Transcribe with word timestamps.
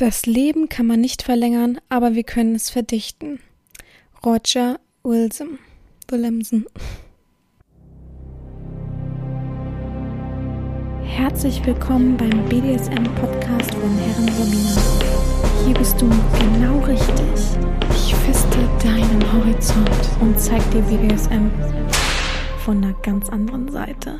Das 0.00 0.24
Leben 0.24 0.70
kann 0.70 0.86
man 0.86 1.02
nicht 1.02 1.20
verlängern, 1.20 1.78
aber 1.90 2.14
wir 2.14 2.22
können 2.22 2.54
es 2.54 2.70
verdichten. 2.70 3.38
Roger 4.24 4.80
Wilson. 5.02 5.58
Williamson. 6.08 6.64
Herzlich 11.02 11.62
willkommen 11.66 12.16
beim 12.16 12.48
BDSM-Podcast 12.48 13.74
von 13.74 13.98
Herren 13.98 14.28
Sabina. 14.38 15.66
Hier 15.66 15.74
bist 15.74 16.00
du 16.00 16.08
genau 16.08 16.78
richtig. 16.78 17.60
Ich 17.90 18.14
feste 18.14 18.58
deinen 18.82 19.32
Horizont 19.34 19.90
und 20.22 20.40
zeig 20.40 20.62
dir 20.70 20.80
BDSM 20.80 21.50
von 22.64 22.82
einer 22.82 22.94
ganz 23.02 23.28
anderen 23.28 23.70
Seite. 23.70 24.18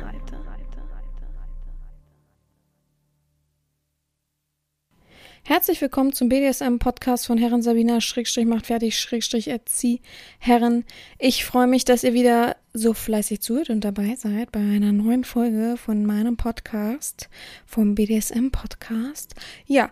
Herzlich 5.43 5.81
willkommen 5.81 6.13
zum 6.13 6.29
BDSM-Podcast 6.29 7.25
von 7.25 7.39
Herren 7.39 7.63
Sabina 7.63 7.99
Schrägstrich 7.99 8.45
macht 8.45 8.67
fertig 8.67 8.99
Schrägstrich 8.99 9.47
erzieh 9.47 9.99
Herren. 10.37 10.85
Ich 11.17 11.45
freue 11.45 11.65
mich, 11.65 11.83
dass 11.83 12.03
ihr 12.03 12.13
wieder 12.13 12.57
so 12.73 12.93
fleißig 12.93 13.41
zuhört 13.41 13.71
und 13.71 13.83
dabei 13.83 14.15
seid 14.15 14.51
bei 14.51 14.59
einer 14.59 14.91
neuen 14.91 15.23
Folge 15.23 15.77
von 15.83 16.05
meinem 16.05 16.37
Podcast, 16.37 17.27
vom 17.65 17.95
BDSM-Podcast. 17.95 19.33
Ja, 19.65 19.91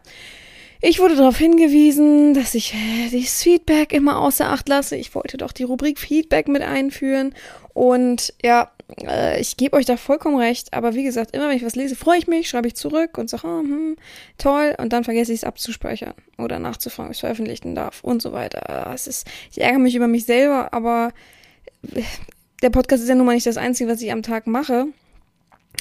ich 0.82 1.00
wurde 1.00 1.16
darauf 1.16 1.40
hingewiesen, 1.40 2.36
dass 2.36 2.54
ich 2.54 2.76
äh, 2.76 3.09
das 3.12 3.42
Feedback 3.42 3.92
immer 3.92 4.20
außer 4.20 4.50
Acht 4.52 4.70
lasse. 4.70 4.98
Ich 4.98 5.16
wollte 5.16 5.38
doch 5.38 5.52
die 5.52 5.64
Rubrik 5.64 6.00
Feedback 6.00 6.48
mit 6.48 6.62
einführen 6.62 7.34
und 7.73 8.36
ja, 8.44 8.72
äh, 9.02 9.40
ich 9.40 9.58
gebe 9.58 9.76
euch 9.76 9.86
da 9.86 9.98
vollkommen 9.98 10.38
recht, 10.38 10.74
aber 10.74 10.94
wie 10.96 11.04
gesagt, 11.04 11.36
immer 11.36 11.50
wenn 11.50 11.58
ich 11.58 11.66
was 11.66 11.76
lese, 11.76 11.96
freue 11.96 12.20
ich 12.20 12.28
mich, 12.28 12.50
schreibe 12.50 12.68
ich 12.68 12.76
zurück 12.76 13.18
und 13.18 13.30
sage, 13.30 13.48
oh, 13.48 13.60
hm, 13.60 13.96
toll, 14.38 14.76
und 14.78 14.94
dann 14.94 15.04
vergesse 15.04 15.32
ich 15.34 15.40
es 15.40 15.44
abzuspeichern 15.44 16.14
oder 16.38 16.60
nachzufragen, 16.60 17.10
ob 17.10 17.12
ich 17.12 17.18
es 17.18 17.22
veröffentlichen 17.22 17.76
darf 17.76 18.04
und 18.04 18.22
so 18.22 18.32
weiter. 18.32 18.92
Es 18.94 19.08
ist, 19.08 19.28
ich 19.52 19.62
ärgere 19.62 19.80
mich 19.80 19.96
über 19.96 20.08
mich 20.08 20.26
selber, 20.26 20.73
aber 20.73 21.12
äh, 21.94 22.02
der 22.62 22.70
Podcast 22.70 23.04
ist 23.04 23.09
ja 23.09 23.16
nun 23.16 23.26
mal 23.26 23.36
nicht 23.36 23.48
das 23.48 23.58
Einzige, 23.58 23.90
was 23.90 24.02
ich 24.02 24.12
am 24.12 24.23
Tag 24.23 24.48
mache 24.48 24.88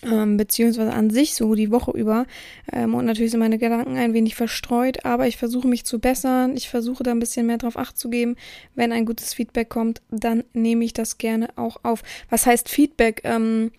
ähm, 0.05 0.37
beziehungsweise 0.37 0.93
an 0.93 1.11
sich 1.11 1.35
so 1.35 1.55
die 1.55 1.71
Woche 1.71 1.93
über. 1.93 2.27
Ähm, 2.73 2.95
und 2.95 3.05
natürlich 3.05 3.31
sind 3.31 3.41
meine 3.41 3.59
Gedanken 3.59 3.97
ein 3.97 4.15
wenig 4.15 4.35
verstreut, 4.35 5.05
aber 5.05 5.27
ich 5.27 5.37
versuche 5.37 5.69
mich 5.69 5.85
zu 5.85 5.99
bessern. 5.99 6.57
Ich 6.57 6.69
versuche 6.69 7.03
da 7.03 7.11
ein 7.11 7.21
bisschen 7.21 7.47
mehr 7.47 7.59
drauf 7.59 7.77
acht 7.77 7.99
zu 7.99 8.11
geben. 8.11 8.37
Wenn 8.75 8.93
ein 8.93 9.07
gutes 9.07 9.35
Feedback 9.35 9.69
kommt, 9.69 10.03
dann 10.11 10.45
nehme 10.53 10.85
ich 10.85 10.93
das 10.93 11.19
gerne 11.19 11.49
auch 11.57 11.79
auf. 11.83 12.03
Was 12.31 12.47
heißt 12.47 12.69
Feedback? 12.69 13.23
Ähm, 13.25 13.73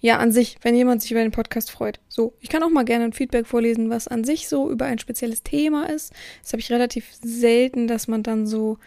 ja, 0.00 0.18
an 0.18 0.32
sich, 0.32 0.56
wenn 0.62 0.74
jemand 0.74 1.00
sich 1.00 1.12
über 1.12 1.22
den 1.22 1.30
Podcast 1.30 1.70
freut. 1.70 2.00
So, 2.08 2.34
ich 2.40 2.48
kann 2.48 2.64
auch 2.64 2.70
mal 2.70 2.84
gerne 2.84 3.04
ein 3.04 3.12
Feedback 3.12 3.46
vorlesen, 3.46 3.88
was 3.88 4.08
an 4.08 4.24
sich 4.24 4.48
so 4.48 4.68
über 4.68 4.84
ein 4.84 4.98
spezielles 4.98 5.44
Thema 5.44 5.88
ist. 5.88 6.12
Das 6.42 6.52
habe 6.52 6.60
ich 6.60 6.72
relativ 6.72 7.06
selten, 7.22 7.86
dass 7.86 8.08
man 8.08 8.24
dann 8.24 8.48
so, 8.48 8.78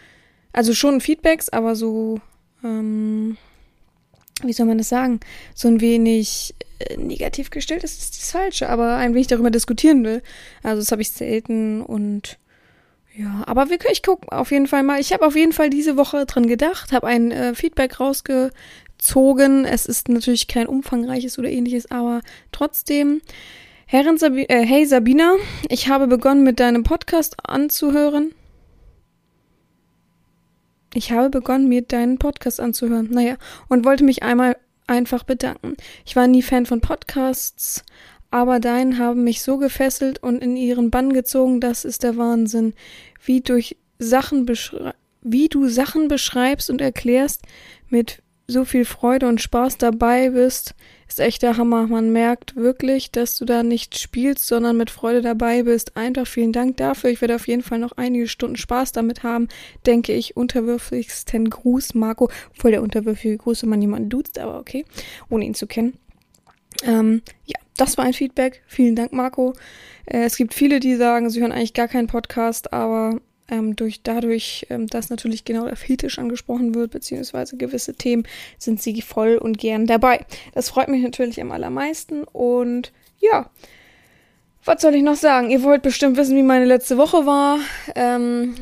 also 0.52 0.74
schon 0.74 1.00
Feedbacks, 1.00 1.48
aber 1.48 1.76
so, 1.76 2.20
ähm, 2.66 3.38
wie 4.44 4.54
soll 4.54 4.66
man 4.66 4.78
das 4.78 4.90
sagen, 4.90 5.20
so 5.54 5.68
ein 5.68 5.82
wenig 5.82 6.56
äh, 6.80 6.98
negativ 6.98 7.50
gestellt 7.50 7.84
ist, 7.84 8.00
ist 8.00 8.18
das 8.18 8.32
Falsche, 8.32 8.70
aber 8.70 8.98
ein 8.98 9.14
wenig 9.14 9.28
darüber 9.28 9.52
diskutieren 9.52 10.04
will. 10.04 10.22
Also 10.64 10.82
das 10.82 10.92
habe 10.92 11.02
ich 11.02 11.12
selten 11.12 11.82
und 11.82 12.38
ja, 13.18 13.44
aber 13.46 13.70
wir, 13.70 13.80
ich 13.90 14.04
gucke 14.04 14.30
auf 14.32 14.52
jeden 14.52 14.68
Fall 14.68 14.84
mal. 14.84 15.00
Ich 15.00 15.14
habe 15.14 15.26
auf 15.26 15.38
jeden 15.38 15.54
Fall 15.54 15.70
diese 15.70 15.96
Woche 15.96 16.26
dran 16.26 16.48
gedacht, 16.48 16.92
habe 16.92 17.08
ein 17.08 17.32
äh, 17.32 17.56
Feedback 17.56 18.00
rausgezogen. 18.02 19.64
Es 19.64 19.86
ist 19.86 20.10
natürlich 20.10 20.48
kein 20.48 20.68
umfangreiches 20.68 21.40
oder 21.40 21.50
ähnliches, 21.50 21.90
aber 21.90 22.22
trotzdem. 22.52 23.22
Herren 23.88 24.18
Sabi 24.18 24.46
äh, 24.50 24.66
hey 24.66 24.86
Sabina, 24.86 25.36
ich 25.70 25.88
habe 25.88 26.08
begonnen 26.08 26.44
mit 26.44 26.60
deinem 26.60 26.84
Podcast 26.84 27.36
anzuhören. 27.44 28.34
Ich 30.96 31.12
habe 31.12 31.30
begonnen, 31.30 31.68
mir 31.68 31.82
deinen 31.82 32.18
Podcast 32.20 32.62
anzuhören. 32.62 33.10
Naja, 33.12 33.36
und 33.68 33.84
wollte 33.84 34.06
mich 34.06 34.24
einmal 34.24 34.56
einfach 34.88 35.24
bedanken. 35.24 35.76
Ich 36.06 36.16
war 36.16 36.26
nie 36.26 36.42
Fan 36.42 36.66
von 36.66 36.80
Podcasts, 36.80 37.84
aber 38.32 38.62
deinen 38.62 38.98
haben 38.98 39.26
mich 39.26 39.42
so 39.42 39.58
gefesselt 39.58 40.24
und 40.24 40.42
in 40.42 40.56
ihren 40.56 40.92
Bann 40.92 41.12
gezogen, 41.12 41.60
das 41.60 41.84
ist 41.84 42.04
der 42.04 42.16
Wahnsinn. 42.16 42.74
Wie 43.24 43.42
durch 43.42 43.76
Sachen 44.00 44.48
wie 45.22 45.50
du 45.50 45.68
Sachen 45.68 46.08
beschreibst 46.08 46.70
und 46.70 46.80
erklärst, 46.80 47.42
mit 47.90 48.22
so 48.48 48.64
viel 48.64 48.86
Freude 48.86 49.28
und 49.28 49.42
Spaß 49.42 49.78
dabei 49.78 50.30
bist, 50.30 50.76
ist 51.08 51.20
echt 51.20 51.44
der 51.44 51.58
Hammer. 51.58 51.88
Man 51.88 52.12
merkt 52.12 52.56
wirklich, 52.56 53.12
dass 53.12 53.38
du 53.38 53.46
da 53.46 53.64
nicht 53.64 53.98
spielst, 53.98 54.48
sondern 54.48 54.78
mit 54.78 54.90
Freude 54.90 55.22
dabei 55.22 55.64
bist. 55.64 55.96
Einfach 55.96 56.28
vielen 56.28 56.52
Dank 56.52 56.78
dafür. 56.78 57.10
Ich 57.10 57.22
werde 57.22 57.36
auf 57.36 57.48
jeden 57.48 57.62
Fall 57.62 57.80
noch 57.80 57.94
einige 57.94 58.28
Stunden 58.28 58.56
Spaß 58.56 58.92
damit 58.92 59.24
haben, 59.24 59.48
denke 59.86 60.14
ich. 60.14 60.36
Unterwürfigsten 60.36 61.50
Gruß, 61.50 61.94
Marco. 61.94 62.30
Voll 62.54 62.72
der 62.72 62.82
unterwürfige 62.82 63.38
Gruß, 63.38 63.64
wenn 63.64 63.70
man 63.70 63.82
jemanden 63.82 64.10
duzt, 64.10 64.40
aber 64.40 64.60
okay, 64.60 64.86
ohne 65.30 65.46
ihn 65.46 65.54
zu 65.54 65.68
kennen. 65.68 65.98
Ähm, 66.84 67.22
ja, 67.46 67.60
das 67.78 67.98
war 67.98 68.06
ein 68.06 68.14
Feedback. 68.14 68.64
Vielen 68.68 68.96
Dank, 68.96 69.14
Marco. 69.14 69.54
Äh, 70.06 70.24
es 70.26 70.38
gibt 70.38 70.54
viele, 70.54 70.80
die 70.80 70.96
sagen, 70.96 71.30
sie 71.30 71.42
hören 71.42 71.52
eigentlich 71.52 71.74
gar 71.74 71.88
keinen 71.88 72.08
Podcast, 72.08 72.74
aber 72.74 73.20
ähm, 73.50 73.76
durch 73.76 74.02
dadurch, 74.04 74.66
ähm, 74.70 74.88
dass 74.88 75.10
natürlich 75.10 75.46
genau 75.46 75.66
der 75.66 75.76
Fetisch 75.76 76.20
angesprochen 76.20 76.76
wird, 76.76 76.92
beziehungsweise 76.92 77.58
gewisse 77.58 77.94
Themen, 77.94 78.24
sind 78.58 78.82
sie 78.82 79.02
voll 79.02 79.38
und 79.38 79.58
gern 79.58 79.86
dabei. 79.86 80.26
Das 80.54 80.70
freut 80.70 80.88
mich 80.88 81.04
natürlich 81.04 81.42
am 81.42 81.52
allermeisten 81.52 82.24
und 82.24 82.92
ja. 83.20 83.50
Was 84.64 84.82
soll 84.82 84.96
ich 84.96 85.04
noch 85.04 85.16
sagen? 85.16 85.52
Ihr 85.52 85.62
wollt 85.62 85.84
bestimmt 85.84 86.18
wissen, 86.18 86.36
wie 86.36 86.44
meine 86.44 86.66
letzte 86.66 86.98
Woche 86.98 87.28
war. 87.28 87.60
Ähm, 87.94 88.56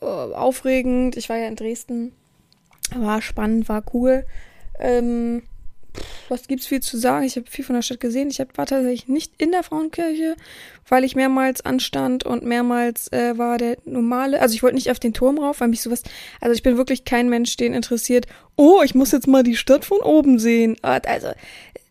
äh, 0.00 0.04
aufregend. 0.04 1.16
Ich 1.16 1.28
war 1.28 1.36
ja 1.36 1.46
in 1.46 1.54
Dresden. 1.54 2.12
War 2.94 3.22
spannend, 3.22 3.68
war 3.68 3.84
cool. 3.94 4.26
Ähm, 4.80 5.42
was 6.28 6.48
gibt's 6.48 6.66
viel 6.66 6.80
zu 6.80 6.98
sagen? 6.98 7.24
Ich 7.24 7.36
habe 7.36 7.46
viel 7.48 7.64
von 7.64 7.74
der 7.74 7.82
Stadt 7.82 8.00
gesehen. 8.00 8.30
Ich 8.30 8.38
war 8.38 8.66
tatsächlich 8.66 9.08
nicht 9.08 9.32
in 9.38 9.52
der 9.52 9.62
Frauenkirche, 9.62 10.36
weil 10.88 11.04
ich 11.04 11.16
mehrmals 11.16 11.64
anstand 11.64 12.24
und 12.24 12.44
mehrmals 12.44 13.12
äh, 13.12 13.36
war 13.38 13.58
der 13.58 13.78
normale. 13.84 14.40
Also 14.40 14.54
ich 14.54 14.62
wollte 14.62 14.76
nicht 14.76 14.90
auf 14.90 14.98
den 14.98 15.14
Turm 15.14 15.38
rauf, 15.38 15.60
weil 15.60 15.68
mich 15.68 15.82
sowas. 15.82 16.02
Also 16.40 16.54
ich 16.54 16.62
bin 16.62 16.76
wirklich 16.76 17.04
kein 17.04 17.28
Mensch, 17.28 17.56
den 17.56 17.74
interessiert. 17.74 18.26
Oh, 18.56 18.82
ich 18.84 18.94
muss 18.94 19.12
jetzt 19.12 19.26
mal 19.26 19.42
die 19.42 19.56
Stadt 19.56 19.84
von 19.84 19.98
oben 19.98 20.38
sehen. 20.38 20.76
Also 20.82 21.28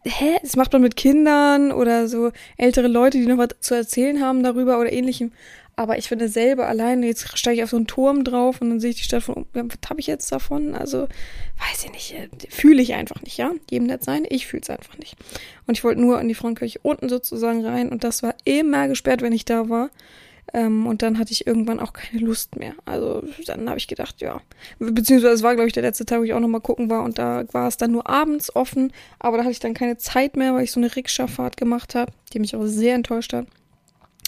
hä? 0.05 0.37
Das 0.41 0.55
macht 0.55 0.73
man 0.73 0.81
mit 0.81 0.95
Kindern 0.95 1.71
oder 1.71 2.07
so 2.07 2.31
ältere 2.57 2.87
Leute, 2.87 3.17
die 3.17 3.25
noch 3.25 3.37
was 3.37 3.49
zu 3.59 3.75
erzählen 3.75 4.21
haben 4.21 4.43
darüber 4.43 4.79
oder 4.79 4.91
ähnlichem. 4.91 5.31
Aber 5.75 5.97
ich 5.97 6.07
finde 6.07 6.29
selber 6.29 6.67
alleine, 6.67 7.07
jetzt 7.07 7.37
steige 7.37 7.57
ich 7.57 7.63
auf 7.63 7.71
so 7.71 7.77
einen 7.77 7.87
Turm 7.87 8.23
drauf 8.23 8.61
und 8.61 8.69
dann 8.69 8.79
sehe 8.79 8.91
ich 8.91 8.97
die 8.97 9.03
Stadt 9.03 9.23
von 9.23 9.35
oben. 9.35 9.47
Was 9.53 9.89
habe 9.89 9.99
ich 9.99 10.07
jetzt 10.07 10.31
davon? 10.31 10.75
Also, 10.75 11.07
weiß 11.57 11.85
ich 11.85 11.91
nicht. 11.91 12.53
Fühle 12.53 12.81
ich 12.81 12.93
einfach 12.93 13.21
nicht, 13.21 13.37
ja? 13.37 13.51
Jedem 13.71 13.87
nett 13.87 14.03
sein. 14.03 14.25
Ich 14.29 14.45
fühle 14.45 14.61
es 14.61 14.69
einfach 14.69 14.97
nicht. 14.99 15.15
Und 15.65 15.75
ich 15.75 15.83
wollte 15.83 16.01
nur 16.01 16.21
in 16.21 16.27
die 16.27 16.35
Frauenkirche 16.35 16.79
unten 16.83 17.09
sozusagen 17.09 17.65
rein 17.65 17.89
und 17.89 18.03
das 18.03 18.21
war 18.21 18.35
immer 18.43 18.87
gesperrt, 18.87 19.23
wenn 19.23 19.33
ich 19.33 19.45
da 19.45 19.67
war. 19.67 19.89
Ähm, 20.53 20.85
und 20.85 21.01
dann 21.01 21.17
hatte 21.17 21.31
ich 21.31 21.47
irgendwann 21.47 21.79
auch 21.79 21.93
keine 21.93 22.19
Lust 22.19 22.55
mehr. 22.57 22.73
Also 22.85 23.23
dann 23.47 23.67
habe 23.67 23.79
ich 23.79 23.87
gedacht, 23.87 24.21
ja. 24.21 24.41
Beziehungsweise 24.77 25.33
es 25.33 25.43
war, 25.43 25.55
glaube 25.55 25.67
ich, 25.67 25.73
der 25.73 25.83
letzte 25.83 26.05
Tag, 26.05 26.19
wo 26.19 26.23
ich 26.23 26.33
auch 26.33 26.39
nochmal 26.39 26.61
gucken 26.61 26.89
war 26.89 27.03
und 27.03 27.17
da 27.17 27.45
war 27.51 27.67
es 27.67 27.77
dann 27.77 27.91
nur 27.91 28.07
abends 28.07 28.55
offen. 28.55 28.91
Aber 29.17 29.37
da 29.37 29.43
hatte 29.43 29.51
ich 29.51 29.59
dann 29.59 29.73
keine 29.73 29.97
Zeit 29.97 30.37
mehr, 30.37 30.53
weil 30.53 30.65
ich 30.65 30.71
so 30.71 30.79
eine 30.79 30.95
Rikscha-Fahrt 30.95 31.57
gemacht 31.57 31.95
habe, 31.95 32.11
die 32.33 32.39
mich 32.39 32.55
auch 32.55 32.65
sehr 32.65 32.93
enttäuscht 32.93 33.33
hat. 33.33 33.47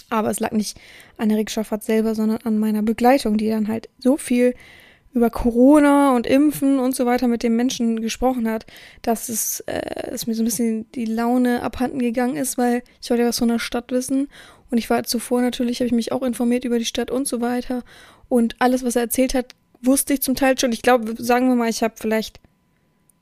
Aber 0.08 0.30
es 0.30 0.40
lag 0.40 0.52
nicht 0.52 0.78
an 1.16 1.28
der 1.28 1.38
Rikscha-Fahrt 1.38 1.82
selber, 1.82 2.14
sondern 2.14 2.38
an 2.44 2.58
meiner 2.58 2.82
Begleitung, 2.82 3.36
die 3.36 3.48
dann 3.48 3.68
halt 3.68 3.88
so 3.98 4.16
viel 4.16 4.54
über 5.16 5.30
Corona 5.30 6.14
und 6.14 6.26
Impfen 6.26 6.78
und 6.78 6.94
so 6.94 7.06
weiter 7.06 7.26
mit 7.26 7.42
den 7.42 7.56
Menschen 7.56 8.02
gesprochen 8.02 8.48
hat, 8.48 8.66
dass 9.00 9.30
es 9.30 9.60
äh, 9.60 10.10
dass 10.10 10.26
mir 10.26 10.34
so 10.34 10.42
ein 10.42 10.44
bisschen 10.44 10.92
die 10.92 11.06
Laune 11.06 11.62
abhanden 11.62 11.98
gegangen 11.98 12.36
ist, 12.36 12.58
weil 12.58 12.82
ich 13.02 13.08
wollte 13.08 13.22
ja 13.22 13.28
was 13.28 13.38
von 13.38 13.48
der 13.48 13.58
Stadt 13.58 13.90
wissen 13.92 14.28
und 14.70 14.76
ich 14.76 14.90
war 14.90 15.04
zuvor 15.04 15.40
natürlich, 15.40 15.80
habe 15.80 15.86
ich 15.86 15.92
mich 15.92 16.12
auch 16.12 16.22
informiert 16.22 16.66
über 16.66 16.78
die 16.78 16.84
Stadt 16.84 17.10
und 17.10 17.26
so 17.26 17.40
weiter 17.40 17.82
und 18.28 18.56
alles, 18.58 18.84
was 18.84 18.94
er 18.94 19.02
erzählt 19.02 19.32
hat, 19.32 19.54
wusste 19.80 20.12
ich 20.12 20.22
zum 20.22 20.34
Teil 20.34 20.58
schon. 20.58 20.72
Ich 20.72 20.82
glaube, 20.82 21.14
sagen 21.16 21.48
wir 21.48 21.54
mal, 21.54 21.70
ich 21.70 21.82
habe 21.82 21.94
vielleicht 21.96 22.40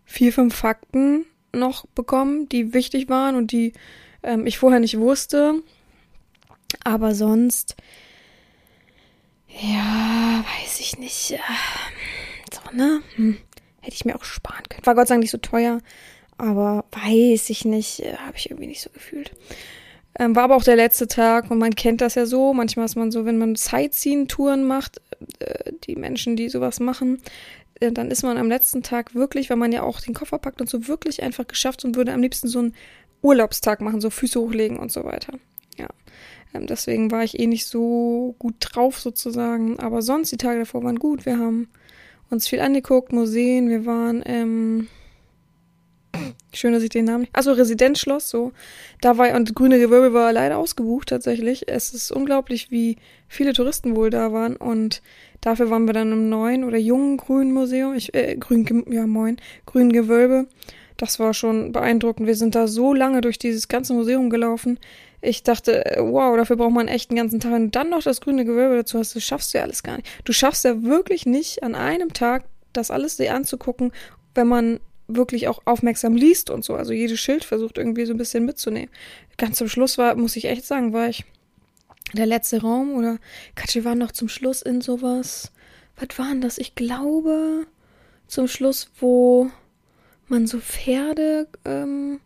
vier, 0.05 0.33
fünf 0.33 0.55
Fakten 0.55 1.27
noch 1.53 1.87
bekommen, 1.95 2.49
die 2.49 2.75
wichtig 2.75 3.09
waren 3.09 3.37
und 3.37 3.53
die 3.53 3.73
ähm, 4.25 4.47
ich 4.47 4.59
vorher 4.59 4.81
nicht 4.81 4.99
wusste. 4.99 5.63
Aber 6.83 7.15
sonst, 7.15 7.77
ja, 9.49 10.45
weiß 10.61 10.81
ich 10.81 10.99
nicht. 10.99 11.33
Äh, 11.33 11.39
so, 12.53 12.77
ne? 12.77 13.03
Hm. 13.17 13.37
Hätte 13.81 13.95
ich 13.95 14.05
mir 14.05 14.17
auch 14.17 14.25
sparen 14.25 14.63
können. 14.69 14.87
War 14.87 14.95
Gott 14.95 15.09
sei 15.09 15.15
Dank 15.15 15.23
nicht 15.23 15.31
so 15.31 15.39
teuer, 15.39 15.81
aber 16.39 16.87
weiß 16.91 17.51
ich 17.51 17.65
nicht, 17.65 18.01
äh, 18.01 18.17
habe 18.17 18.37
ich 18.37 18.51
irgendwie 18.51 18.67
nicht 18.67 18.81
so 18.81 18.91
gefühlt. 18.91 19.33
Ähm, 20.19 20.37
war 20.37 20.45
aber 20.45 20.57
auch 20.57 20.65
der 20.65 20.77
letzte 20.77 21.09
Tag 21.09 21.51
und 21.51 21.59
man 21.59 21.75
kennt 21.75 22.01
das 22.01 22.15
ja 22.15 22.25
so. 22.25 22.55
Manchmal 22.55 22.87
ist 22.87 22.97
man 22.97 23.11
so, 23.11 23.27
wenn 23.27 23.37
man 23.37 23.57
Sightseeing-Touren 23.57 24.65
macht, 24.65 25.01
äh, 25.41 25.73
die 25.85 25.97
Menschen, 25.97 26.37
die 26.37 26.49
sowas 26.49 26.81
machen, 26.81 27.21
äh, 27.81 27.93
dann 27.93 28.11
ist 28.11 28.23
man 28.23 28.39
am 28.39 28.49
letzten 28.49 28.83
Tag 28.83 29.15
wirklich, 29.15 29.51
weil 29.51 29.57
man 29.57 29.73
ja 29.73 29.83
auch 29.83 30.01
den 30.01 30.15
Koffer 30.15 30.39
packt 30.39 30.61
und 30.61 30.71
so 30.71 30.89
wirklich 30.89 31.23
einfach 31.23 31.47
geschafft 31.47 31.85
und 31.85 31.97
würde 31.97 32.13
am 32.13 32.23
liebsten 32.23 32.49
so 32.49 32.61
einen 32.61 32.75
Urlaubstag 33.23 33.81
machen, 33.81 34.01
so 34.01 34.11
Füße 34.11 34.41
hochlegen 34.41 34.79
und 34.79 34.93
so 34.93 35.05
weiter. 35.05 35.35
Ja. 35.79 35.89
Ähm, 36.55 36.67
deswegen 36.67 37.11
war 37.11 37.25
ich 37.25 37.39
eh 37.39 37.47
nicht 37.47 37.67
so 37.67 38.35
gut 38.39 38.55
drauf 38.61 38.99
sozusagen. 39.01 39.79
Aber 39.81 40.03
sonst, 40.03 40.31
die 40.33 40.37
Tage 40.37 40.61
davor 40.61 40.85
waren 40.85 40.99
gut. 40.99 41.27
Wir 41.27 41.39
haben 41.39 41.69
uns 42.31 42.49
viel 42.49 42.61
angeguckt, 42.61 43.13
Museen, 43.13 43.69
wir 43.69 43.85
waren 43.85 44.23
ähm, 44.25 44.89
Schön, 46.53 46.73
dass 46.73 46.83
ich 46.83 46.91
den 46.91 47.07
Namen. 47.07 47.27
Also 47.33 47.53
Residenzschloss, 47.53 48.31
so. 48.31 48.53
Da 49.01 49.19
war 49.19 49.35
und 49.35 49.55
grüne 49.55 49.79
Gewölbe 49.79 50.15
war 50.15 50.33
leider 50.33 50.59
ausgebucht 50.59 51.09
tatsächlich. 51.09 51.69
Es 51.69 51.93
ist 51.93 52.13
unglaublich, 52.13 52.71
wie 52.71 52.97
viele 53.27 53.53
Touristen 53.53 53.97
wohl 53.97 54.11
da 54.11 54.33
waren. 54.33 54.57
Und 54.57 55.03
dafür 55.41 55.71
waren 55.71 55.87
wir 55.87 55.93
dann 55.93 56.13
im 56.13 56.29
neuen 56.29 56.65
oder 56.65 56.79
jungen 56.79 57.17
grünen 57.17 57.53
Museum. 57.53 57.95
Ich, 57.95 58.15
äh, 58.15 58.37
grün, 58.37 58.85
ja 58.89 59.07
moin, 59.07 59.37
grünen 59.67 59.93
Gewölbe. 59.93 60.47
Das 60.97 61.19
war 61.19 61.35
schon 61.35 61.73
beeindruckend. 61.73 62.27
Wir 62.27 62.37
sind 62.37 62.55
da 62.55 62.69
so 62.69 62.95
lange 62.95 63.21
durch 63.21 63.39
dieses 63.39 63.69
ganze 63.69 63.95
Museum 63.95 64.31
gelaufen. 64.31 64.79
Ich 65.21 65.43
dachte, 65.43 65.85
äh, 65.85 66.01
wow, 66.01 66.37
dafür 66.37 66.57
braucht 66.57 66.73
man 66.73 66.89
echt 66.89 67.11
einen 67.11 67.19
ganzen 67.19 67.41
Tag. 67.41 67.53
Und 67.53 67.75
dann 67.75 67.91
noch 67.91 68.03
das 68.03 68.21
grüne 68.21 68.45
Gewölbe 68.45 68.77
dazu 68.77 68.99
hast, 68.99 69.15
du 69.15 69.21
schaffst 69.21 69.55
ja 69.55 69.63
alles 69.63 69.83
gar 69.83 69.97
nicht. 69.97 70.09
Du 70.25 70.33
schaffst 70.33 70.65
ja 70.65 70.83
wirklich 70.83 71.27
nicht 71.27 71.63
an 71.63 71.75
einem 71.75 72.13
Tag 72.13 72.45
das 72.73 72.91
alles 72.91 73.17
dir 73.17 73.35
anzugucken, 73.35 73.93
wenn 74.35 74.49
man 74.49 74.81
wirklich 75.07 75.49
auch 75.49 75.61
aufmerksam 75.65 76.17
liest 76.17 76.51
und 76.51 76.65
so. 76.65 76.75
Also 76.75 76.93
jedes 76.93 77.21
Schild 77.21 77.45
versucht 77.45 77.79
irgendwie 77.79 78.07
so 78.07 78.15
ein 78.15 78.19
bisschen 78.19 78.45
mitzunehmen. 78.45 78.91
Ganz 79.37 79.59
zum 79.59 79.69
Schluss 79.69 79.99
war, 79.99 80.15
muss 80.17 80.37
ich 80.37 80.47
echt 80.47 80.65
sagen, 80.65 80.93
war 80.93 81.09
ich 81.09 81.25
der 82.13 82.27
letzte 82.27 82.61
Raum 82.61 82.95
oder 82.95 83.19
Katschi 83.55 83.85
war 83.85 83.95
noch 83.95 84.13
zum 84.13 84.29
Schluss 84.29 84.63
in 84.63 84.81
sowas. 84.81 85.53
Was 85.97 86.19
war 86.19 86.29
denn 86.29 86.41
das? 86.41 86.59
Ich 86.59 86.75
glaube 86.75 87.67
zum 88.27 88.49
Schluss, 88.49 88.91
wo 88.99 89.51
man 90.29 90.47
so 90.47 90.59
Pferde 90.61 91.49
ähm, 91.65 92.21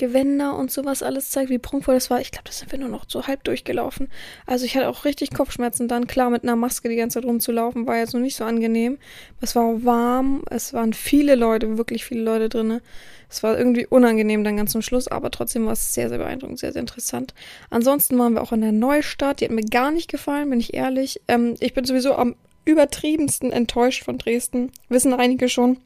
Gewänder 0.00 0.56
und 0.56 0.70
sowas 0.70 1.02
alles 1.02 1.28
zeigt, 1.28 1.50
wie 1.50 1.58
prunkvoll 1.58 1.94
das 1.94 2.08
war. 2.08 2.22
Ich 2.22 2.30
glaube, 2.30 2.46
das 2.46 2.60
sind 2.60 2.72
wir 2.72 2.78
nur 2.78 2.88
noch 2.88 3.04
so 3.06 3.26
halb 3.26 3.44
durchgelaufen. 3.44 4.08
Also 4.46 4.64
ich 4.64 4.74
hatte 4.74 4.88
auch 4.88 5.04
richtig 5.04 5.30
Kopfschmerzen 5.30 5.88
dann. 5.88 6.06
Klar, 6.06 6.30
mit 6.30 6.42
einer 6.42 6.56
Maske 6.56 6.88
die 6.88 6.96
ganze 6.96 7.20
Zeit 7.20 7.28
rumzulaufen, 7.28 7.86
war 7.86 7.98
jetzt 7.98 8.14
noch 8.14 8.20
nicht 8.20 8.34
so 8.34 8.44
angenehm. 8.44 8.96
Es 9.42 9.54
war 9.54 9.84
warm, 9.84 10.42
es 10.48 10.72
waren 10.72 10.94
viele 10.94 11.34
Leute, 11.34 11.76
wirklich 11.76 12.06
viele 12.06 12.22
Leute 12.22 12.48
drin. 12.48 12.80
Es 13.28 13.42
war 13.42 13.58
irgendwie 13.58 13.86
unangenehm 13.86 14.42
dann 14.42 14.56
ganz 14.56 14.72
zum 14.72 14.80
Schluss, 14.80 15.06
aber 15.06 15.30
trotzdem 15.30 15.66
war 15.66 15.74
es 15.74 15.92
sehr, 15.92 16.08
sehr 16.08 16.18
beeindruckend, 16.18 16.58
sehr, 16.58 16.72
sehr 16.72 16.80
interessant. 16.80 17.34
Ansonsten 17.68 18.18
waren 18.18 18.32
wir 18.32 18.40
auch 18.40 18.52
in 18.52 18.62
der 18.62 18.72
Neustadt. 18.72 19.40
Die 19.40 19.44
hat 19.44 19.52
mir 19.52 19.66
gar 19.66 19.90
nicht 19.90 20.10
gefallen, 20.10 20.48
bin 20.48 20.60
ich 20.60 20.72
ehrlich. 20.72 21.20
Ähm, 21.28 21.56
ich 21.60 21.74
bin 21.74 21.84
sowieso 21.84 22.14
am 22.14 22.36
übertriebensten 22.64 23.52
enttäuscht 23.52 24.02
von 24.04 24.16
Dresden. 24.16 24.72
Wissen 24.88 25.12
einige 25.12 25.50
schon 25.50 25.76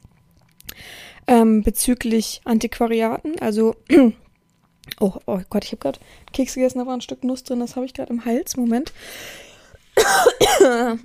ähm, 1.26 1.62
bezüglich 1.62 2.41
Antiquariaten. 2.44 3.38
Also, 3.41 3.75
oh, 5.00 5.12
oh 5.26 5.41
Gott, 5.49 5.65
ich 5.65 5.73
habe 5.73 5.81
gerade 5.81 6.00
Keks 6.32 6.55
gegessen, 6.55 6.79
da 6.79 6.87
war 6.87 6.94
ein 6.94 7.00
Stück 7.00 7.25
Nuss 7.25 7.44
drin, 7.44 7.61
das 7.61 7.76
habe 7.76 7.87
ich 7.87 7.94
gerade 7.94 8.12
im 8.12 8.25
Hals. 8.25 8.56
Moment. 8.56 8.93
ah, 10.65 10.97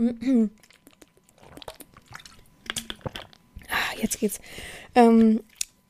jetzt 4.01 4.19
geht's. 4.19 4.39
Ähm, 4.95 5.41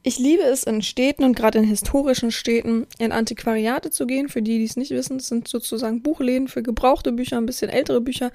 ich 0.02 0.18
liebe 0.18 0.44
es 0.44 0.64
in 0.64 0.82
Städten 0.82 1.24
und 1.24 1.36
gerade 1.36 1.60
in 1.60 1.66
historischen 1.66 2.32
Städten 2.32 2.88
in 3.00 3.12
Antiquariate 3.12 3.92
zu 3.92 4.08
gehen. 4.08 4.30
Für 4.30 4.42
die, 4.42 4.58
die 4.58 4.64
es 4.64 4.78
nicht 4.78 4.92
wissen, 4.92 5.18
das 5.18 5.28
sind 5.28 5.48
sozusagen 5.48 6.02
Buchläden 6.02 6.48
für 6.48 6.64
gebrauchte 6.64 7.12
Bücher, 7.12 7.38
ein 7.38 7.46
bisschen 7.46 7.70
ältere 7.70 8.00
Bücher. 8.00 8.32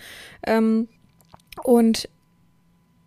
Ähm, 0.47 0.89
und 1.63 2.09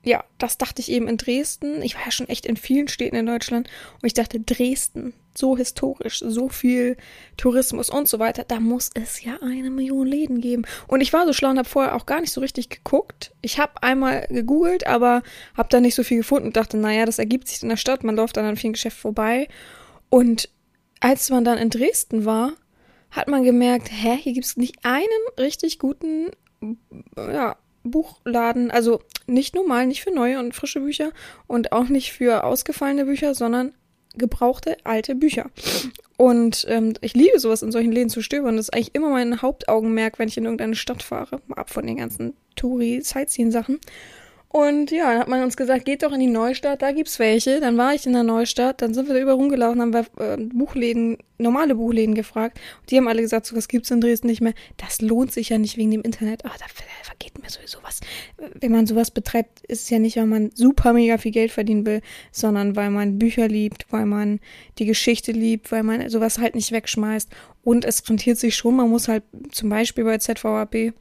ja, 0.08 0.24
das 0.38 0.58
dachte 0.58 0.82
ich 0.82 0.90
eben 0.90 1.08
in 1.08 1.18
Dresden. 1.18 1.82
Ich 1.82 1.96
war 1.96 2.06
ja 2.06 2.12
schon 2.12 2.30
echt 2.30 2.46
in 2.46 2.56
vielen 2.56 2.88
Städten 2.88 3.16
in 3.16 3.26
Deutschland 3.26 3.70
und 4.02 4.08
ich 4.08 4.14
dachte, 4.14 4.40
Dresden, 4.40 5.14
so 5.36 5.58
historisch, 5.58 6.20
so 6.20 6.48
viel 6.50 6.96
Tourismus 7.36 7.90
und 7.90 8.08
so 8.08 8.18
weiter, 8.18 8.46
da 8.48 8.60
muss 8.60 8.90
es 8.94 9.22
ja 9.22 9.38
eine 9.42 9.70
Million 9.70 10.08
Läden 10.08 10.40
geben. 10.40 10.64
Und 10.88 11.02
ich 11.02 11.12
war 11.12 11.26
so 11.26 11.34
schlau 11.34 11.50
und 11.50 11.58
habe 11.58 11.68
vorher 11.68 11.96
auch 11.96 12.06
gar 12.06 12.22
nicht 12.22 12.32
so 12.32 12.42
richtig 12.42 12.70
geguckt. 12.70 13.34
Ich 13.42 13.60
habe 13.60 13.84
einmal 13.84 14.28
gegoogelt, 14.30 14.88
aber 14.88 15.24
habe 15.56 15.70
da 15.70 15.82
nicht 15.82 15.96
so 15.96 16.04
viel 16.04 16.18
gefunden 16.18 16.48
und 16.48 16.58
dachte, 16.58 16.78
naja, 16.78 17.06
das 17.06 17.20
ergibt 17.20 17.50
sich 17.50 17.62
in 17.62 17.70
der 17.70 17.78
Stadt, 17.78 18.04
man 18.04 18.16
läuft 18.16 18.38
dann 18.38 18.46
an 18.46 18.56
vielen 18.56 18.74
Geschäften 18.74 19.02
vorbei. 19.02 19.48
Und 20.10 20.50
als 21.02 21.30
man 21.30 21.44
dann 21.44 21.58
in 21.58 21.70
Dresden 21.70 22.24
war, 22.26 22.54
hat 23.12 23.28
man 23.28 23.44
gemerkt, 23.44 23.90
hä, 23.92 24.18
hier 24.18 24.34
gibt 24.34 24.46
es 24.46 24.58
nicht 24.58 24.78
einen 24.84 25.08
richtig 25.38 25.80
guten 25.80 26.32
ja, 27.18 27.56
Buchladen, 27.88 28.72
also 28.72 29.02
nicht 29.26 29.56
normal, 29.56 29.88
nicht 29.88 30.04
für 30.04 30.12
neue 30.12 30.40
und 30.40 30.56
frische 30.56 30.82
Bücher 30.82 31.12
und 31.48 31.72
auch 31.72 31.90
nicht 31.90 32.14
für 32.14 32.44
ausgefallene 32.44 33.06
Bücher, 33.06 33.36
sondern 33.36 33.74
gebrauchte 34.16 34.78
alte 34.84 35.16
Bücher. 35.16 35.50
Und 36.18 36.66
ähm, 36.70 36.94
ich 37.02 37.14
liebe 37.14 37.40
sowas 37.40 37.62
in 37.62 37.72
solchen 37.72 37.92
Läden 37.92 38.10
zu 38.10 38.22
stöbern. 38.22 38.58
Das 38.58 38.68
ist 38.68 38.74
eigentlich 38.74 38.96
immer 38.96 39.10
mein 39.10 39.42
Hauptaugenmerk, 39.42 40.18
wenn 40.18 40.28
ich 40.28 40.38
in 40.38 40.46
irgendeine 40.46 40.76
Stadt 40.76 41.04
fahre, 41.04 41.42
ab 41.56 41.70
von 41.70 41.86
den 41.86 41.98
ganzen 41.98 42.34
Touri-Sightseeing-Sachen. 42.56 43.80
Und 44.58 44.90
ja, 44.90 45.12
dann 45.12 45.20
hat 45.20 45.28
man 45.28 45.44
uns 45.44 45.56
gesagt, 45.56 45.86
geht 45.86 46.02
doch 46.02 46.12
in 46.12 46.20
die 46.20 46.26
Neustadt, 46.26 46.82
da 46.82 46.92
gibt's 46.92 47.20
welche. 47.20 47.60
Dann 47.60 47.78
war 47.78 47.94
ich 47.94 48.08
in 48.08 48.14
der 48.14 48.24
Neustadt, 48.24 48.82
dann 48.82 48.92
sind 48.96 49.08
wir 49.08 49.14
da 49.14 49.22
über 49.22 49.34
rumgelaufen, 49.34 49.80
haben 49.80 49.94
wir 49.94 50.06
äh, 50.18 50.38
Buchläden, 50.38 51.20
normale 51.38 51.76
Buchläden 51.76 52.16
gefragt. 52.16 52.60
Und 52.82 52.90
die 52.90 52.98
haben 52.98 53.08
alle 53.08 53.22
gesagt, 53.22 53.46
so 53.46 53.56
was 53.56 53.68
gibt's 53.68 53.92
in 53.92 54.02
Dresden 54.02 54.26
nicht 54.26 54.42
mehr. 54.42 54.56
Das 54.78 55.00
lohnt 55.00 55.32
sich 55.32 55.50
ja 55.50 55.60
nicht 55.60 55.78
wegen 55.78 55.92
dem 55.92 56.02
Internet. 56.02 56.44
Ah, 56.44 56.54
da, 56.58 56.66
da 56.66 56.84
vergeht 57.04 57.40
mir 57.40 57.52
sowieso 57.52 57.78
was. 57.84 58.00
Wenn 58.60 58.72
man 58.72 58.88
sowas 58.88 59.12
betreibt, 59.12 59.60
ist 59.68 59.84
es 59.84 59.90
ja 59.92 60.00
nicht, 60.00 60.18
weil 60.18 60.26
man 60.26 60.50
super 60.56 60.92
mega 60.92 61.20
viel 61.20 61.34
Geld 61.34 61.52
verdienen 61.52 61.86
will, 61.86 62.02
sondern 62.32 62.76
weil 62.76 62.90
man 62.90 63.20
Bücher 63.20 63.48
liebt, 63.48 63.86
weil 63.92 64.08
man 64.08 64.40
die 64.80 64.88
Geschichte 64.88 65.34
liebt, 65.34 65.72
weil 65.72 65.84
man 65.84 66.10
sowas 66.10 66.40
halt 66.40 66.56
nicht 66.56 66.72
wegschmeißt. 66.72 67.30
Und 67.64 67.86
es 67.86 68.10
rentiert 68.10 68.40
sich 68.40 68.56
schon, 68.56 68.76
man 68.76 68.90
muss 68.90 69.08
halt 69.08 69.22
zum 69.52 69.70
Beispiel 69.70 70.04
bei 70.04 70.18
ZVAP 70.18 70.94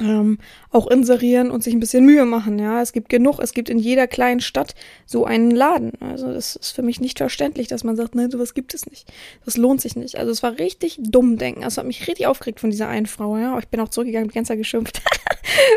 ähm, 0.00 0.38
auch 0.70 0.86
inserieren 0.86 1.50
und 1.50 1.62
sich 1.62 1.74
ein 1.74 1.80
bisschen 1.80 2.04
Mühe 2.04 2.24
machen. 2.24 2.58
Ja, 2.58 2.80
es 2.80 2.92
gibt 2.92 3.08
genug, 3.08 3.38
es 3.40 3.52
gibt 3.52 3.68
in 3.68 3.78
jeder 3.78 4.06
kleinen 4.06 4.40
Stadt 4.40 4.74
so 5.06 5.24
einen 5.24 5.50
Laden. 5.50 5.92
Also 6.00 6.32
das 6.32 6.56
ist 6.56 6.70
für 6.72 6.82
mich 6.82 7.00
nicht 7.00 7.18
verständlich, 7.18 7.68
dass 7.68 7.84
man 7.84 7.96
sagt, 7.96 8.14
nein, 8.14 8.30
sowas 8.30 8.54
gibt 8.54 8.74
es 8.74 8.86
nicht. 8.86 9.12
Das 9.44 9.56
lohnt 9.56 9.80
sich 9.80 9.96
nicht. 9.96 10.16
Also 10.16 10.32
es 10.32 10.42
war 10.42 10.58
richtig 10.58 10.98
dumm 11.00 11.36
denken. 11.36 11.64
Also 11.64 11.80
hat 11.80 11.86
mich 11.86 12.08
richtig 12.08 12.26
aufgeregt 12.26 12.60
von 12.60 12.70
dieser 12.70 12.88
einen 12.88 13.06
Frau. 13.06 13.36
Ja, 13.36 13.58
ich 13.58 13.68
bin 13.68 13.80
auch 13.80 13.88
zurückgegangen, 13.90 14.28
die 14.28 14.34
ganze 14.34 14.50
Zeit 14.50 14.58
geschimpft. 14.58 15.02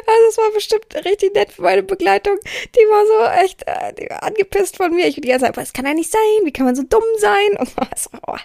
also 0.07 0.29
es 0.29 0.38
war 0.38 0.51
bestimmt 0.53 0.85
richtig 1.06 1.33
nett 1.33 1.51
für 1.51 1.63
meine 1.63 1.83
Begleitung. 1.83 2.38
Die 2.75 2.79
war 2.79 3.06
so 3.06 3.44
echt 3.44 3.63
äh, 3.67 4.09
war 4.09 4.23
angepisst 4.23 4.77
von 4.77 4.94
mir. 4.94 5.07
Ich 5.07 5.15
bin 5.15 5.23
die 5.23 5.29
ganze 5.29 5.45
Zeit, 5.45 5.57
was 5.57 5.73
kann 5.73 5.85
ja 5.85 5.94
nicht 5.94 6.12
sein? 6.12 6.21
Wie 6.44 6.51
kann 6.51 6.65
man 6.65 6.75
so 6.75 6.83
dumm 6.83 7.03
sein? 7.17 7.57
Und 7.59 7.69
so, 7.69 8.09
oh. 8.27 8.38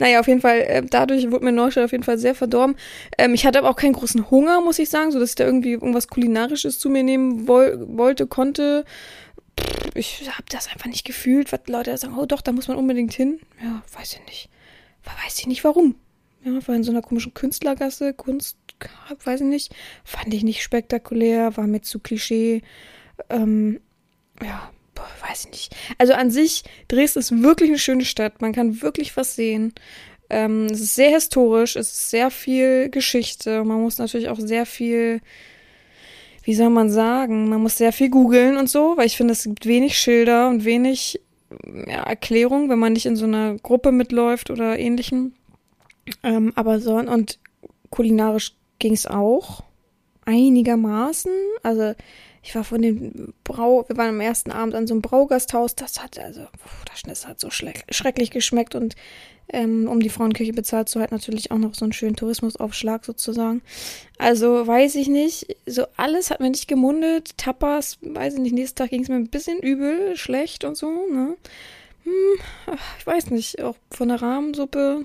Naja, 0.00 0.20
auf 0.20 0.28
jeden 0.28 0.40
Fall, 0.40 0.60
äh, 0.60 0.82
dadurch 0.88 1.30
wurde 1.30 1.44
mir 1.44 1.52
Neustadt 1.52 1.84
auf 1.84 1.92
jeden 1.92 2.04
Fall 2.04 2.18
sehr 2.18 2.34
verdorben. 2.34 2.76
Ähm, 3.18 3.34
ich 3.34 3.46
hatte 3.46 3.58
aber 3.58 3.70
auch 3.70 3.76
keinen 3.76 3.92
großen 3.92 4.30
Hunger, 4.30 4.60
muss 4.60 4.78
ich 4.78 4.88
sagen 4.88 5.09
sagen, 5.10 5.12
so 5.12 5.20
dass 5.20 5.30
ich 5.30 5.36
da 5.36 5.44
irgendwie 5.44 5.72
irgendwas 5.72 6.08
Kulinarisches 6.08 6.78
zu 6.78 6.88
mir 6.88 7.02
nehmen 7.02 7.48
woll 7.48 7.86
wollte, 7.96 8.26
konnte. 8.26 8.84
Ich 9.94 10.28
habe 10.30 10.44
das 10.48 10.68
einfach 10.68 10.86
nicht 10.86 11.04
gefühlt, 11.04 11.52
was 11.52 11.60
Leute 11.66 11.96
sagen, 11.96 12.16
oh 12.16 12.26
doch, 12.26 12.40
da 12.40 12.52
muss 12.52 12.68
man 12.68 12.76
unbedingt 12.76 13.12
hin. 13.12 13.40
Ja, 13.62 13.82
weiß 13.96 14.14
ich 14.14 14.26
nicht. 14.26 14.48
Weiß 15.04 15.38
ich 15.38 15.46
nicht 15.46 15.64
warum. 15.64 15.96
Ja, 16.44 16.66
war 16.66 16.74
in 16.74 16.84
so 16.84 16.90
einer 16.90 17.02
komischen 17.02 17.34
Künstlergasse, 17.34 18.14
Kunst, 18.14 18.56
weiß 19.24 19.40
ich 19.40 19.46
nicht. 19.46 19.74
Fand 20.04 20.32
ich 20.32 20.42
nicht 20.42 20.62
spektakulär, 20.62 21.56
war 21.56 21.66
mir 21.66 21.82
zu 21.82 21.98
Klischee. 21.98 22.62
Ähm, 23.28 23.80
ja, 24.42 24.70
boah, 24.94 25.08
weiß 25.28 25.46
ich 25.46 25.50
nicht. 25.50 25.76
Also 25.98 26.14
an 26.14 26.30
sich, 26.30 26.64
Dresden 26.88 27.18
ist 27.18 27.42
wirklich 27.42 27.68
eine 27.68 27.78
schöne 27.78 28.04
Stadt. 28.04 28.40
Man 28.40 28.52
kann 28.52 28.80
wirklich 28.80 29.16
was 29.16 29.36
sehen. 29.36 29.74
Ähm, 30.30 30.66
es 30.66 30.80
ist 30.80 30.94
sehr 30.94 31.10
historisch, 31.10 31.76
es 31.76 31.90
ist 31.90 32.10
sehr 32.10 32.30
viel 32.30 32.88
Geschichte. 32.88 33.64
Man 33.64 33.80
muss 33.80 33.98
natürlich 33.98 34.28
auch 34.28 34.38
sehr 34.38 34.64
viel, 34.64 35.20
wie 36.44 36.54
soll 36.54 36.70
man 36.70 36.90
sagen, 36.90 37.48
man 37.48 37.60
muss 37.60 37.76
sehr 37.76 37.92
viel 37.92 38.10
googeln 38.10 38.56
und 38.56 38.70
so, 38.70 38.96
weil 38.96 39.06
ich 39.06 39.16
finde, 39.16 39.32
es 39.32 39.42
gibt 39.44 39.66
wenig 39.66 39.98
Schilder 39.98 40.48
und 40.48 40.64
wenig 40.64 41.20
ja, 41.86 42.02
Erklärung, 42.04 42.68
wenn 42.68 42.78
man 42.78 42.92
nicht 42.92 43.06
in 43.06 43.16
so 43.16 43.26
einer 43.26 43.56
Gruppe 43.56 43.92
mitläuft 43.92 44.50
oder 44.50 44.78
ähnlichem. 44.78 45.34
Ähm, 46.22 46.52
aber 46.54 46.80
so, 46.80 46.94
und 46.94 47.38
kulinarisch 47.90 48.54
ging 48.78 48.92
es 48.92 49.06
auch 49.06 49.64
einigermaßen. 50.24 51.32
Also 51.62 51.94
ich 52.42 52.54
war 52.54 52.64
von 52.64 52.80
dem 52.80 53.34
Brau, 53.44 53.84
wir 53.88 53.96
waren 53.96 54.10
am 54.10 54.20
ersten 54.20 54.50
Abend 54.50 54.74
an 54.74 54.86
so 54.86 54.94
einem 54.94 55.02
Braugasthaus, 55.02 55.74
das 55.74 56.02
hat 56.02 56.18
also, 56.18 56.46
das 57.06 57.26
hat 57.26 57.38
so 57.38 57.50
schrecklich 57.50 58.30
geschmeckt 58.30 58.74
und 58.74 58.94
ähm, 59.52 59.88
um 59.88 60.00
die 60.00 60.08
Frauenkirche 60.08 60.52
bezahlt 60.52 60.88
so 60.88 61.00
halt 61.00 61.12
natürlich 61.12 61.50
auch 61.50 61.58
noch 61.58 61.74
so 61.74 61.84
einen 61.84 61.92
schönen 61.92 62.16
Tourismusaufschlag 62.16 63.04
sozusagen. 63.04 63.62
Also 64.16 64.66
weiß 64.66 64.94
ich 64.94 65.08
nicht, 65.08 65.56
so 65.66 65.86
alles 65.96 66.30
hat 66.30 66.40
mir 66.40 66.50
nicht 66.50 66.68
gemundet. 66.68 67.36
Tapas, 67.36 67.98
weiß 68.00 68.34
ich 68.34 68.40
nicht, 68.40 68.54
nächsten 68.54 68.76
Tag 68.76 68.90
ging 68.90 69.02
es 69.02 69.08
mir 69.08 69.16
ein 69.16 69.28
bisschen 69.28 69.58
übel, 69.58 70.16
schlecht 70.16 70.64
und 70.64 70.76
so, 70.76 70.88
ne? 71.10 71.36
Hm, 72.04 72.74
ich 72.98 73.06
weiß 73.06 73.30
nicht, 73.30 73.60
auch 73.60 73.76
von 73.90 74.08
der 74.08 74.22
Rahmensuppe 74.22 75.04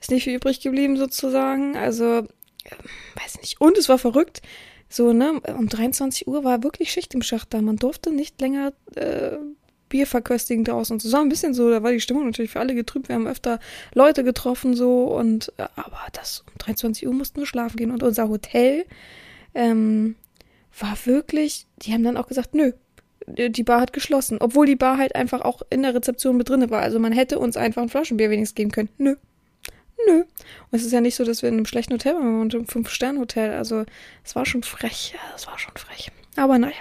ist 0.00 0.10
nicht 0.10 0.24
viel 0.24 0.36
übrig 0.36 0.60
geblieben 0.60 0.96
sozusagen. 0.96 1.76
Also, 1.76 2.26
weiß 3.16 3.40
nicht. 3.40 3.60
Und 3.60 3.76
es 3.76 3.88
war 3.88 3.98
verrückt. 3.98 4.40
So, 4.88 5.12
ne, 5.12 5.40
um 5.56 5.68
23 5.68 6.28
Uhr 6.28 6.44
war 6.44 6.62
wirklich 6.62 6.92
Schicht 6.92 7.14
im 7.14 7.22
Schacht 7.22 7.52
da. 7.52 7.60
Man 7.60 7.76
durfte 7.76 8.10
nicht 8.10 8.40
länger 8.40 8.72
äh, 8.94 9.36
Bier 9.88 10.06
verköstigen 10.06 10.64
draußen 10.64 10.94
und 10.94 11.00
so. 11.00 11.08
So 11.08 11.16
ein 11.18 11.28
bisschen 11.28 11.54
so, 11.54 11.70
da 11.70 11.82
war 11.82 11.92
die 11.92 12.00
Stimmung 12.00 12.26
natürlich 12.26 12.50
für 12.50 12.60
alle 12.60 12.74
getrübt. 12.74 13.08
Wir 13.08 13.16
haben 13.16 13.26
öfter 13.26 13.60
Leute 13.94 14.24
getroffen 14.24 14.74
so 14.74 15.04
und 15.04 15.52
äh, 15.58 15.66
aber 15.76 15.98
das 16.12 16.44
um 16.46 16.58
23 16.58 17.06
Uhr 17.06 17.14
mussten 17.14 17.40
wir 17.40 17.46
schlafen 17.46 17.76
gehen 17.76 17.90
und 17.90 18.02
unser 18.02 18.28
Hotel 18.28 18.84
ähm, 19.54 20.16
war 20.78 20.96
wirklich, 21.04 21.66
die 21.78 21.92
haben 21.92 22.04
dann 22.04 22.16
auch 22.16 22.26
gesagt, 22.26 22.54
nö, 22.54 22.72
die 23.26 23.62
Bar 23.64 23.80
hat 23.80 23.92
geschlossen, 23.92 24.38
obwohl 24.40 24.66
die 24.66 24.76
Bar 24.76 24.98
halt 24.98 25.16
einfach 25.16 25.40
auch 25.40 25.62
in 25.70 25.82
der 25.82 25.94
Rezeption 25.94 26.36
mit 26.36 26.48
drin 26.48 26.68
war. 26.70 26.82
Also 26.82 26.98
man 26.98 27.12
hätte 27.12 27.38
uns 27.38 27.56
einfach 27.56 27.82
ein 27.82 27.88
Flaschenbier 27.88 28.30
wenigstens 28.30 28.54
geben 28.54 28.70
können. 28.70 28.88
Nö. 28.98 29.16
Nö. 30.06 30.20
Und 30.20 30.28
es 30.72 30.84
ist 30.84 30.92
ja 30.92 31.00
nicht 31.00 31.14
so, 31.14 31.24
dass 31.24 31.42
wir 31.42 31.48
in 31.48 31.56
einem 31.56 31.66
schlechten 31.66 31.94
Hotel 31.94 32.14
waren, 32.14 32.38
waren 32.38 32.50
im 32.50 32.66
Fünf-Sterne-Hotel. 32.66 33.52
Also 33.52 33.84
es 34.24 34.36
war 34.36 34.46
schon 34.46 34.62
frech. 34.62 35.14
Es 35.34 35.46
war 35.46 35.58
schon 35.58 35.76
frech. 35.76 36.10
Aber 36.36 36.58
naja. 36.58 36.74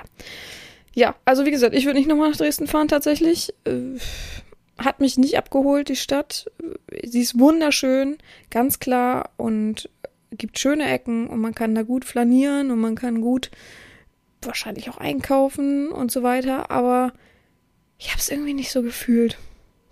Ja, 0.94 1.16
also 1.26 1.46
wie 1.46 1.52
gesagt, 1.52 1.76
ich 1.76 1.86
würde 1.86 2.00
nicht 2.00 2.08
nochmal 2.08 2.30
nach 2.30 2.38
Dresden 2.38 2.68
fahren 2.68 2.88
tatsächlich. 2.88 3.54
Äh, 3.66 4.00
hat 4.78 5.00
mich 5.00 5.18
nicht 5.18 5.38
abgeholt, 5.38 5.90
die 5.90 5.96
Stadt. 5.96 6.52
Sie 7.04 7.22
ist 7.22 7.40
wunderschön, 7.40 8.18
ganz 8.50 8.80
klar 8.80 9.30
und 9.38 9.90
gibt 10.32 10.60
schöne 10.60 10.90
Ecken 10.90 11.28
und 11.28 11.40
man 11.40 11.56
kann 11.56 11.76
da 11.76 11.84
gut 11.84 12.04
flanieren 12.04 12.72
und 12.72 12.80
man 12.80 12.96
kann 12.96 13.22
gut 13.22 13.52
wahrscheinlich 14.42 14.90
auch 14.90 14.98
einkaufen 14.98 15.90
und 15.90 16.12
so 16.12 16.24
weiter, 16.24 16.72
aber 16.72 17.14
ich 17.98 18.10
habe 18.10 18.20
es 18.20 18.30
irgendwie 18.30 18.54
nicht 18.54 18.72
so 18.72 18.82
gefühlt. 18.82 19.38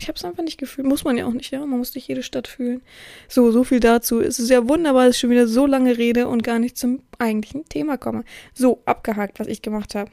Ich 0.03 0.09
habe 0.09 0.17
es 0.17 0.25
einfach 0.25 0.43
nicht 0.43 0.57
gefühlt. 0.57 0.85
Muss 0.85 1.05
man 1.05 1.17
ja 1.17 1.25
auch 1.25 1.31
nicht, 1.31 1.51
ja. 1.51 1.65
Man 1.65 1.79
muss 1.79 1.95
nicht 1.95 2.09
jede 2.09 2.23
Stadt 2.23 2.49
fühlen. 2.49 2.81
So, 3.29 3.51
so 3.51 3.63
viel 3.63 3.79
dazu. 3.79 4.19
Es 4.19 4.37
ist 4.37 4.49
ja 4.49 4.67
wunderbar, 4.67 5.05
dass 5.05 5.15
ich 5.15 5.21
schon 5.21 5.29
wieder 5.29 5.47
so 5.47 5.65
lange 5.65 5.97
rede 5.97 6.27
und 6.27 6.43
gar 6.43 6.59
nicht 6.59 6.77
zum 6.77 7.01
eigentlichen 7.19 7.63
Thema 7.69 7.97
komme. 7.97 8.25
So, 8.53 8.81
abgehakt, 8.83 9.39
was 9.39 9.47
ich 9.47 9.61
gemacht 9.61 9.95
habe. 9.95 10.11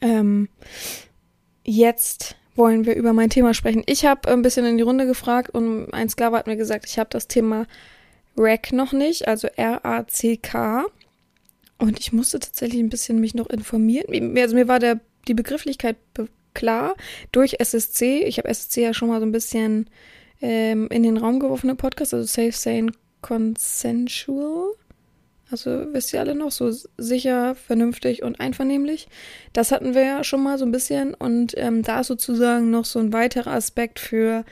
Ähm, 0.00 0.48
jetzt 1.62 2.34
wollen 2.56 2.86
wir 2.86 2.96
über 2.96 3.12
mein 3.12 3.30
Thema 3.30 3.54
sprechen. 3.54 3.84
Ich 3.86 4.04
habe 4.04 4.28
ein 4.28 4.42
bisschen 4.42 4.66
in 4.66 4.78
die 4.78 4.82
Runde 4.82 5.06
gefragt 5.06 5.50
und 5.50 5.94
ein 5.94 6.08
Sklave 6.08 6.36
hat 6.36 6.48
mir 6.48 6.56
gesagt, 6.56 6.86
ich 6.86 6.98
habe 6.98 7.10
das 7.10 7.28
Thema 7.28 7.66
RAC 8.36 8.72
noch 8.72 8.92
nicht, 8.92 9.28
also 9.28 9.46
R-A-C-K. 9.46 10.86
Und 11.78 12.00
ich 12.00 12.12
musste 12.12 12.40
tatsächlich 12.40 12.80
ein 12.80 12.88
bisschen 12.88 13.20
mich 13.20 13.34
noch 13.34 13.48
informieren. 13.48 14.36
Also 14.36 14.56
mir 14.56 14.66
war 14.66 14.80
der, 14.80 14.98
die 15.28 15.34
Begrifflichkeit 15.34 15.98
be 16.14 16.28
klar 16.58 16.96
durch 17.30 17.60
SSC. 17.60 18.24
Ich 18.24 18.38
habe 18.38 18.48
SSC 18.48 18.82
ja 18.82 18.92
schon 18.92 19.08
mal 19.08 19.20
so 19.20 19.26
ein 19.26 19.32
bisschen 19.32 19.88
ähm, 20.42 20.88
in 20.90 21.04
den 21.04 21.16
Raum 21.16 21.38
geworfen 21.38 21.70
im 21.70 21.76
Podcast, 21.76 22.12
also 22.12 22.26
Safe, 22.26 22.52
Sane, 22.52 22.92
Consensual. 23.22 24.72
Also 25.50 25.86
wisst 25.92 26.12
ihr 26.12 26.20
alle 26.20 26.34
noch, 26.34 26.50
so 26.50 26.70
sicher, 26.98 27.54
vernünftig 27.54 28.22
und 28.22 28.38
einvernehmlich. 28.38 29.08
Das 29.52 29.72
hatten 29.72 29.94
wir 29.94 30.02
ja 30.02 30.24
schon 30.24 30.42
mal 30.42 30.58
so 30.58 30.66
ein 30.66 30.72
bisschen. 30.72 31.14
Und 31.14 31.54
ähm, 31.56 31.82
da 31.82 32.00
ist 32.00 32.08
sozusagen 32.08 32.70
noch 32.70 32.84
so 32.84 32.98
ein 32.98 33.12
weiterer 33.12 33.52
Aspekt 33.52 33.98
für, 33.98 34.44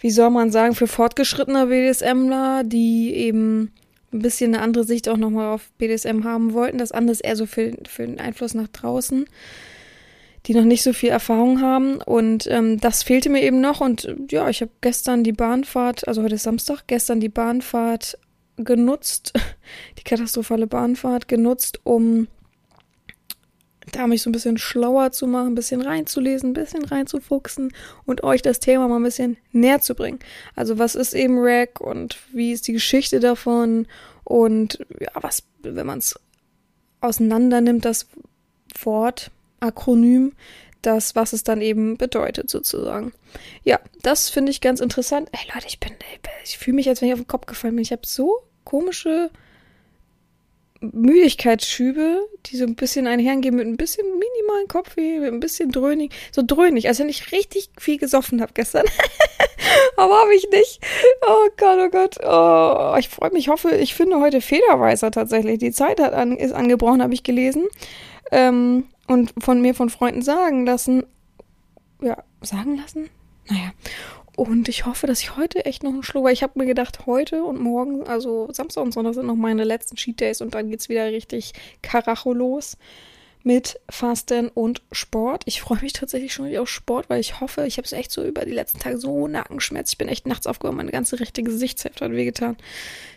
wie 0.00 0.10
soll 0.10 0.30
man 0.30 0.50
sagen, 0.50 0.74
für 0.74 0.88
fortgeschrittene 0.88 1.66
BDSMler, 1.66 2.64
die 2.64 3.14
eben 3.14 3.72
ein 4.12 4.20
bisschen 4.20 4.54
eine 4.54 4.64
andere 4.64 4.84
Sicht 4.84 5.08
auch 5.08 5.16
nochmal 5.16 5.54
auf 5.54 5.70
BDSM 5.78 6.24
haben 6.24 6.54
wollten. 6.54 6.78
Das 6.78 6.92
andere 6.92 7.12
ist 7.12 7.20
eher 7.20 7.36
so 7.36 7.46
für, 7.46 7.76
für 7.86 8.06
den 8.06 8.18
Einfluss 8.18 8.54
nach 8.54 8.68
draußen, 8.68 9.26
die 10.46 10.54
noch 10.54 10.64
nicht 10.64 10.82
so 10.82 10.92
viel 10.92 11.10
Erfahrung 11.10 11.60
haben. 11.60 11.96
Und 11.96 12.46
ähm, 12.46 12.78
das 12.78 13.02
fehlte 13.02 13.30
mir 13.30 13.42
eben 13.42 13.60
noch. 13.60 13.80
Und 13.80 14.08
ja, 14.30 14.48
ich 14.48 14.60
habe 14.60 14.70
gestern 14.80 15.24
die 15.24 15.32
Bahnfahrt, 15.32 16.06
also 16.06 16.22
heute 16.22 16.36
ist 16.36 16.44
Samstag, 16.44 16.84
gestern 16.86 17.20
die 17.20 17.28
Bahnfahrt 17.28 18.18
genutzt, 18.56 19.32
die 19.98 20.04
katastrophale 20.04 20.66
Bahnfahrt 20.66 21.28
genutzt, 21.28 21.80
um 21.84 22.28
da 23.92 24.06
mich 24.06 24.22
so 24.22 24.30
ein 24.30 24.32
bisschen 24.32 24.58
schlauer 24.58 25.12
zu 25.12 25.26
machen, 25.26 25.48
ein 25.48 25.54
bisschen 25.54 25.80
reinzulesen, 25.80 26.50
ein 26.50 26.54
bisschen 26.54 26.84
reinzufuchsen 26.84 27.72
und 28.04 28.24
euch 28.24 28.42
das 28.42 28.58
Thema 28.58 28.88
mal 28.88 28.96
ein 28.96 29.04
bisschen 29.04 29.36
näher 29.52 29.80
zu 29.80 29.94
bringen. 29.94 30.18
Also 30.56 30.78
was 30.78 30.96
ist 30.96 31.14
eben 31.14 31.38
Rack 31.38 31.80
und 31.80 32.18
wie 32.32 32.52
ist 32.52 32.66
die 32.66 32.72
Geschichte 32.72 33.20
davon 33.20 33.86
und 34.24 34.84
ja, 34.98 35.10
was, 35.14 35.44
wenn 35.62 35.86
man 35.86 35.98
es 35.98 36.18
auseinander 37.00 37.60
nimmt, 37.60 37.84
das 37.84 38.08
Wort, 38.82 39.30
Akronym, 39.60 40.32
das, 40.82 41.16
was 41.16 41.32
es 41.32 41.42
dann 41.42 41.60
eben 41.60 41.96
bedeutet, 41.96 42.48
sozusagen. 42.48 43.12
Ja, 43.64 43.80
das 44.02 44.28
finde 44.28 44.50
ich 44.50 44.60
ganz 44.60 44.80
interessant. 44.80 45.28
Ey 45.32 45.52
Leute, 45.52 45.66
ich 45.66 45.80
bin, 45.80 45.92
ich 46.44 46.58
fühle 46.58 46.76
mich, 46.76 46.88
als 46.88 47.00
wenn 47.00 47.08
ich 47.08 47.14
auf 47.14 47.20
den 47.20 47.26
Kopf 47.26 47.46
gefallen 47.46 47.74
bin. 47.74 47.82
Ich 47.82 47.92
habe 47.92 48.06
so 48.06 48.42
komische 48.64 49.30
Müdigkeitsschübe, 50.80 52.28
die 52.46 52.56
so 52.56 52.64
ein 52.64 52.74
bisschen 52.74 53.06
einhergehen 53.06 53.56
mit 53.56 53.66
ein 53.66 53.76
bisschen 53.76 54.06
minimalen 54.06 54.68
Kopfweh, 54.68 55.20
mit 55.20 55.32
ein 55.32 55.40
bisschen 55.40 55.72
dröhnig, 55.72 56.12
so 56.32 56.42
dröhnig, 56.46 56.88
als 56.88 56.98
wenn 56.98 57.08
ich 57.08 57.32
richtig 57.32 57.70
viel 57.78 57.98
gesoffen 57.98 58.40
habe 58.40 58.52
gestern. 58.54 58.86
Aber 59.96 60.20
habe 60.20 60.34
ich 60.34 60.48
nicht. 60.50 60.80
Oh 61.26 61.48
Gott, 61.56 61.78
oh 61.80 61.88
Gott. 61.90 62.16
Oh, 62.22 62.96
ich 62.98 63.08
freue 63.08 63.32
mich, 63.32 63.48
hoffe, 63.48 63.74
ich 63.76 63.94
finde 63.94 64.20
heute 64.20 64.40
Federweißer 64.40 65.10
tatsächlich. 65.10 65.58
Die 65.58 65.72
Zeit 65.72 66.00
hat 66.00 66.12
an, 66.12 66.36
ist 66.36 66.52
angebrochen, 66.52 67.02
habe 67.02 67.14
ich 67.14 67.22
gelesen. 67.22 67.66
Ähm, 68.30 68.84
und 69.06 69.32
von 69.38 69.60
mir 69.60 69.74
von 69.74 69.90
Freunden 69.90 70.22
sagen 70.22 70.66
lassen. 70.66 71.04
Ja, 72.00 72.22
sagen 72.42 72.76
lassen? 72.76 73.08
Naja. 73.48 73.72
Und 74.36 74.68
ich 74.68 74.84
hoffe, 74.84 75.06
dass 75.06 75.22
ich 75.22 75.36
heute 75.36 75.64
echt 75.64 75.82
noch 75.82 75.92
einen 75.92 76.02
Schluck, 76.02 76.24
weil 76.24 76.34
ich 76.34 76.42
habe 76.42 76.58
mir 76.58 76.66
gedacht, 76.66 77.06
heute 77.06 77.42
und 77.42 77.58
morgen, 77.58 78.06
also 78.06 78.48
Samstag 78.52 78.84
und 78.84 78.92
Sonntag 78.92 79.14
sind 79.14 79.26
noch 79.26 79.34
meine 79.34 79.64
letzten 79.64 79.96
Cheat 79.96 80.20
Days 80.20 80.42
und 80.42 80.54
dann 80.54 80.68
geht's 80.68 80.90
wieder 80.90 81.06
richtig 81.06 81.54
Karacho 81.80 82.34
los 82.34 82.76
mit 83.42 83.80
Fasten 83.88 84.48
und 84.48 84.82
Sport. 84.92 85.44
Ich 85.46 85.62
freue 85.62 85.80
mich 85.80 85.94
tatsächlich 85.94 86.34
schon 86.34 86.48
wieder 86.48 86.60
auf 86.62 86.68
Sport, 86.68 87.08
weil 87.08 87.20
ich 87.20 87.40
hoffe, 87.40 87.64
ich 87.66 87.78
habe 87.78 87.86
es 87.86 87.92
echt 87.92 88.10
so 88.10 88.24
über 88.24 88.44
die 88.44 88.52
letzten 88.52 88.80
Tage 88.80 88.98
so 88.98 89.26
Nackenschmerz. 89.26 89.92
Ich 89.92 89.98
bin 89.98 90.08
echt 90.08 90.26
nachts 90.26 90.46
aufgewacht, 90.46 90.76
meine 90.76 90.90
ganze 90.90 91.18
rechte 91.18 91.42
Gesichtshälfte 91.42 92.04
hat 92.04 92.12
wehgetan 92.12 92.56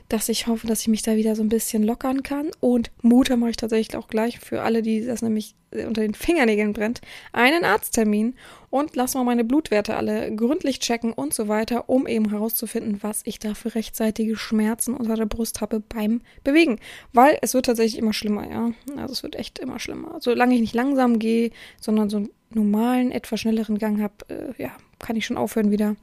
dass 0.09 0.27
ich 0.27 0.47
hoffe, 0.47 0.67
dass 0.67 0.81
ich 0.81 0.87
mich 0.87 1.03
da 1.03 1.15
wieder 1.15 1.35
so 1.35 1.43
ein 1.43 1.49
bisschen 1.49 1.83
lockern 1.83 2.23
kann. 2.23 2.49
Und 2.59 2.91
Mutter 3.01 3.37
mache 3.37 3.51
ich 3.51 3.57
tatsächlich 3.57 3.95
auch 3.95 4.07
gleich 4.07 4.39
für 4.39 4.63
alle, 4.63 4.81
die 4.81 5.05
das 5.05 5.21
nämlich 5.21 5.55
unter 5.71 6.01
den 6.01 6.15
Fingernägeln 6.15 6.73
brennt, 6.73 7.01
einen 7.31 7.63
Arzttermin 7.63 8.33
und 8.71 8.95
lass 8.95 9.13
mal 9.13 9.23
meine 9.23 9.43
Blutwerte 9.43 9.95
alle 9.95 10.35
gründlich 10.35 10.79
checken 10.79 11.13
und 11.13 11.33
so 11.33 11.47
weiter, 11.47 11.89
um 11.89 12.07
eben 12.07 12.29
herauszufinden, 12.31 12.99
was 13.01 13.21
ich 13.25 13.37
da 13.37 13.53
für 13.53 13.75
rechtzeitige 13.75 14.35
Schmerzen 14.35 14.95
unter 14.95 15.15
der 15.15 15.27
Brust 15.27 15.61
habe 15.61 15.79
beim 15.79 16.21
Bewegen. 16.43 16.79
Weil 17.13 17.37
es 17.41 17.53
wird 17.53 17.67
tatsächlich 17.67 17.99
immer 17.99 18.13
schlimmer, 18.13 18.49
ja. 18.49 18.71
Also 18.97 19.13
es 19.13 19.23
wird 19.23 19.35
echt 19.35 19.59
immer 19.59 19.79
schlimmer. 19.79 20.17
Solange 20.21 20.55
ich 20.55 20.61
nicht 20.61 20.75
langsam 20.75 21.19
gehe, 21.19 21.51
sondern 21.79 22.09
so 22.09 22.17
einen 22.17 22.29
normalen, 22.51 23.11
etwas 23.11 23.39
schnelleren 23.39 23.77
Gang 23.77 24.01
habe, 24.01 24.13
äh, 24.29 24.61
ja, 24.61 24.71
kann 24.97 25.15
ich 25.15 25.25
schon 25.25 25.37
aufhören, 25.37 25.71
wieder 25.71 25.95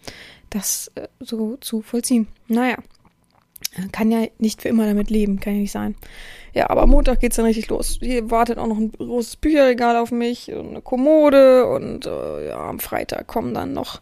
das 0.51 0.93
äh, 0.95 1.09
so 1.19 1.57
zu 1.57 1.83
vollziehen. 1.83 2.29
Naja. 2.47 2.77
Kann 3.93 4.11
ja 4.11 4.27
nicht 4.39 4.63
für 4.63 4.69
immer 4.69 4.87
damit 4.87 5.11
leben, 5.11 5.41
kann 5.41 5.55
ja 5.55 5.61
nicht 5.61 5.73
sein. 5.73 5.95
Ja, 6.55 6.71
aber 6.71 6.83
am 6.83 6.91
Montag 6.91 7.21
geht's 7.21 7.37
dann 7.37 7.45
richtig 7.45 7.69
los. 7.69 7.99
Hier 8.01 8.31
wartet 8.31 8.59
auch 8.59 8.67
noch 8.67 8.79
ein 8.79 8.91
großes 8.93 9.37
Bücherregal 9.37 9.97
auf 9.97 10.11
mich 10.11 10.51
und 10.53 10.71
eine 10.71 10.81
Kommode 10.81 11.67
und 11.67 12.07
äh, 12.07 12.49
ja, 12.49 12.59
am 12.59 12.79
Freitag 12.79 13.27
kommen 13.27 13.53
dann 13.53 13.75
noch 13.75 14.01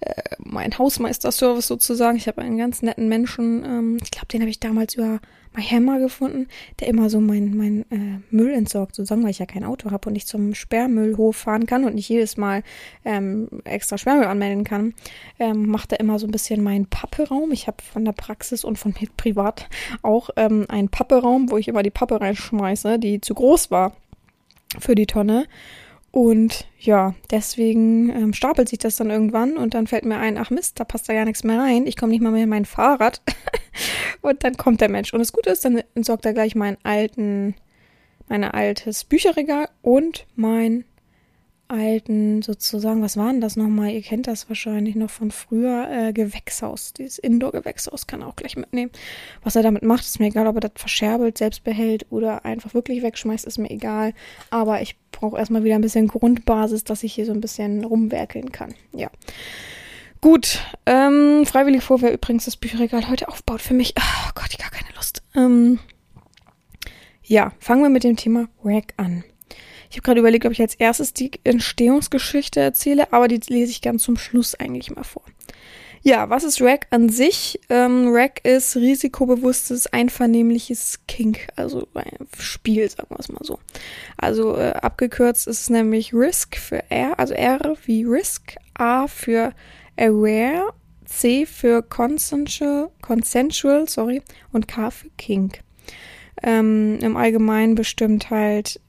äh, 0.00 0.22
mein 0.38 0.76
Hausmeisterservice 0.78 1.66
sozusagen. 1.66 2.16
Ich 2.16 2.28
habe 2.28 2.42
einen 2.42 2.58
ganz 2.58 2.82
netten 2.82 3.08
Menschen, 3.08 3.64
ähm, 3.64 3.98
ich 4.02 4.10
glaube, 4.10 4.28
den 4.28 4.40
habe 4.40 4.50
ich 4.50 4.60
damals 4.60 4.94
über 4.94 5.20
My 5.56 5.62
Hammer 5.62 5.98
gefunden, 5.98 6.46
der 6.78 6.88
immer 6.88 7.10
so 7.10 7.20
mein, 7.20 7.56
mein 7.56 7.82
äh, 7.90 8.20
Müll 8.30 8.52
entsorgt, 8.52 8.94
sozusagen, 8.94 9.22
weil 9.24 9.30
ich 9.30 9.38
ja 9.38 9.46
kein 9.46 9.64
Auto 9.64 9.90
habe 9.90 10.08
und 10.08 10.12
nicht 10.12 10.28
zum 10.28 10.54
Sperrmüllhof 10.54 11.36
fahren 11.36 11.66
kann 11.66 11.84
und 11.84 11.94
nicht 11.94 12.08
jedes 12.08 12.36
Mal 12.36 12.62
ähm, 13.04 13.48
extra 13.64 13.98
Sperrmüll 13.98 14.26
anmelden 14.26 14.64
kann, 14.64 14.94
ähm, 15.38 15.66
macht 15.66 15.92
er 15.92 16.00
immer 16.00 16.18
so 16.18 16.26
ein 16.26 16.30
bisschen 16.30 16.62
meinen 16.62 16.86
Papperaum. 16.86 17.50
Ich 17.50 17.66
habe 17.66 17.82
von 17.82 18.04
der 18.04 18.12
Praxis 18.12 18.62
und 18.62 18.78
von 18.78 18.94
mir 19.00 19.08
privat 19.16 19.68
auch 20.02 20.30
ähm, 20.36 20.66
einen 20.68 20.90
Papperaum, 20.90 21.50
wo 21.50 21.56
ich 21.56 21.68
immer 21.68 21.82
die 21.82 21.90
Pappe 21.90 22.20
reinschmeiße, 22.20 22.98
die 22.98 23.20
zu 23.20 23.34
groß 23.34 23.70
war 23.70 23.96
für 24.78 24.94
die 24.94 25.06
Tonne. 25.06 25.46
Und 26.10 26.66
ja, 26.78 27.14
deswegen 27.30 28.10
ähm, 28.10 28.32
stapelt 28.32 28.68
sich 28.68 28.78
das 28.78 28.96
dann 28.96 29.10
irgendwann 29.10 29.56
und 29.56 29.74
dann 29.74 29.86
fällt 29.86 30.04
mir 30.04 30.16
ein, 30.16 30.38
ach 30.38 30.50
Mist, 30.50 30.80
da 30.80 30.84
passt 30.84 31.08
da 31.08 31.12
gar 31.12 31.24
nichts 31.24 31.44
mehr 31.44 31.60
rein. 31.60 31.86
Ich 31.86 31.96
komme 31.96 32.12
nicht 32.12 32.22
mal 32.22 32.32
mehr 32.32 32.44
in 32.44 32.48
mein 32.48 32.64
Fahrrad. 32.64 33.20
und 34.22 34.42
dann 34.42 34.56
kommt 34.56 34.80
der 34.80 34.88
Mensch. 34.88 35.12
Und 35.12 35.18
das 35.18 35.32
Gute 35.32 35.50
ist, 35.50 35.64
dann 35.64 35.82
entsorgt 35.94 36.24
er 36.24 36.32
gleich 36.32 36.54
meinen 36.54 36.78
alten, 36.82 37.54
mein 38.28 38.44
altes 38.44 39.04
Bücherregal 39.04 39.68
und 39.82 40.26
mein 40.34 40.84
alten, 41.68 42.42
sozusagen, 42.42 43.02
was 43.02 43.16
waren 43.16 43.40
das 43.40 43.56
nochmal? 43.56 43.90
Ihr 43.90 44.02
kennt 44.02 44.26
das 44.26 44.48
wahrscheinlich 44.48 44.96
noch 44.96 45.10
von 45.10 45.30
früher, 45.30 45.88
äh, 45.90 46.12
Gewächshaus. 46.12 46.92
Dieses 46.92 47.18
Indoor-Gewächshaus 47.18 48.06
kann 48.06 48.22
er 48.22 48.28
auch 48.28 48.36
gleich 48.36 48.56
mitnehmen. 48.56 48.90
Was 49.42 49.56
er 49.56 49.62
damit 49.62 49.82
macht, 49.82 50.04
ist 50.04 50.18
mir 50.18 50.26
egal, 50.26 50.46
ob 50.46 50.56
er 50.56 50.60
das 50.60 50.72
verscherbelt, 50.76 51.38
selbst 51.38 51.64
behält 51.64 52.06
oder 52.10 52.44
einfach 52.44 52.74
wirklich 52.74 53.02
wegschmeißt, 53.02 53.44
ist 53.44 53.58
mir 53.58 53.70
egal. 53.70 54.14
Aber 54.50 54.80
ich 54.82 54.96
brauche 55.12 55.38
erstmal 55.38 55.64
wieder 55.64 55.74
ein 55.74 55.82
bisschen 55.82 56.08
Grundbasis, 56.08 56.84
dass 56.84 57.02
ich 57.02 57.14
hier 57.14 57.26
so 57.26 57.32
ein 57.32 57.40
bisschen 57.40 57.84
rumwerkeln 57.84 58.52
kann. 58.52 58.74
Ja. 58.92 59.10
Gut, 60.20 60.60
ähm, 60.86 61.46
freiwillig 61.46 61.84
vor, 61.84 62.02
wer 62.02 62.12
übrigens 62.12 62.46
das 62.46 62.56
Bücherregal 62.56 63.08
heute 63.08 63.28
aufbaut 63.28 63.60
für 63.60 63.74
mich. 63.74 63.94
Oh 63.98 64.30
Gott, 64.34 64.48
ich 64.50 64.58
gar 64.58 64.70
keine 64.70 64.92
Lust. 64.96 65.22
Ähm, 65.36 65.78
ja, 67.22 67.52
fangen 67.60 67.82
wir 67.82 67.90
mit 67.90 68.04
dem 68.04 68.16
Thema 68.16 68.48
Rack 68.64 68.94
an. 68.96 69.22
Ich 69.90 69.96
habe 69.96 70.02
gerade 70.02 70.20
überlegt, 70.20 70.44
ob 70.46 70.52
ich 70.52 70.60
als 70.60 70.74
erstes 70.74 71.14
die 71.14 71.30
Entstehungsgeschichte 71.44 72.60
erzähle, 72.60 73.12
aber 73.12 73.28
die 73.28 73.40
lese 73.48 73.70
ich 73.70 73.82
ganz 73.82 74.02
zum 74.02 74.16
Schluss 74.16 74.54
eigentlich 74.54 74.94
mal 74.94 75.04
vor. 75.04 75.22
Ja, 76.02 76.30
was 76.30 76.44
ist 76.44 76.62
Rack 76.62 76.86
an 76.90 77.08
sich? 77.08 77.60
Ähm, 77.68 78.08
Rack 78.12 78.44
ist 78.44 78.76
risikobewusstes, 78.76 79.88
einvernehmliches 79.88 81.00
Kink, 81.08 81.48
also 81.56 81.88
ein 81.94 82.26
Spiel, 82.38 82.88
sagen 82.88 83.08
wir 83.10 83.18
es 83.18 83.28
mal 83.28 83.42
so. 83.42 83.58
Also 84.16 84.56
äh, 84.56 84.74
abgekürzt 84.74 85.48
ist 85.48 85.62
es 85.62 85.70
nämlich 85.70 86.14
Risk 86.14 86.56
für 86.56 86.88
R, 86.90 87.18
also 87.18 87.34
R 87.34 87.76
wie 87.84 88.04
Risk, 88.04 88.54
A 88.74 89.08
für 89.08 89.52
Aware, 89.96 90.72
C 91.04 91.46
für 91.46 91.82
Consensual, 91.82 92.90
consensual 93.02 93.88
sorry, 93.88 94.22
und 94.52 94.68
K 94.68 94.90
für 94.90 95.10
Kink. 95.16 95.60
Ähm, 96.42 96.98
Im 97.02 97.16
Allgemeinen 97.16 97.74
bestimmt 97.74 98.30
halt 98.30 98.80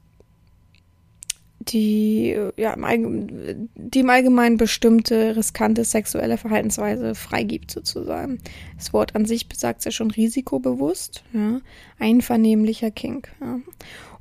die, 1.60 2.36
ja, 2.56 2.72
im 2.72 2.84
Allgemeinen, 2.84 3.70
die 3.74 4.00
im 4.00 4.10
Allgemeinen 4.10 4.56
bestimmte 4.56 5.36
riskante 5.36 5.84
sexuelle 5.84 6.38
Verhaltensweise 6.38 7.14
freigibt, 7.14 7.70
sozusagen. 7.70 8.38
Das 8.76 8.92
Wort 8.92 9.14
an 9.14 9.26
sich 9.26 9.48
besagt 9.48 9.84
ja 9.84 9.90
schon 9.90 10.10
risikobewusst, 10.10 11.22
ja, 11.32 11.60
einvernehmlicher 11.98 12.90
Kink. 12.90 13.30
Ja. 13.40 13.60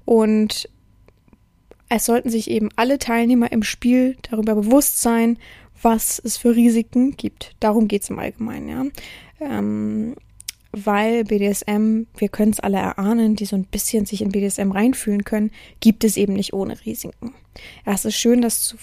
Und 0.03 0.69
es 1.87 2.05
sollten 2.05 2.29
sich 2.29 2.51
eben 2.51 2.69
alle 2.75 2.99
Teilnehmer 2.99 3.51
im 3.51 3.63
Spiel 3.63 4.17
darüber 4.29 4.55
bewusst 4.55 5.01
sein, 5.01 5.37
was 5.81 6.19
es 6.19 6.35
für 6.35 6.55
Risiken 6.55 7.15
gibt. 7.15 7.55
Darum 7.61 7.87
geht 7.87 8.03
es 8.03 8.09
im 8.09 8.19
Allgemeinen, 8.19 8.67
ja. 8.69 8.85
Ähm, 9.39 10.15
weil 10.71 11.23
BDSM, 11.23 12.03
wir 12.17 12.29
können 12.29 12.51
es 12.51 12.59
alle 12.59 12.77
erahnen, 12.77 13.35
die 13.35 13.45
so 13.45 13.55
ein 13.55 13.65
bisschen 13.65 14.05
sich 14.05 14.21
in 14.21 14.31
BDSM 14.31 14.71
reinfühlen 14.71 15.23
können, 15.23 15.51
gibt 15.79 16.03
es 16.03 16.15
eben 16.15 16.33
nicht 16.33 16.53
ohne 16.53 16.77
Risiken. 16.85 17.33
Es 17.85 18.05
ist 18.05 18.15
schön, 18.15 18.41
das 18.41 18.61
zu 18.61 18.77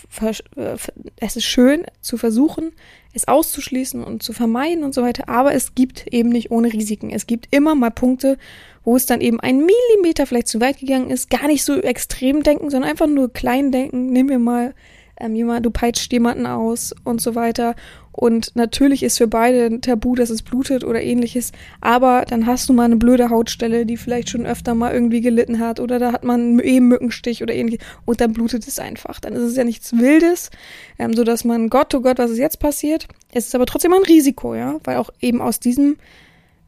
äh, 0.57 0.77
es 1.17 1.37
ist 1.37 1.45
schön 1.45 1.87
zu 2.01 2.19
versuchen, 2.19 2.73
es 3.15 3.29
auszuschließen 3.29 4.03
und 4.03 4.23
zu 4.23 4.33
vermeiden 4.33 4.85
und 4.85 4.95
so 4.95 5.03
weiter, 5.03 5.29
aber 5.29 5.55
es 5.55 5.75
gibt 5.75 6.07
eben 6.09 6.29
nicht 6.29 6.51
ohne 6.51 6.73
Risiken. 6.73 7.11
Es 7.11 7.27
gibt 7.27 7.49
immer 7.51 7.75
mal 7.75 7.91
Punkte, 7.91 8.37
wo 8.85 8.97
es 8.97 9.07
dann 9.07 9.21
eben 9.21 9.41
ein 9.41 9.65
Millimeter 9.65 10.27
vielleicht 10.27 10.49
zu 10.49 10.61
weit 10.61 10.79
gegangen 10.79 11.11
ist, 11.11 11.31
gar 11.31 11.47
nicht 11.47 11.65
so 11.65 11.81
extrem 11.81 12.43
denken, 12.43 12.71
sondern 12.71 12.91
einfach 12.91 13.07
nur 13.07 13.33
klein 13.33 13.73
denken. 13.73 14.13
Nehmen 14.13 14.29
wir 14.29 14.39
mal 14.39 14.75
ähm, 15.19 15.35
jemand, 15.35 15.65
du 15.65 15.71
peitscht 15.71 16.13
jemanden 16.13 16.47
aus 16.47 16.95
und 17.05 17.21
so 17.21 17.35
weiter. 17.35 17.75
Und 18.17 18.57
natürlich 18.57 19.03
ist 19.03 19.19
für 19.19 19.29
beide 19.29 19.67
ein 19.67 19.83
Tabu, 19.83 20.15
dass 20.15 20.31
es 20.31 20.43
blutet 20.43 20.85
oder 20.85 21.03
ähnliches. 21.03 21.53
Aber 21.83 22.25
dann 22.27 22.47
hast 22.47 22.69
du 22.69 22.73
mal 22.73 22.85
eine 22.85 22.97
blöde 22.97 23.29
Hautstelle, 23.29 23.85
die 23.85 23.99
vielleicht 23.99 24.31
schon 24.31 24.47
öfter 24.47 24.75
mal 24.75 24.93
irgendwie 24.93 25.21
gelitten 25.21 25.61
hat. 25.61 25.81
Oder 25.81 25.99
da 25.99 26.13
hat 26.13 26.25
man 26.25 26.59
eben 26.61 26.89
Mückenstich 26.89 27.43
oder 27.43 27.55
ähnliches. 27.55 27.87
Und 28.07 28.23
dann 28.23 28.33
blutet 28.33 28.67
es 28.67 28.79
einfach. 28.79 29.21
Dann 29.21 29.35
ist 29.35 29.43
es 29.43 29.57
ja 29.57 29.65
nichts 29.65 29.97
Wildes, 29.99 30.51
ähm, 30.99 31.13
so 31.13 31.25
dass 31.25 31.45
man, 31.45 31.69
Gott, 31.69 31.95
oh 31.95 32.01
Gott, 32.01 32.19
was 32.19 32.31
ist 32.31 32.39
jetzt 32.39 32.59
passiert? 32.59 33.07
Es 33.33 33.47
ist 33.47 33.55
aber 33.55 33.67
trotzdem 33.67 33.93
ein 33.93 34.03
Risiko, 34.03 34.55
ja. 34.55 34.79
Weil 34.85 34.97
auch 34.97 35.11
eben 35.21 35.43
aus 35.43 35.61
diesem, 35.61 35.97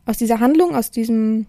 aus 0.05 0.19
dieser 0.19 0.41
Handlung, 0.41 0.77
aus 0.77 0.91
diesem 0.91 1.47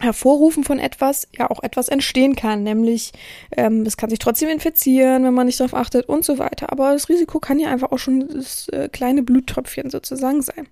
Hervorrufen 0.00 0.64
von 0.64 0.78
etwas 0.78 1.28
ja 1.36 1.50
auch 1.50 1.62
etwas 1.62 1.88
entstehen 1.88 2.34
kann, 2.34 2.62
nämlich 2.62 3.12
ähm, 3.56 3.82
es 3.82 3.96
kann 3.96 4.10
sich 4.10 4.18
trotzdem 4.18 4.48
infizieren, 4.48 5.24
wenn 5.24 5.34
man 5.34 5.46
nicht 5.46 5.60
darauf 5.60 5.74
achtet 5.74 6.08
und 6.08 6.24
so 6.24 6.38
weiter. 6.38 6.72
Aber 6.72 6.92
das 6.92 7.08
Risiko 7.08 7.38
kann 7.38 7.60
ja 7.60 7.70
einfach 7.70 7.92
auch 7.92 7.98
schon 7.98 8.28
das 8.28 8.68
äh, 8.68 8.88
kleine 8.88 9.22
Bluttröpfchen 9.22 9.90
sozusagen 9.90 10.42
sein. 10.42 10.66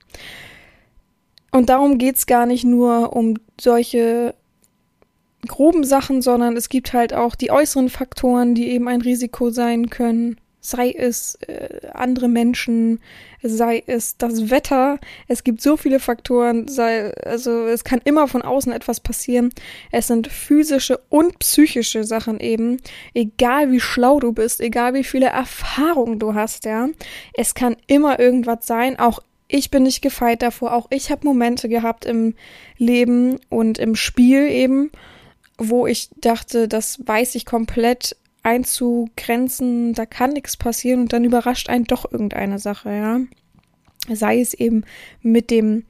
Und 1.53 1.69
darum 1.69 1.99
geht's 1.99 2.27
gar 2.27 2.47
nicht 2.47 2.65
nur 2.65 3.15
um 3.15 3.37
solche 3.61 4.35
groben 5.47 5.85
Sachen, 5.85 6.23
sondern 6.23 6.57
es 6.57 6.69
gibt 6.69 6.93
halt 6.93 7.13
auch 7.15 7.35
die 7.35 7.51
äußeren 7.51 7.91
Faktoren, 7.91 8.55
die 8.55 8.71
eben 8.71 8.89
ein 8.89 9.03
Risiko 9.03 9.51
sein 9.51 9.91
können 9.91 10.37
sei 10.65 10.95
es 10.97 11.35
äh, 11.47 11.89
andere 11.93 12.29
Menschen, 12.29 13.01
sei 13.43 13.83
es 13.87 14.17
das 14.17 14.49
Wetter. 14.49 14.99
Es 15.27 15.43
gibt 15.43 15.61
so 15.61 15.77
viele 15.77 15.99
Faktoren, 15.99 16.69
sei, 16.69 17.13
also 17.15 17.67
es 17.67 17.83
kann 17.83 18.01
immer 18.05 18.29
von 18.29 18.43
außen 18.43 18.73
etwas 18.73 19.01
passieren. 19.01 19.51
Es 19.91 20.07
sind 20.07 20.29
physische 20.29 21.01
und 21.09 21.41
psychische 21.41 22.05
Sachen 22.05 22.39
eben. 22.39 22.79
Egal 23.13 23.73
wie 23.73 23.81
schlau 23.81 24.21
du 24.21 24.33
bist, 24.33 24.61
egal 24.61 24.95
wie 24.95 25.05
viele 25.05 25.27
Erfahrungen 25.27 26.21
du 26.21 26.35
hast, 26.35 26.65
ja. 26.65 26.89
Es 27.35 27.55
kann 27.55 27.77
immer 27.89 28.21
irgendwas 28.21 28.65
sein. 28.65 29.01
Auch 29.01 29.21
ich 29.49 29.71
bin 29.71 29.83
nicht 29.83 30.01
gefeit 30.01 30.43
davor. 30.43 30.75
Auch 30.75 30.87
ich 30.91 31.11
habe 31.11 31.27
Momente 31.27 31.69
gehabt 31.69 32.05
im 32.05 32.35
Leben 32.79 33.41
und 33.49 33.79
im 33.79 33.97
Spiel 33.97 34.49
eben, 34.49 34.93
wo 35.59 35.89
ich 35.89 36.09
dachte, 36.21 36.69
das 36.69 37.01
weiß 37.05 37.35
ich 37.35 37.47
komplett 37.47 38.17
einzugrenzen, 38.43 39.95
da 39.95 40.07
kann 40.07 40.33
nichts 40.33 40.57
passieren 40.57 41.03
und 41.03 41.13
dann 41.13 41.25
überrascht 41.25 41.69
einen 41.69 41.85
doch 41.85 42.11
irgendeine 42.11 42.59
Sache, 42.59 42.91
ja. 42.91 43.21
Sei 44.13 44.41
es 44.41 44.53
eben 44.53 44.85
mit 45.21 45.51
dem 45.51 45.85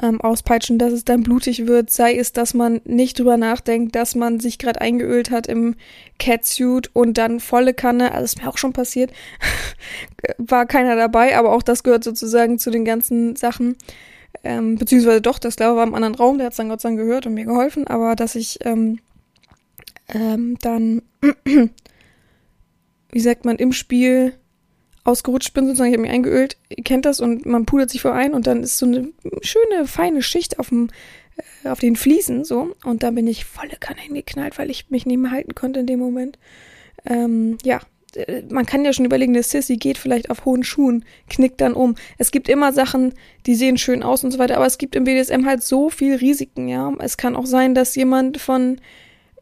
ähm, 0.00 0.20
Auspeitschen, 0.20 0.78
dass 0.78 0.92
es 0.92 1.04
dann 1.04 1.22
blutig 1.22 1.66
wird, 1.66 1.90
sei 1.90 2.14
es, 2.14 2.32
dass 2.32 2.54
man 2.54 2.80
nicht 2.84 3.18
drüber 3.18 3.36
nachdenkt, 3.36 3.96
dass 3.96 4.14
man 4.14 4.38
sich 4.40 4.58
gerade 4.58 4.80
eingeölt 4.80 5.30
hat 5.30 5.46
im 5.46 5.74
Catsuit 6.18 6.94
und 6.94 7.18
dann 7.18 7.40
volle 7.40 7.74
Kanne, 7.74 8.12
also 8.12 8.24
ist 8.24 8.40
mir 8.40 8.48
auch 8.48 8.58
schon 8.58 8.72
passiert, 8.72 9.12
war 10.38 10.66
keiner 10.66 10.94
dabei, 10.94 11.36
aber 11.36 11.52
auch 11.52 11.62
das 11.62 11.82
gehört 11.82 12.04
sozusagen 12.04 12.58
zu 12.58 12.70
den 12.70 12.84
ganzen 12.84 13.34
Sachen. 13.36 13.76
Ähm, 14.44 14.76
beziehungsweise 14.76 15.20
doch, 15.20 15.38
das 15.38 15.56
glaube 15.56 15.72
ich 15.72 15.76
war 15.78 15.86
im 15.86 15.94
anderen 15.94 16.14
Raum, 16.14 16.38
der 16.38 16.46
hat 16.46 16.52
es 16.52 16.58
dann 16.58 16.68
Gott 16.68 16.80
sei 16.80 16.90
Dank 16.90 17.00
gehört 17.00 17.26
und 17.26 17.34
mir 17.34 17.44
geholfen, 17.44 17.88
aber 17.88 18.14
dass 18.14 18.36
ich 18.36 18.58
ähm, 18.64 19.00
ähm, 20.08 20.56
dann 20.60 21.02
wie 23.10 23.20
sagt 23.20 23.44
man, 23.44 23.56
im 23.56 23.72
Spiel 23.72 24.34
ausgerutscht 25.04 25.54
bin, 25.54 25.66
sozusagen, 25.66 25.90
ich 25.90 25.96
habe 25.96 26.02
mich 26.02 26.12
eingeölt, 26.12 26.56
ihr 26.68 26.84
kennt 26.84 27.06
das 27.06 27.20
und 27.20 27.46
man 27.46 27.64
pudert 27.64 27.90
sich 27.90 28.02
vor 28.02 28.12
ein 28.12 28.34
und 28.34 28.46
dann 28.46 28.62
ist 28.62 28.78
so 28.78 28.86
eine 28.86 29.08
schöne, 29.40 29.86
feine 29.86 30.22
Schicht 30.22 30.58
auf 30.58 30.68
dem 30.68 30.88
äh, 31.64 31.68
auf 31.68 31.80
den 31.80 31.96
Fliesen 31.96 32.44
so 32.44 32.74
und 32.84 33.02
dann 33.02 33.14
bin 33.14 33.26
ich 33.26 33.44
volle 33.44 33.76
Kanne 33.80 34.00
hingeknallt, 34.00 34.58
weil 34.58 34.70
ich 34.70 34.90
mich 34.90 35.06
nicht 35.06 35.18
mehr 35.18 35.30
halten 35.30 35.54
konnte 35.54 35.80
in 35.80 35.86
dem 35.86 35.98
Moment. 35.98 36.38
Ähm, 37.06 37.56
ja, 37.64 37.80
äh, 38.14 38.42
man 38.50 38.66
kann 38.66 38.84
ja 38.84 38.92
schon 38.92 39.06
überlegen, 39.06 39.32
eine 39.32 39.42
Sissy 39.42 39.78
geht 39.78 39.96
vielleicht 39.96 40.30
auf 40.30 40.44
hohen 40.44 40.62
Schuhen, 40.62 41.06
knickt 41.30 41.62
dann 41.62 41.72
um. 41.72 41.94
Es 42.18 42.30
gibt 42.30 42.50
immer 42.50 42.74
Sachen, 42.74 43.14
die 43.46 43.54
sehen 43.54 43.78
schön 43.78 44.02
aus 44.02 44.24
und 44.24 44.32
so 44.32 44.38
weiter, 44.38 44.56
aber 44.56 44.66
es 44.66 44.76
gibt 44.76 44.94
im 44.94 45.04
BDSM 45.04 45.46
halt 45.46 45.62
so 45.62 45.88
viel 45.88 46.16
Risiken, 46.16 46.68
ja. 46.68 46.92
Es 46.98 47.16
kann 47.16 47.34
auch 47.34 47.46
sein, 47.46 47.74
dass 47.74 47.94
jemand 47.94 48.38
von 48.38 48.78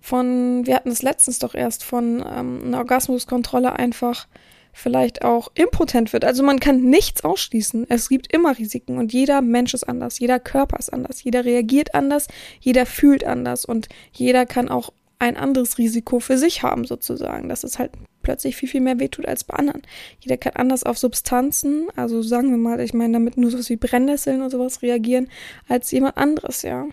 von, 0.06 0.64
wir 0.66 0.76
hatten 0.76 0.90
es 0.90 1.02
letztens 1.02 1.40
doch 1.40 1.54
erst, 1.54 1.82
von 1.82 2.24
ähm, 2.24 2.60
einer 2.64 2.78
Orgasmuskontrolle 2.78 3.72
einfach 3.72 4.28
vielleicht 4.72 5.24
auch 5.24 5.50
impotent 5.54 6.12
wird. 6.12 6.24
Also 6.24 6.44
man 6.44 6.60
kann 6.60 6.82
nichts 6.82 7.24
ausschließen. 7.24 7.86
Es 7.88 8.08
gibt 8.08 8.32
immer 8.32 8.56
Risiken 8.56 8.98
und 8.98 9.12
jeder 9.12 9.40
Mensch 9.42 9.74
ist 9.74 9.82
anders, 9.82 10.20
jeder 10.20 10.38
Körper 10.38 10.78
ist 10.78 10.92
anders, 10.92 11.24
jeder 11.24 11.44
reagiert 11.44 11.96
anders, 11.96 12.28
jeder 12.60 12.86
fühlt 12.86 13.24
anders 13.24 13.64
und 13.64 13.88
jeder 14.12 14.46
kann 14.46 14.68
auch 14.68 14.92
ein 15.18 15.36
anderes 15.36 15.76
Risiko 15.76 16.20
für 16.20 16.38
sich 16.38 16.62
haben 16.62 16.84
sozusagen, 16.84 17.48
dass 17.48 17.64
es 17.64 17.80
halt 17.80 17.90
plötzlich 18.22 18.54
viel, 18.54 18.68
viel 18.68 18.82
mehr 18.82 19.00
wehtut 19.00 19.26
als 19.26 19.42
bei 19.42 19.56
anderen. 19.56 19.82
Jeder 20.20 20.36
kann 20.36 20.52
anders 20.54 20.84
auf 20.84 20.98
Substanzen, 20.98 21.88
also 21.96 22.22
sagen 22.22 22.50
wir 22.50 22.58
mal, 22.58 22.78
ich 22.78 22.94
meine 22.94 23.14
damit 23.14 23.38
nur 23.38 23.50
sowas 23.50 23.70
wie 23.70 23.76
Brennnesseln 23.76 24.42
und 24.42 24.50
sowas 24.50 24.82
reagieren, 24.82 25.28
als 25.66 25.90
jemand 25.90 26.16
anderes, 26.16 26.62
ja. 26.62 26.86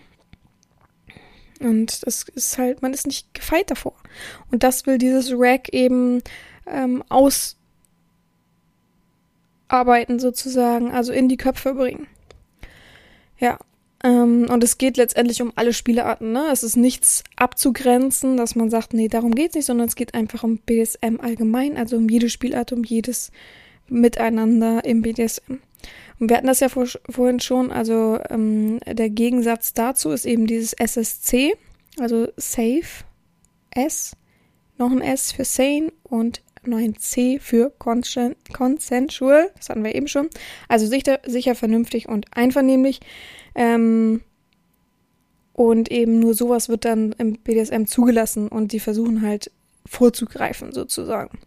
Und 1.60 2.06
das 2.06 2.24
ist 2.34 2.58
halt, 2.58 2.82
man 2.82 2.92
ist 2.92 3.06
nicht 3.06 3.32
gefeit 3.34 3.70
davor. 3.70 3.94
Und 4.50 4.62
das 4.62 4.86
will 4.86 4.98
dieses 4.98 5.32
Rack 5.32 5.68
eben 5.72 6.22
ähm, 6.66 7.02
ausarbeiten 9.68 10.18
sozusagen, 10.18 10.90
also 10.90 11.12
in 11.12 11.28
die 11.28 11.36
Köpfe 11.36 11.74
bringen. 11.74 12.06
Ja. 13.38 13.58
Ähm, 14.02 14.46
und 14.50 14.62
es 14.62 14.78
geht 14.78 14.96
letztendlich 14.96 15.40
um 15.40 15.52
alle 15.56 15.72
Spielearten, 15.72 16.32
ne? 16.32 16.48
Es 16.52 16.62
ist 16.62 16.76
nichts 16.76 17.24
abzugrenzen, 17.36 18.36
dass 18.36 18.54
man 18.54 18.68
sagt, 18.68 18.92
nee, 18.92 19.08
darum 19.08 19.34
geht's 19.34 19.54
nicht, 19.54 19.64
sondern 19.64 19.88
es 19.88 19.96
geht 19.96 20.14
einfach 20.14 20.42
um 20.42 20.58
BDSM 20.58 21.20
allgemein, 21.20 21.76
also 21.76 21.96
um 21.96 22.08
jede 22.08 22.28
Spielart, 22.28 22.72
um 22.72 22.84
jedes 22.84 23.32
Miteinander 23.88 24.84
im 24.84 25.02
BDSM. 25.02 25.54
Und 26.18 26.30
wir 26.30 26.36
hatten 26.36 26.46
das 26.46 26.60
ja 26.60 26.68
vor, 26.68 26.86
vorhin 27.08 27.40
schon, 27.40 27.70
also 27.70 28.18
ähm, 28.30 28.80
der 28.86 29.10
Gegensatz 29.10 29.74
dazu 29.74 30.10
ist 30.10 30.24
eben 30.24 30.46
dieses 30.46 30.72
SSC, 30.72 31.54
also 31.98 32.28
Safe, 32.36 33.04
S, 33.70 34.16
noch 34.78 34.90
ein 34.90 35.00
S 35.00 35.32
für 35.32 35.44
Sane 35.44 35.92
und 36.02 36.42
noch 36.66 36.78
ein 36.78 36.96
C 36.96 37.38
für 37.38 37.70
Consensual, 37.78 39.50
das 39.56 39.68
hatten 39.68 39.84
wir 39.84 39.94
eben 39.94 40.08
schon. 40.08 40.28
Also 40.68 40.86
sicher, 40.86 41.20
sicher 41.26 41.54
vernünftig 41.54 42.08
und 42.08 42.26
einvernehmlich. 42.36 43.00
Ähm, 43.54 44.22
und 45.52 45.90
eben 45.90 46.18
nur 46.18 46.34
sowas 46.34 46.68
wird 46.68 46.84
dann 46.84 47.12
im 47.12 47.38
BDSM 47.38 47.84
zugelassen 47.84 48.48
und 48.48 48.72
die 48.72 48.80
versuchen 48.80 49.22
halt 49.22 49.52
vorzugreifen 49.86 50.72
sozusagen. 50.72 51.38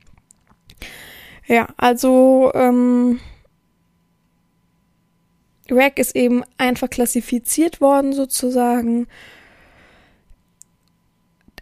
Ja, 1.46 1.68
also 1.78 2.52
ähm, 2.54 3.20
Rack 5.72 6.00
ist 6.00 6.16
eben 6.16 6.44
einfach 6.58 6.90
klassifiziert 6.90 7.82
worden, 7.82 8.14
sozusagen, 8.14 9.08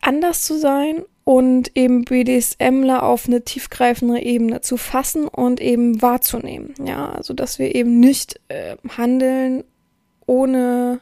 anders 0.01 0.43
zu 0.43 0.57
sein 0.57 1.03
und 1.23 1.75
eben 1.75 2.05
BDSMler 2.05 3.03
auf 3.03 3.27
eine 3.27 3.43
tiefgreifende 3.43 4.21
Ebene 4.21 4.61
zu 4.61 4.77
fassen 4.77 5.27
und 5.27 5.59
eben 5.59 6.01
wahrzunehmen. 6.01 6.75
Ja, 6.85 7.09
also 7.09 7.33
dass 7.33 7.57
wir 7.57 7.73
eben 7.73 7.99
nicht 7.99 8.39
äh, 8.47 8.77
handeln 8.95 9.63
ohne 10.27 10.99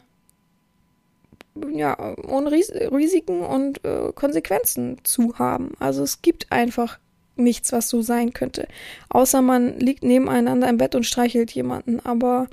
ja, 1.72 2.16
ohne 2.28 2.52
Ris 2.52 2.72
Risiken 2.72 3.42
und 3.42 3.84
äh, 3.86 4.12
Konsequenzen 4.16 4.98
zu 5.04 5.38
haben. 5.38 5.74
Also 5.80 6.02
es 6.02 6.22
gibt 6.22 6.52
einfach 6.52 6.98
nichts, 7.36 7.72
was 7.72 7.90
so 7.90 8.02
sein 8.02 8.34
könnte. 8.34 8.68
Außer 9.10 9.42
man 9.42 9.80
liegt 9.80 10.04
nebeneinander 10.04 10.68
im 10.70 10.78
Bett 10.78 10.96
und 10.96 11.06
streichelt 11.06 11.52
jemanden. 11.52 12.00
Aber 12.00 12.48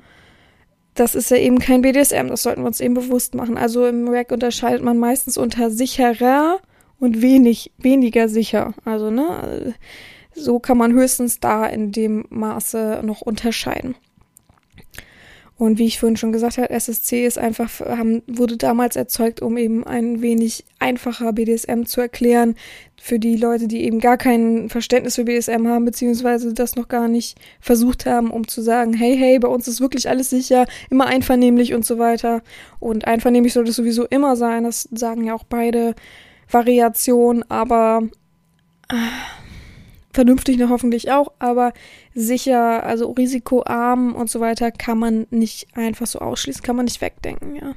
das 0.93 1.15
ist 1.15 1.31
ja 1.31 1.37
eben 1.37 1.59
kein 1.59 1.81
BDSM, 1.81 2.27
das 2.27 2.43
sollten 2.43 2.61
wir 2.61 2.67
uns 2.67 2.81
eben 2.81 2.93
bewusst 2.93 3.35
machen. 3.35 3.57
Also 3.57 3.85
im 3.85 4.07
Rack 4.07 4.31
unterscheidet 4.31 4.83
man 4.83 4.97
meistens 4.97 5.37
unter 5.37 5.69
sicherer 5.69 6.59
und 6.99 7.21
wenig, 7.21 7.71
weniger 7.77 8.29
sicher. 8.29 8.73
Also, 8.85 9.09
ne, 9.09 9.73
so 10.33 10.59
kann 10.59 10.77
man 10.77 10.93
höchstens 10.93 11.39
da 11.39 11.65
in 11.65 11.91
dem 11.91 12.25
Maße 12.29 13.01
noch 13.03 13.21
unterscheiden. 13.21 13.95
Und 15.61 15.77
wie 15.77 15.85
ich 15.85 15.99
vorhin 15.99 16.17
schon 16.17 16.31
gesagt 16.31 16.57
habe, 16.57 16.71
SSC 16.71 17.23
ist 17.23 17.37
einfach, 17.37 17.81
haben, 17.81 18.23
wurde 18.25 18.57
damals 18.57 18.95
erzeugt, 18.95 19.43
um 19.43 19.57
eben 19.57 19.83
ein 19.83 20.19
wenig 20.23 20.65
einfacher 20.79 21.33
BDSM 21.33 21.83
zu 21.83 22.01
erklären 22.01 22.55
für 22.99 23.19
die 23.19 23.37
Leute, 23.37 23.67
die 23.67 23.83
eben 23.83 23.99
gar 23.99 24.17
kein 24.17 24.69
Verständnis 24.69 25.17
für 25.17 25.25
BDSM 25.25 25.67
haben, 25.67 25.85
beziehungsweise 25.85 26.55
das 26.55 26.75
noch 26.75 26.87
gar 26.87 27.07
nicht 27.07 27.37
versucht 27.59 28.07
haben, 28.07 28.31
um 28.31 28.47
zu 28.47 28.63
sagen, 28.63 28.93
hey, 28.93 29.15
hey, 29.15 29.37
bei 29.37 29.49
uns 29.49 29.67
ist 29.67 29.81
wirklich 29.81 30.09
alles 30.09 30.31
sicher, 30.31 30.65
immer 30.89 31.05
einvernehmlich 31.05 31.75
und 31.75 31.85
so 31.85 31.99
weiter. 31.99 32.41
Und 32.79 33.05
einvernehmlich 33.05 33.53
sollte 33.53 33.69
es 33.69 33.75
sowieso 33.75 34.07
immer 34.07 34.35
sein, 34.35 34.63
das 34.63 34.89
sagen 34.91 35.25
ja 35.25 35.35
auch 35.35 35.43
beide 35.43 35.93
Variationen, 36.49 37.43
aber 37.51 38.01
äh, 38.89 38.95
vernünftig 40.13 40.57
noch 40.57 40.69
hoffentlich 40.69 41.11
auch, 41.11 41.31
aber 41.39 41.73
sicher, 42.13 42.83
also 42.83 43.11
risikoarm 43.11 44.13
und 44.15 44.29
so 44.29 44.39
weiter, 44.39 44.71
kann 44.71 44.99
man 44.99 45.27
nicht 45.29 45.67
einfach 45.75 46.07
so 46.07 46.19
ausschließen, 46.19 46.63
kann 46.63 46.75
man 46.75 46.85
nicht 46.85 47.01
wegdenken, 47.01 47.55
ja. 47.55 47.73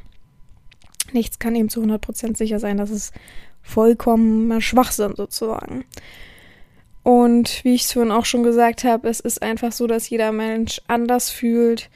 Nichts 1.13 1.39
kann 1.39 1.55
eben 1.55 1.69
zu 1.69 1.83
100% 1.83 2.37
sicher 2.37 2.59
sein, 2.59 2.77
das 2.77 2.91
ist 2.91 3.13
vollkommener 3.63 4.61
Schwachsinn 4.61 5.15
sozusagen. 5.17 5.85
Und 7.03 7.63
wie 7.65 7.75
ich 7.75 7.83
es 7.83 7.93
vorhin 7.93 8.13
auch 8.13 8.25
schon 8.25 8.43
gesagt 8.43 8.85
habe, 8.85 9.09
es 9.09 9.21
ist 9.21 9.43
einfach 9.43 9.73
so, 9.73 9.87
dass 9.87 10.09
jeder 10.09 10.33
Mensch 10.33 10.81
anders 10.89 11.31
fühlt. 11.31 11.91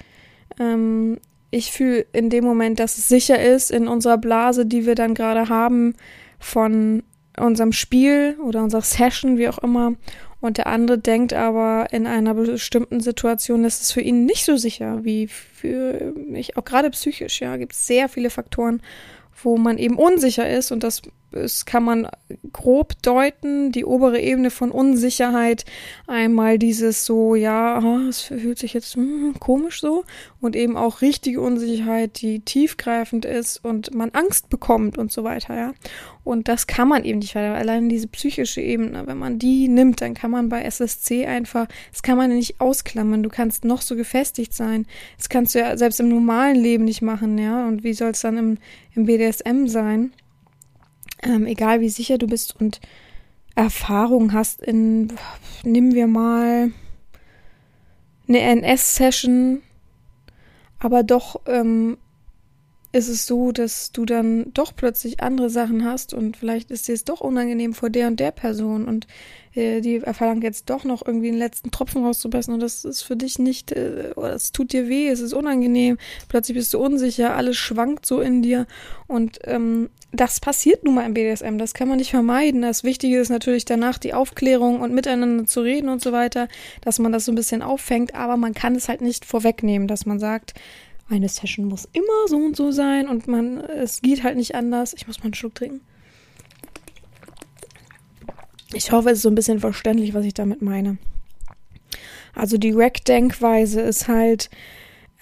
Ähm, 0.61 1.19
ich 1.51 1.73
fühle 1.73 2.05
in 2.13 2.29
dem 2.29 2.45
Moment, 2.45 2.79
dass 2.79 2.99
es 2.99 3.09
sicher 3.09 3.43
ist 3.43 3.71
in 3.71 3.89
unserer 3.89 4.19
Blase, 4.19 4.67
die 4.67 4.85
wir 4.85 4.95
dann 4.95 5.15
gerade 5.15 5.49
haben, 5.49 5.95
von 6.39 7.03
unserem 7.41 7.73
Spiel 7.73 8.37
oder 8.43 8.63
unserer 8.63 8.83
Session, 8.83 9.39
wie 9.39 9.49
auch 9.49 9.59
immer. 9.59 9.95
Und 10.41 10.59
der 10.59 10.69
andere 10.69 10.99
denkt 10.99 11.33
aber 11.33 11.89
in 11.91 12.07
einer 12.07 12.35
bestimmten 12.35 13.01
Situation, 13.01 13.65
ist 13.65 13.83
es 13.83 13.93
für 13.93 14.01
ihn 14.01 14.25
nicht 14.25 14.45
so 14.45 14.57
sicher 14.57 15.05
wie 15.05 15.27
für 15.27 16.13
mich, 16.17 16.57
auch 16.57 16.65
gerade 16.65 16.91
psychisch, 16.91 17.41
ja, 17.41 17.57
gibt 17.57 17.73
es 17.73 17.87
sehr 17.87 18.09
viele 18.09 18.31
Faktoren, 18.31 18.81
wo 19.43 19.57
man 19.57 19.79
eben 19.79 19.97
unsicher 19.97 20.49
ist 20.49 20.71
und 20.71 20.85
das 20.85 21.03
das 21.31 21.67
kann 21.67 21.85
man 21.85 22.09
grob 22.53 23.01
deuten, 23.03 23.73
die 23.73 23.85
obere 23.85 24.21
Ebene 24.21 24.51
von 24.51 24.71
Unsicherheit, 24.71 25.65
einmal 26.07 26.59
dieses 26.59 27.05
so, 27.05 27.35
ja, 27.35 28.09
es 28.09 28.23
fühlt 28.23 28.59
sich 28.59 28.73
jetzt 28.75 28.95
hm, 28.95 29.35
komisch 29.39 29.81
so 29.81 30.05
und 30.41 30.57
eben 30.57 30.77
auch 30.77 31.03
richtige 31.03 31.41
Unsicherheit, 31.41 32.21
die 32.21 32.41
tiefgreifend 32.41 33.25
ist 33.25 33.65
und 33.65 33.95
man 33.95 34.11
Angst 34.11 34.49
bekommt 34.49 34.99
und 34.99 35.13
so 35.13 35.25
weiter, 35.25 35.57
ja. 35.57 35.75
Und 36.25 36.49
das 36.49 36.67
kann 36.67 36.89
man 36.89 37.05
eben 37.05 37.21
nicht, 37.21 37.35
weil 37.35 37.55
allein 37.55 37.89
diese 37.89 38.07
psychische 38.07 38.61
Ebene, 38.61 39.07
wenn 39.07 39.17
man 39.17 39.39
die 39.39 39.67
nimmt, 39.67 40.03
dann 40.03 40.13
kann 40.13 40.31
man 40.31 40.51
bei 40.51 40.63
SSC 40.63 41.25
einfach, 41.25 41.67
das 41.91 42.03
kann 42.03 42.19
man 42.19 42.35
nicht 42.35 42.61
ausklammern. 42.61 43.23
Du 43.23 43.31
kannst 43.31 43.65
noch 43.65 43.81
so 43.81 43.97
gefestigt 43.97 44.53
sein. 44.53 44.85
Das 45.17 45.31
kannst 45.31 45.55
du 45.55 45.61
ja 45.61 45.79
selbst 45.79 46.01
im 46.01 46.11
normalen 46.11 46.57
Leben 46.57 46.85
nicht 46.85 47.01
machen, 47.01 47.39
ja. 47.39 47.67
Und 47.67 47.83
wie 47.83 47.95
soll 47.95 48.11
es 48.11 48.21
dann 48.21 48.37
im, 48.37 48.59
im 48.95 49.07
BDSM 49.07 49.69
sein? 49.69 50.13
Ähm, 51.23 51.47
egal 51.47 51.81
wie 51.81 51.89
sicher 51.89 52.19
du 52.19 52.27
bist 52.27 52.57
und 52.61 52.81
Erfahrung 53.55 54.33
hast 54.33 54.63
in, 54.63 55.13
nehmen 55.65 55.95
wir 55.95 56.07
mal 56.07 56.71
eine 58.29 58.41
NS-Session, 58.41 59.63
aber 60.79 61.03
doch 61.03 61.41
ähm, 61.47 61.99
ist 62.93 63.09
es 63.09 63.27
so, 63.27 63.53
dass 63.53 63.93
du 63.93 64.07
dann 64.07 64.53
doch 64.55 64.75
plötzlich 64.75 65.21
andere 65.21 65.51
Sachen 65.51 65.85
hast 65.85 66.15
und 66.15 66.37
vielleicht 66.37 66.71
ist 66.71 66.89
dir 66.89 66.95
es 66.95 67.05
doch 67.05 67.21
unangenehm 67.21 67.75
vor 67.75 67.91
der 67.91 68.07
und 68.07 68.19
der 68.19 68.31
Person 68.31 68.89
und 68.89 69.07
äh, 69.55 69.83
die 69.83 70.01
verlangt 70.01 70.43
jetzt 70.43 70.71
doch 70.71 70.85
noch 70.85 71.05
irgendwie 71.05 71.31
den 71.31 71.39
letzten 71.39 71.71
Tropfen 71.71 72.05
rauszupressen 72.05 72.55
und 72.55 72.61
das 72.61 72.87
ist 72.87 73.03
für 73.03 73.17
dich 73.17 73.39
nicht, 73.39 73.73
äh, 73.73 74.15
es 74.33 74.53
tut 74.53 74.73
dir 74.73 74.89
weh, 74.89 75.09
es 75.09 75.21
ist 75.21 75.35
unangenehm, 75.35 75.99
plötzlich 76.29 76.57
bist 76.57 76.73
du 76.73 76.79
unsicher, 76.79 77.37
alles 77.37 77.59
schwankt 77.59 78.07
so 78.07 78.21
in 78.21 78.41
dir 78.41 78.67
und 79.07 79.39
ähm, 79.45 79.91
das 80.11 80.41
passiert 80.41 80.85
nun 80.85 80.95
mal 80.95 81.05
im 81.05 81.13
BDSM, 81.13 81.59
das 81.59 81.75
kann 81.75 81.89
man 81.89 81.99
nicht 81.99 82.13
vermeiden. 82.13 82.63
Das 82.63 82.83
Wichtige 82.83 83.19
ist 83.19 83.29
natürlich 83.29 83.67
danach 83.67 83.99
die 83.99 84.15
Aufklärung 84.15 84.81
und 84.81 84.95
miteinander 84.95 85.45
zu 85.45 85.61
reden 85.61 85.91
und 85.91 86.01
so 86.01 86.13
weiter, 86.13 86.49
dass 86.81 86.99
man 86.99 87.13
das 87.13 87.27
so 87.27 87.33
ein 87.33 87.35
bisschen 87.35 87.61
auffängt, 87.61 88.15
aber 88.15 88.39
man 88.39 88.55
kann 88.55 88.75
es 88.75 88.89
halt 88.89 89.03
nicht 89.03 89.27
vorwegnehmen, 89.27 89.87
dass 89.87 90.07
man 90.07 90.19
sagt, 90.19 90.55
eine 91.09 91.29
Session 91.29 91.67
muss 91.67 91.89
immer 91.93 92.29
so 92.29 92.37
und 92.37 92.57
so 92.57 92.71
sein 92.71 93.09
und 93.09 93.29
man, 93.29 93.59
es 93.59 94.03
geht 94.03 94.23
halt 94.23 94.37
nicht 94.37 94.55
anders. 94.55 94.95
Ich 94.95 95.07
muss 95.07 95.19
mal 95.19 95.27
einen 95.27 95.35
Schluck 95.35 95.55
trinken. 95.55 95.81
Ich 98.75 98.93
hoffe, 98.93 99.11
es 99.11 99.19
ist 99.19 99.23
so 99.23 99.31
ein 99.31 99.35
bisschen 99.35 99.61
verständlich, 99.61 100.13
was 100.13 100.25
ich 100.25 100.35
damit 100.35 100.61
meine. 100.61 100.99
Also 102.35 102.59
die 102.59 102.73
Rack-Denkweise 102.73 103.81
ist 103.81 104.09
halt, 104.09 104.51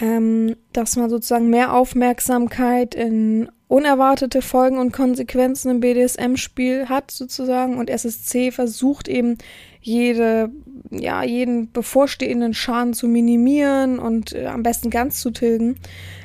ähm, 0.01 0.57
dass 0.73 0.97
man 0.97 1.09
sozusagen 1.09 1.49
mehr 1.49 1.73
Aufmerksamkeit 1.73 2.95
in 2.95 3.49
unerwartete 3.69 4.43
Folgen 4.43 4.79
und 4.79 4.93
Konsequenzen 4.93 5.71
im 5.71 5.81
BDSM-Spiel 5.81 6.89
hat 6.89 7.11
sozusagen 7.11 7.79
und 7.79 7.91
SSC 7.91 8.53
versucht 8.53 9.09
eben 9.09 9.39
jede, 9.87 10.51
ja, 10.91 11.23
jeden 11.23 11.71
bevorstehenden 11.71 12.55
Schaden 12.55 12.93
zu 12.93 13.07
minimieren 13.07 14.01
und 14.01 14.33
äh, 14.33 14.47
am 14.47 14.65
besten 14.65 14.91
ganz 14.91 15.21
zu 15.21 15.31
tilgen, 15.31 15.77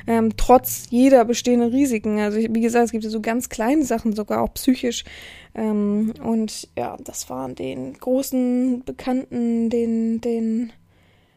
ähm, 0.08 0.36
trotz 0.36 0.86
jeder 0.90 1.24
bestehenden 1.24 1.70
Risiken. 1.70 2.18
Also 2.18 2.38
wie 2.38 2.60
gesagt, 2.60 2.86
es 2.86 2.90
gibt 2.90 3.04
ja 3.04 3.10
so 3.10 3.20
ganz 3.20 3.48
kleine 3.48 3.84
Sachen, 3.84 4.14
sogar 4.14 4.42
auch 4.42 4.52
psychisch. 4.54 5.04
Ähm, 5.54 6.12
und 6.24 6.68
ja, 6.76 6.96
das 7.04 7.30
waren 7.30 7.54
den 7.54 7.92
großen 7.94 8.82
Bekannten, 8.84 9.70
den, 9.70 10.20
den 10.20 10.72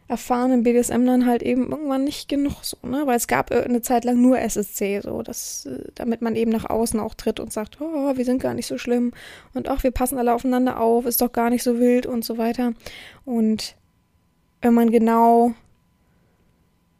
erfahrenen 0.07 0.63
dann 1.07 1.25
halt 1.25 1.41
eben 1.41 1.71
irgendwann 1.71 2.03
nicht 2.03 2.29
genug 2.29 2.63
so, 2.63 2.77
ne? 2.83 3.03
Weil 3.05 3.17
es 3.17 3.27
gab 3.27 3.51
eine 3.51 3.81
Zeit 3.81 4.05
lang 4.05 4.21
nur 4.21 4.39
SSC, 4.39 5.01
so, 5.01 5.23
dass, 5.23 5.65
äh, 5.65 5.89
damit 5.95 6.21
man 6.21 6.35
eben 6.35 6.51
nach 6.51 6.69
außen 6.69 6.99
auch 6.99 7.15
tritt 7.15 7.39
und 7.39 7.51
sagt, 7.51 7.81
oh, 7.81 8.15
wir 8.15 8.25
sind 8.25 8.41
gar 8.41 8.53
nicht 8.53 8.67
so 8.67 8.77
schlimm 8.77 9.13
und 9.53 9.67
auch 9.67 9.83
wir 9.83 9.91
passen 9.91 10.19
alle 10.19 10.33
aufeinander 10.33 10.79
auf, 10.79 11.05
ist 11.05 11.21
doch 11.21 11.31
gar 11.31 11.49
nicht 11.49 11.63
so 11.63 11.79
wild 11.79 12.05
und 12.05 12.23
so 12.23 12.37
weiter. 12.37 12.73
Und 13.25 13.75
wenn 14.61 14.75
man 14.75 14.91
genau 14.91 15.53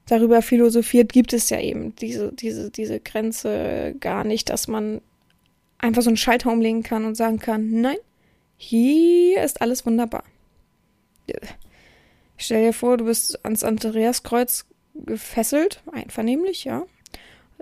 darüber 0.08 0.42
philosophiert, 0.42 1.14
gibt 1.14 1.34
es 1.34 1.50
ja 1.50 1.60
eben 1.60 1.96
diese, 1.96 2.34
diese, 2.34 2.72
diese 2.72 3.00
Grenze 3.00 3.96
gar 4.00 4.24
nicht, 4.24 4.50
dass 4.50 4.68
man 4.68 5.02
einfach 5.78 6.02
so 6.02 6.10
einen 6.10 6.18
Schalter 6.18 6.52
umlegen 6.52 6.82
kann 6.82 7.06
und 7.06 7.16
sagen 7.16 7.38
kann, 7.38 7.82
nein, 7.82 7.98
hier 8.58 9.44
ist 9.44 9.62
alles 9.62 9.86
wunderbar 9.86 10.24
Stell 12.38 12.66
dir 12.66 12.74
vor, 12.74 12.98
du 12.98 13.06
bist 13.06 13.44
ans 13.46 13.64
Andreaskreuz 13.64 14.66
gefesselt, 14.94 15.82
einvernehmlich, 15.92 16.64
ja. 16.66 16.86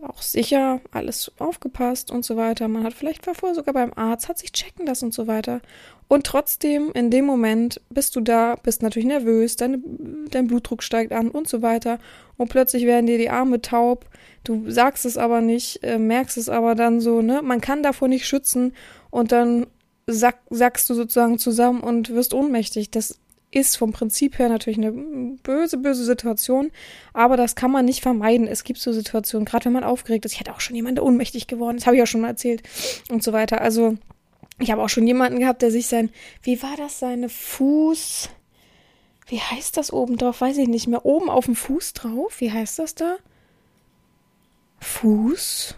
Auch 0.01 0.21
sicher, 0.21 0.81
alles 0.91 1.31
aufgepasst 1.37 2.11
und 2.11 2.25
so 2.25 2.35
weiter. 2.35 2.67
Man 2.67 2.83
hat 2.83 2.93
vielleicht 2.93 3.23
vorher 3.23 3.55
sogar 3.55 3.73
beim 3.73 3.93
Arzt, 3.95 4.27
hat 4.27 4.39
sich 4.39 4.51
checken 4.51 4.85
lassen 4.85 5.05
und 5.05 5.13
so 5.13 5.27
weiter. 5.27 5.61
Und 6.07 6.25
trotzdem, 6.25 6.91
in 6.93 7.09
dem 7.09 7.25
Moment 7.25 7.79
bist 7.89 8.15
du 8.15 8.21
da, 8.21 8.55
bist 8.55 8.81
natürlich 8.81 9.07
nervös, 9.07 9.55
deine, 9.55 9.81
dein 10.29 10.47
Blutdruck 10.47 10.83
steigt 10.83 11.13
an 11.13 11.29
und 11.29 11.47
so 11.47 11.61
weiter. 11.61 11.99
Und 12.37 12.49
plötzlich 12.49 12.85
werden 12.85 13.05
dir 13.05 13.17
die 13.17 13.29
Arme 13.29 13.61
taub. 13.61 14.05
Du 14.43 14.69
sagst 14.69 15.05
es 15.05 15.17
aber 15.17 15.41
nicht, 15.41 15.83
äh, 15.83 15.99
merkst 15.99 16.37
es 16.37 16.49
aber 16.49 16.75
dann 16.75 16.99
so, 16.99 17.21
ne? 17.21 17.41
Man 17.41 17.61
kann 17.61 17.83
davor 17.83 18.07
nicht 18.07 18.27
schützen 18.27 18.73
und 19.09 19.31
dann 19.31 19.67
sack, 20.07 20.39
sackst 20.49 20.89
du 20.89 20.95
sozusagen 20.95 21.37
zusammen 21.37 21.81
und 21.81 22.09
wirst 22.09 22.33
ohnmächtig. 22.33 22.91
Das 22.91 23.19
ist 23.55 23.77
vom 23.77 23.91
Prinzip 23.91 24.39
her 24.39 24.49
natürlich 24.49 24.77
eine 24.77 24.91
böse, 24.91 25.77
böse 25.77 26.03
Situation, 26.03 26.71
aber 27.13 27.37
das 27.37 27.55
kann 27.55 27.71
man 27.71 27.85
nicht 27.85 28.01
vermeiden. 28.01 28.47
Es 28.47 28.63
gibt 28.63 28.79
so 28.79 28.91
Situationen, 28.91 29.45
gerade 29.45 29.65
wenn 29.65 29.73
man 29.73 29.83
aufgeregt 29.83 30.25
ist. 30.25 30.33
Ich 30.33 30.39
hatte 30.39 30.53
auch 30.53 30.59
schon 30.59 30.75
jemanden, 30.75 30.95
der 30.95 31.05
ohnmächtig 31.05 31.47
geworden 31.47 31.77
ist, 31.77 31.85
habe 31.85 31.95
ich 31.95 32.03
auch 32.03 32.07
schon 32.07 32.21
mal 32.21 32.29
erzählt 32.29 32.63
und 33.09 33.23
so 33.23 33.33
weiter. 33.33 33.61
Also 33.61 33.97
ich 34.59 34.71
habe 34.71 34.81
auch 34.81 34.89
schon 34.89 35.07
jemanden 35.07 35.39
gehabt, 35.39 35.61
der 35.61 35.71
sich 35.71 35.87
sein, 35.87 36.09
wie 36.41 36.61
war 36.61 36.75
das, 36.77 36.99
seine 36.99 37.29
Fuß, 37.29 38.29
wie 39.27 39.39
heißt 39.39 39.77
das 39.77 39.91
oben 39.91 40.17
drauf, 40.17 40.41
weiß 40.41 40.57
ich 40.57 40.67
nicht 40.67 40.87
mehr, 40.87 41.05
oben 41.05 41.29
auf 41.29 41.45
dem 41.45 41.55
Fuß 41.55 41.93
drauf, 41.93 42.39
wie 42.39 42.51
heißt 42.51 42.79
das 42.79 42.95
da? 42.95 43.17
Fuß? 44.79 45.75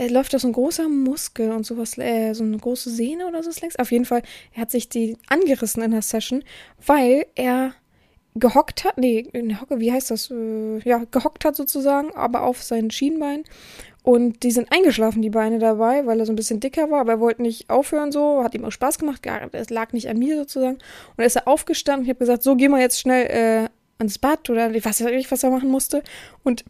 Da 0.00 0.06
läuft 0.06 0.32
doch 0.32 0.40
so 0.40 0.48
ein 0.48 0.54
großer 0.54 0.88
Muskel 0.88 1.50
und 1.52 1.66
sowas, 1.66 1.98
äh, 1.98 2.32
so 2.32 2.42
eine 2.42 2.56
große 2.56 2.88
Sehne 2.88 3.26
oder 3.26 3.42
so 3.42 3.50
längs. 3.60 3.76
Auf 3.76 3.92
jeden 3.92 4.06
Fall, 4.06 4.22
er 4.54 4.62
hat 4.62 4.70
sich 4.70 4.88
die 4.88 5.18
angerissen 5.28 5.82
in 5.82 5.90
der 5.90 6.00
Session, 6.00 6.42
weil 6.86 7.26
er 7.34 7.74
gehockt 8.34 8.84
hat, 8.84 8.96
nee, 8.96 9.28
in 9.32 9.60
Hocke, 9.60 9.78
wie 9.78 9.92
heißt 9.92 10.10
das? 10.10 10.30
Äh, 10.30 10.78
ja, 10.84 11.02
gehockt 11.10 11.44
hat 11.44 11.54
sozusagen, 11.54 12.14
aber 12.14 12.44
auf 12.44 12.62
sein 12.62 12.90
Schienbein. 12.90 13.44
Und 14.02 14.42
die 14.42 14.50
sind 14.50 14.72
eingeschlafen, 14.72 15.20
die 15.20 15.28
Beine 15.28 15.58
dabei, 15.58 16.06
weil 16.06 16.18
er 16.18 16.24
so 16.24 16.32
ein 16.32 16.36
bisschen 16.36 16.60
dicker 16.60 16.90
war, 16.90 17.00
aber 17.00 17.12
er 17.12 17.20
wollte 17.20 17.42
nicht 17.42 17.68
aufhören 17.68 18.10
so, 18.10 18.42
hat 18.42 18.54
ihm 18.54 18.64
auch 18.64 18.72
Spaß 18.72 18.98
gemacht, 18.98 19.20
es 19.52 19.68
lag 19.68 19.92
nicht 19.92 20.08
an 20.08 20.18
mir 20.18 20.38
sozusagen. 20.38 20.76
Und 20.76 21.18
er 21.18 21.26
ist 21.26 21.36
er 21.36 21.46
aufgestanden, 21.46 22.04
ich 22.04 22.08
habe 22.08 22.20
gesagt, 22.20 22.42
so 22.42 22.56
gehen 22.56 22.70
wir 22.70 22.80
jetzt 22.80 23.00
schnell 23.00 23.26
äh, 23.26 23.68
ans 23.98 24.18
Bad 24.18 24.48
oder 24.48 24.70
ich 24.70 24.82
weiß 24.82 25.00
nicht, 25.00 25.30
was 25.30 25.42
er 25.42 25.50
machen 25.50 25.68
musste. 25.68 26.02
Und 26.42 26.64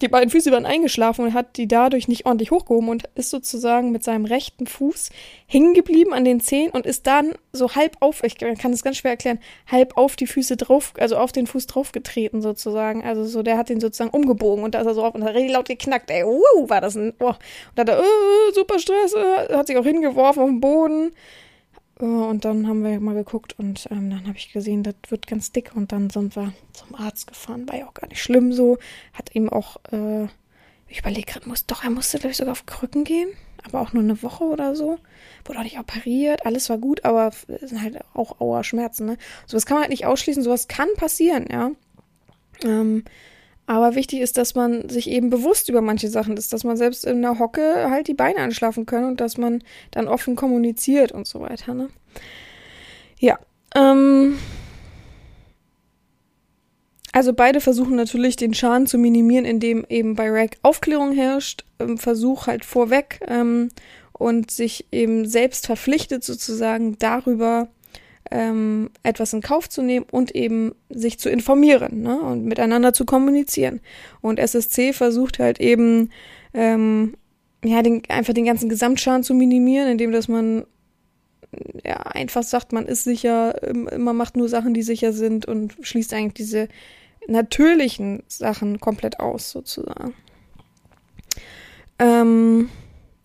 die 0.00 0.08
beiden 0.08 0.30
Füße 0.30 0.50
waren 0.50 0.66
eingeschlafen 0.66 1.24
und 1.26 1.34
hat 1.34 1.56
die 1.56 1.68
dadurch 1.68 2.08
nicht 2.08 2.26
ordentlich 2.26 2.50
hochgehoben 2.50 2.88
und 2.88 3.08
ist 3.14 3.30
sozusagen 3.30 3.92
mit 3.92 4.02
seinem 4.02 4.24
rechten 4.24 4.66
Fuß 4.66 5.10
hängen 5.46 5.74
geblieben 5.74 6.14
an 6.14 6.24
den 6.24 6.40
Zehen 6.40 6.70
und 6.70 6.86
ist 6.86 7.06
dann 7.06 7.34
so 7.52 7.74
halb 7.74 7.96
auf, 8.00 8.22
ich 8.24 8.38
kann 8.38 8.72
es 8.72 8.82
ganz 8.82 8.96
schwer 8.96 9.12
erklären, 9.12 9.38
halb 9.70 9.96
auf 9.96 10.16
die 10.16 10.26
Füße 10.26 10.56
drauf, 10.56 10.94
also 10.98 11.16
auf 11.16 11.32
den 11.32 11.46
Fuß 11.46 11.66
draufgetreten 11.66 12.40
sozusagen. 12.40 13.04
Also 13.04 13.24
so, 13.24 13.42
der 13.42 13.58
hat 13.58 13.68
den 13.68 13.80
sozusagen 13.80 14.10
umgebogen 14.10 14.64
und 14.64 14.74
da 14.74 14.80
ist 14.80 14.86
er 14.86 14.94
so 14.94 15.04
auf 15.04 15.14
und 15.14 15.24
hat 15.24 15.34
richtig 15.34 15.52
laut 15.52 15.68
geknackt, 15.68 16.10
ey, 16.10 16.24
uh, 16.24 16.68
war 16.68 16.80
das 16.80 16.96
ein, 16.96 17.12
oh. 17.18 17.26
Und 17.26 17.38
da 17.74 17.82
hat 17.82 17.88
er, 17.88 18.00
uh, 18.00 18.52
super 18.54 18.78
Stress, 18.78 19.14
uh, 19.14 19.56
hat 19.56 19.66
sich 19.66 19.76
auch 19.76 19.84
hingeworfen 19.84 20.42
auf 20.42 20.48
den 20.48 20.60
Boden. 20.60 21.12
Äh, 22.00 22.04
und 22.04 22.44
dann 22.44 22.66
haben 22.66 22.84
wir 22.84 22.98
mal 23.00 23.14
geguckt 23.14 23.58
und 23.58 23.86
ähm, 23.90 24.10
dann 24.10 24.26
habe 24.26 24.38
ich 24.38 24.52
gesehen, 24.52 24.82
das 24.82 24.94
wird 25.08 25.26
ganz 25.26 25.52
dick. 25.52 25.72
Und 25.74 25.92
dann 25.92 26.10
sind 26.10 26.36
wir 26.36 26.52
zum 26.72 26.94
Arzt 26.94 27.26
gefahren. 27.26 27.68
War 27.68 27.78
ja 27.78 27.88
auch 27.88 27.94
gar 27.94 28.08
nicht 28.08 28.22
schlimm 28.22 28.52
so. 28.52 28.78
Hat 29.12 29.34
ihm 29.34 29.48
auch, 29.48 29.76
äh, 29.92 30.24
ich 30.88 31.00
überlege 31.00 31.32
gerade, 31.32 31.48
muss, 31.48 31.66
doch, 31.66 31.84
er 31.84 31.90
musste, 31.90 32.18
glaube 32.18 32.32
ich, 32.32 32.36
sogar 32.36 32.52
auf 32.52 32.66
Krücken 32.66 33.04
gehen. 33.04 33.30
Aber 33.62 33.82
auch 33.82 33.92
nur 33.92 34.02
eine 34.02 34.22
Woche 34.22 34.44
oder 34.44 34.74
so. 34.74 34.98
Wurde 35.44 35.58
auch 35.58 35.64
nicht 35.64 35.78
operiert. 35.78 36.46
Alles 36.46 36.70
war 36.70 36.78
gut, 36.78 37.04
aber 37.04 37.28
es 37.28 37.70
sind 37.70 37.82
halt 37.82 37.98
auch 38.14 38.40
Auerschmerzen, 38.40 39.06
ne? 39.06 39.18
Sowas 39.46 39.66
kann 39.66 39.76
man 39.76 39.82
halt 39.82 39.90
nicht 39.90 40.06
ausschließen. 40.06 40.42
Sowas 40.42 40.66
kann 40.66 40.88
passieren, 40.96 41.46
ja. 41.50 41.70
Ähm, 42.64 43.04
aber 43.70 43.94
wichtig 43.94 44.18
ist, 44.18 44.36
dass 44.36 44.56
man 44.56 44.88
sich 44.88 45.08
eben 45.08 45.30
bewusst 45.30 45.68
über 45.68 45.80
manche 45.80 46.08
Sachen 46.08 46.36
ist, 46.36 46.52
dass 46.52 46.64
man 46.64 46.76
selbst 46.76 47.04
in 47.04 47.22
der 47.22 47.38
Hocke 47.38 47.88
halt 47.88 48.08
die 48.08 48.14
Beine 48.14 48.40
anschlafen 48.40 48.84
kann 48.84 49.04
und 49.04 49.20
dass 49.20 49.38
man 49.38 49.62
dann 49.92 50.08
offen 50.08 50.34
kommuniziert 50.34 51.12
und 51.12 51.28
so 51.28 51.40
weiter. 51.40 51.72
Ne? 51.72 51.88
Ja. 53.20 53.38
Ähm, 53.76 54.40
also 57.12 57.32
beide 57.32 57.60
versuchen 57.60 57.94
natürlich 57.94 58.34
den 58.34 58.54
Schaden 58.54 58.88
zu 58.88 58.98
minimieren, 58.98 59.44
indem 59.44 59.86
eben 59.88 60.16
bei 60.16 60.28
Rack 60.28 60.56
Aufklärung 60.62 61.12
herrscht, 61.12 61.64
ähm, 61.78 61.96
Versuch 61.96 62.48
halt 62.48 62.64
vorweg 62.64 63.20
ähm, 63.28 63.68
und 64.12 64.50
sich 64.50 64.86
eben 64.90 65.28
selbst 65.28 65.66
verpflichtet 65.66 66.24
sozusagen 66.24 66.98
darüber, 66.98 67.68
ähm, 68.30 68.90
etwas 69.02 69.32
in 69.32 69.40
Kauf 69.40 69.68
zu 69.68 69.82
nehmen 69.82 70.06
und 70.10 70.34
eben 70.34 70.74
sich 70.88 71.18
zu 71.18 71.30
informieren 71.30 72.02
ne? 72.02 72.20
und 72.20 72.44
miteinander 72.44 72.92
zu 72.92 73.04
kommunizieren. 73.04 73.80
Und 74.20 74.38
SSC 74.38 74.92
versucht 74.92 75.38
halt 75.38 75.60
eben 75.60 76.10
ähm, 76.54 77.16
ja, 77.64 77.82
den, 77.82 78.02
einfach 78.08 78.34
den 78.34 78.44
ganzen 78.44 78.68
Gesamtschaden 78.68 79.24
zu 79.24 79.34
minimieren, 79.34 79.88
indem 79.88 80.12
dass 80.12 80.28
man 80.28 80.64
ja, 81.84 81.96
einfach 81.96 82.42
sagt, 82.42 82.72
man 82.72 82.86
ist 82.86 83.04
sicher, 83.04 83.56
man 83.74 84.16
macht 84.16 84.36
nur 84.36 84.48
Sachen, 84.48 84.74
die 84.74 84.82
sicher 84.82 85.12
sind 85.12 85.46
und 85.46 85.74
schließt 85.80 86.14
eigentlich 86.14 86.34
diese 86.34 86.68
natürlichen 87.26 88.22
Sachen 88.28 88.80
komplett 88.80 89.20
aus, 89.20 89.50
sozusagen. 89.50 90.14
Ähm, 91.98 92.70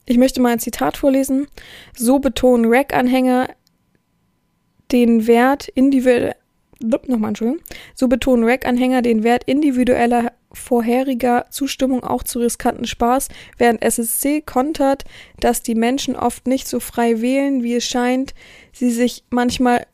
ich 0.05 0.17
möchte 0.17 0.41
mal 0.41 0.53
ein 0.53 0.59
Zitat 0.59 0.97
vorlesen. 0.97 1.47
So 1.95 2.19
betonen 2.19 2.65
Rack-Anhänger 2.67 3.49
den 4.91 5.27
Wert 5.27 5.67
individueller, 5.69 6.35
nochmal 7.07 7.29
Entschuldigung, 7.29 7.63
so 7.93 8.07
betonen 8.07 8.43
Rack-Anhänger 8.43 9.01
den 9.01 9.23
Wert 9.23 9.43
individueller 9.45 10.31
vorheriger 10.51 11.45
Zustimmung 11.49 12.03
auch 12.03 12.23
zu 12.23 12.39
riskanten 12.39 12.85
Spaß, 12.85 13.29
während 13.57 13.83
SSC 13.83 14.41
kontert, 14.41 15.03
dass 15.39 15.61
die 15.61 15.75
Menschen 15.75 16.15
oft 16.15 16.47
nicht 16.47 16.67
so 16.67 16.79
frei 16.79 17.21
wählen, 17.21 17.63
wie 17.63 17.75
es 17.75 17.85
scheint, 17.85 18.33
sie 18.71 18.89
sich 18.89 19.23
manchmal 19.29 19.85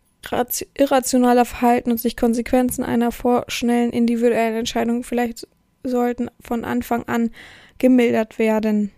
irrationaler 0.77 1.45
verhalten 1.45 1.91
und 1.91 1.99
sich 1.99 2.15
Konsequenzen 2.15 2.83
einer 2.83 3.11
vorschnellen 3.11 3.91
individuellen 3.91 4.55
Entscheidung 4.55 5.03
vielleicht 5.03 5.47
sollten 5.83 6.29
von 6.39 6.63
Anfang 6.63 7.03
an 7.03 7.31
gemildert 7.79 8.37
werden 8.37 8.91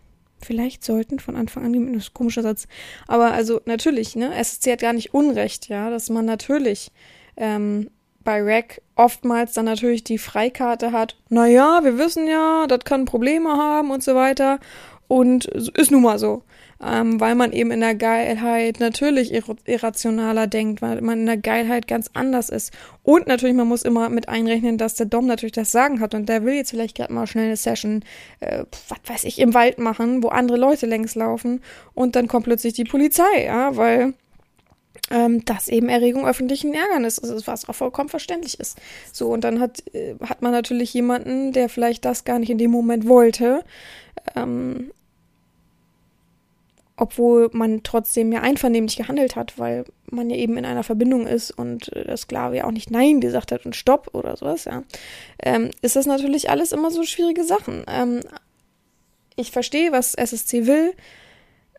vielleicht 0.45 0.84
sollten 0.84 1.19
von 1.19 1.36
Anfang 1.36 1.65
an, 1.65 1.93
das 1.93 2.03
ist 2.03 2.10
ein 2.10 2.13
komischer 2.13 2.43
Satz, 2.43 2.67
aber 3.08 3.32
also 3.32 3.62
natürlich, 3.65 4.15
ne, 4.15 4.34
SSC 4.36 4.73
hat 4.73 4.82
gar 4.82 4.93
nicht 4.93 5.13
Unrecht, 5.13 5.69
ja, 5.69 5.89
dass 5.89 6.10
man 6.10 6.25
natürlich 6.25 6.91
ähm, 7.38 7.89
bei 8.23 8.41
Rack 8.41 8.82
oftmals 8.95 9.53
dann 9.53 9.65
natürlich 9.65 10.03
die 10.03 10.17
Freikarte 10.17 10.91
hat, 10.91 11.17
naja, 11.29 11.82
wir 11.84 11.97
wissen 11.97 12.27
ja, 12.27 12.67
das 12.67 12.79
kann 12.86 13.06
Probleme 13.06 13.49
haben 13.49 13.91
und 13.91 14.03
so 14.03 14.15
weiter. 14.15 14.60
Und 15.08 15.45
ist 15.45 15.91
nun 15.91 16.03
mal 16.03 16.17
so 16.17 16.43
ähm, 16.86 17.19
weil 17.19 17.36
man 17.36 17.52
eben 17.54 17.72
in 17.72 17.80
der 17.80 17.96
Geilheit 17.96 18.80
natürlich 18.80 19.32
irrationaler 19.65 20.48
denkt, 20.48 20.82
weil 20.82 21.02
man 21.02 21.19
in 21.22 21.26
der 21.26 21.38
Geilheit 21.38 21.88
ganz 21.88 22.10
anders 22.13 22.50
ist. 22.50 22.74
Und 23.04 23.28
natürlich, 23.28 23.56
man 23.56 23.67
muss 23.67 23.84
immer 23.84 24.10
mit 24.10 24.30
einrechnen, 24.30 24.78
dass 24.78 24.96
der 24.96 25.06
Dom 25.06 25.26
natürlich 25.26 25.54
das 25.54 25.72
Sagen 25.72 26.00
hat 26.00 26.13
und 26.13 26.28
der 26.28 26.43
will 26.43 26.54
jetzt 26.54 26.72
vielleicht 26.72 26.98
gerade 26.98 27.13
mal 27.13 27.28
schnell 27.28 27.46
eine 27.46 27.58
Session, 27.58 28.04
äh, 28.39 28.65
was 28.89 29.00
weiß 29.06 29.24
ich, 29.26 29.39
im 29.39 29.54
Wald 29.54 29.80
machen, 29.80 30.24
wo 30.24 30.30
andere 30.30 30.58
Leute 30.58 30.86
längs 30.86 31.15
laufen 31.15 31.62
und 31.93 32.15
dann 32.15 32.28
kommt 32.28 32.46
plötzlich 32.46 32.74
die 32.74 32.86
Polizei, 32.86 33.46
ja, 33.46 33.76
weil 33.76 34.13
ähm, 35.12 35.43
das 35.46 35.67
eben 35.67 35.89
Erregung 35.89 36.26
öffentlichen 36.26 36.74
Ärgernis 36.74 37.17
ist, 37.17 37.48
was 37.48 37.67
auch 37.67 37.76
vollkommen 37.76 38.10
verständlich 38.10 38.60
ist. 38.60 38.78
So, 39.12 39.30
und 39.30 39.43
dann 39.43 39.60
hat, 39.60 39.84
äh, 39.93 40.15
hat 40.22 40.41
man 40.41 40.52
natürlich 40.52 40.93
jemanden, 40.93 41.54
der 41.54 41.69
vielleicht 41.69 42.06
das 42.06 42.26
gar 42.26 42.39
nicht 42.39 42.50
in 42.50 42.58
dem 42.58 42.72
Moment 42.72 43.08
wollte, 43.08 43.63
ähm, 44.36 44.91
obwohl 46.95 47.49
man 47.53 47.82
trotzdem 47.84 48.32
ja 48.32 48.41
einvernehmlich 48.41 48.97
gehandelt 48.97 49.36
hat, 49.36 49.58
weil 49.58 49.86
man 50.10 50.29
ja 50.29 50.36
eben 50.36 50.58
in 50.58 50.65
einer 50.65 50.84
Verbindung 50.84 51.25
ist 51.25 51.51
und 51.51 51.91
äh, 51.93 52.06
das 52.06 52.21
Sklave 52.21 52.58
ja 52.58 52.65
auch 52.65 52.71
nicht 52.71 52.91
Nein 52.91 53.19
gesagt 53.19 53.51
hat 53.51 53.65
und 53.65 53.75
Stopp 53.75 54.10
oder 54.13 54.36
sowas, 54.38 54.65
ja, 54.65 54.84
ähm, 55.41 55.71
ist 55.82 55.95
das 55.95 56.06
natürlich 56.06 56.49
alles 56.49 56.71
immer 56.71 56.91
so 56.91 57.03
schwierige 57.03 57.43
Sachen. 57.43 57.84
Ähm, 57.88 58.21
ich 59.36 59.51
verstehe, 59.51 59.91
was 59.91 60.13
SSC 60.13 60.67
will. 60.67 60.93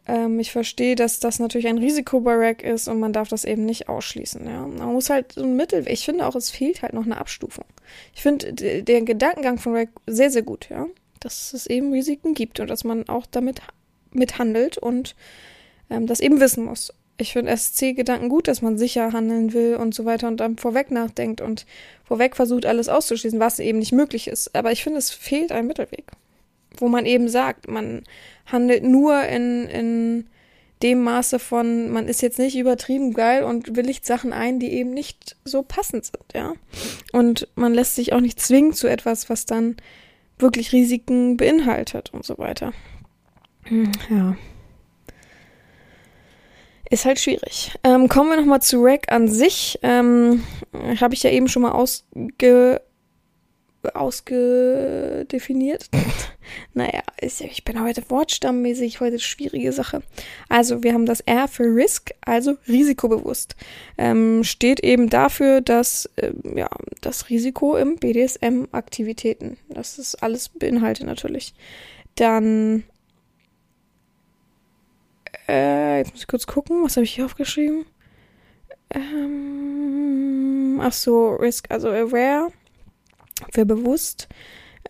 Ähm, 0.06 0.38
ich 0.40 0.50
verstehe, 0.50 0.96
dass 0.96 1.20
das 1.20 1.38
natürlich 1.38 1.68
ein 1.68 1.78
Risiko 1.78 2.20
bei 2.20 2.34
Rack 2.34 2.62
ist 2.62 2.88
und 2.88 2.98
man 2.98 3.12
darf 3.12 3.28
das 3.28 3.44
eben 3.44 3.64
nicht 3.64 3.88
ausschließen. 3.88 4.46
Ja. 4.46 4.66
Man 4.66 4.92
muss 4.92 5.10
halt 5.10 5.32
so 5.32 5.42
ein 5.42 5.56
Mittel. 5.56 5.88
Ich 5.88 6.04
finde 6.04 6.26
auch, 6.26 6.34
es 6.34 6.50
fehlt 6.50 6.82
halt 6.82 6.92
noch 6.92 7.04
eine 7.04 7.18
Abstufung. 7.18 7.64
Ich 8.14 8.22
finde 8.22 8.52
den 8.52 9.06
Gedankengang 9.06 9.58
von 9.58 9.74
Rack 9.74 9.90
sehr, 10.06 10.30
sehr 10.30 10.42
gut, 10.42 10.68
ja. 10.68 10.86
Dass 11.20 11.54
es 11.54 11.66
eben 11.66 11.92
Risiken 11.92 12.34
gibt 12.34 12.60
und 12.60 12.68
dass 12.68 12.84
man 12.84 13.08
auch 13.08 13.24
damit 13.24 13.62
mithandelt 14.14 14.78
und 14.78 15.14
ähm, 15.90 16.06
das 16.06 16.20
eben 16.20 16.40
wissen 16.40 16.64
muss. 16.64 16.92
Ich 17.16 17.32
finde 17.32 17.56
SC-Gedanken 17.56 18.28
gut, 18.28 18.48
dass 18.48 18.60
man 18.60 18.76
sicher 18.76 19.12
handeln 19.12 19.52
will 19.52 19.76
und 19.76 19.94
so 19.94 20.04
weiter 20.04 20.26
und 20.26 20.38
dann 20.38 20.56
vorweg 20.56 20.90
nachdenkt 20.90 21.40
und 21.40 21.64
vorweg 22.02 22.34
versucht, 22.34 22.66
alles 22.66 22.88
auszuschließen, 22.88 23.38
was 23.38 23.60
eben 23.60 23.78
nicht 23.78 23.92
möglich 23.92 24.26
ist. 24.26 24.54
Aber 24.54 24.72
ich 24.72 24.82
finde, 24.82 24.98
es 24.98 25.10
fehlt 25.10 25.52
ein 25.52 25.66
Mittelweg, 25.66 26.06
wo 26.76 26.88
man 26.88 27.06
eben 27.06 27.28
sagt, 27.28 27.68
man 27.68 28.02
handelt 28.46 28.82
nur 28.82 29.22
in, 29.22 29.66
in 29.66 30.26
dem 30.82 31.02
Maße 31.02 31.38
von, 31.38 31.90
man 31.90 32.08
ist 32.08 32.20
jetzt 32.20 32.38
nicht 32.38 32.56
übertrieben 32.56 33.14
geil 33.14 33.44
und 33.44 33.76
willigt 33.76 34.04
Sachen 34.04 34.32
ein, 34.32 34.58
die 34.58 34.72
eben 34.72 34.90
nicht 34.90 35.36
so 35.44 35.62
passend 35.62 36.04
sind, 36.04 36.24
ja. 36.34 36.52
Und 37.12 37.48
man 37.54 37.72
lässt 37.72 37.94
sich 37.94 38.12
auch 38.12 38.20
nicht 38.20 38.40
zwingen 38.40 38.72
zu 38.72 38.88
etwas, 38.88 39.30
was 39.30 39.46
dann 39.46 39.76
wirklich 40.38 40.72
Risiken 40.72 41.36
beinhaltet 41.36 42.12
und 42.12 42.24
so 42.24 42.38
weiter. 42.38 42.72
Hm, 43.64 43.92
ja. 44.10 44.36
Ist 46.90 47.06
halt 47.06 47.18
schwierig. 47.18 47.72
Ähm, 47.82 48.08
kommen 48.08 48.30
wir 48.30 48.36
nochmal 48.36 48.62
zu 48.62 48.82
Rack 48.82 49.10
an 49.10 49.28
sich. 49.28 49.78
Ähm, 49.82 50.44
Habe 51.00 51.14
ich 51.14 51.22
ja 51.22 51.30
eben 51.30 51.48
schon 51.48 51.62
mal 51.62 51.72
ausge 51.72 52.80
ausgedefiniert. 53.92 55.90
naja, 56.74 57.02
ist, 57.20 57.42
ich 57.42 57.64
bin 57.64 57.82
heute 57.82 58.02
wortstammmäßig, 58.08 59.00
heute 59.00 59.18
schwierige 59.18 59.72
Sache. 59.72 60.02
Also, 60.48 60.82
wir 60.82 60.94
haben 60.94 61.04
das 61.06 61.20
R 61.20 61.48
für 61.48 61.64
Risk, 61.64 62.12
also 62.24 62.54
risikobewusst. 62.66 63.56
Ähm, 63.98 64.42
steht 64.44 64.80
eben 64.80 65.10
dafür, 65.10 65.60
dass 65.60 66.08
äh, 66.16 66.32
ja, 66.54 66.70
das 67.02 67.28
Risiko 67.28 67.76
im 67.76 67.96
BDSM-Aktivitäten, 67.96 69.58
das 69.68 69.98
ist 69.98 70.22
alles 70.22 70.48
beinhaltet 70.48 71.06
natürlich. 71.06 71.52
Dann 72.14 72.84
äh, 75.48 75.98
jetzt 75.98 76.12
muss 76.12 76.20
ich 76.22 76.26
kurz 76.26 76.46
gucken, 76.46 76.82
was 76.82 76.96
habe 76.96 77.04
ich 77.04 77.14
hier 77.14 77.24
aufgeschrieben? 77.24 77.86
Ähm, 78.90 80.80
ach 80.82 80.92
so, 80.92 81.30
Risk, 81.30 81.70
also 81.70 81.88
aware, 81.88 82.48
für 83.52 83.66
bewusst. 83.66 84.28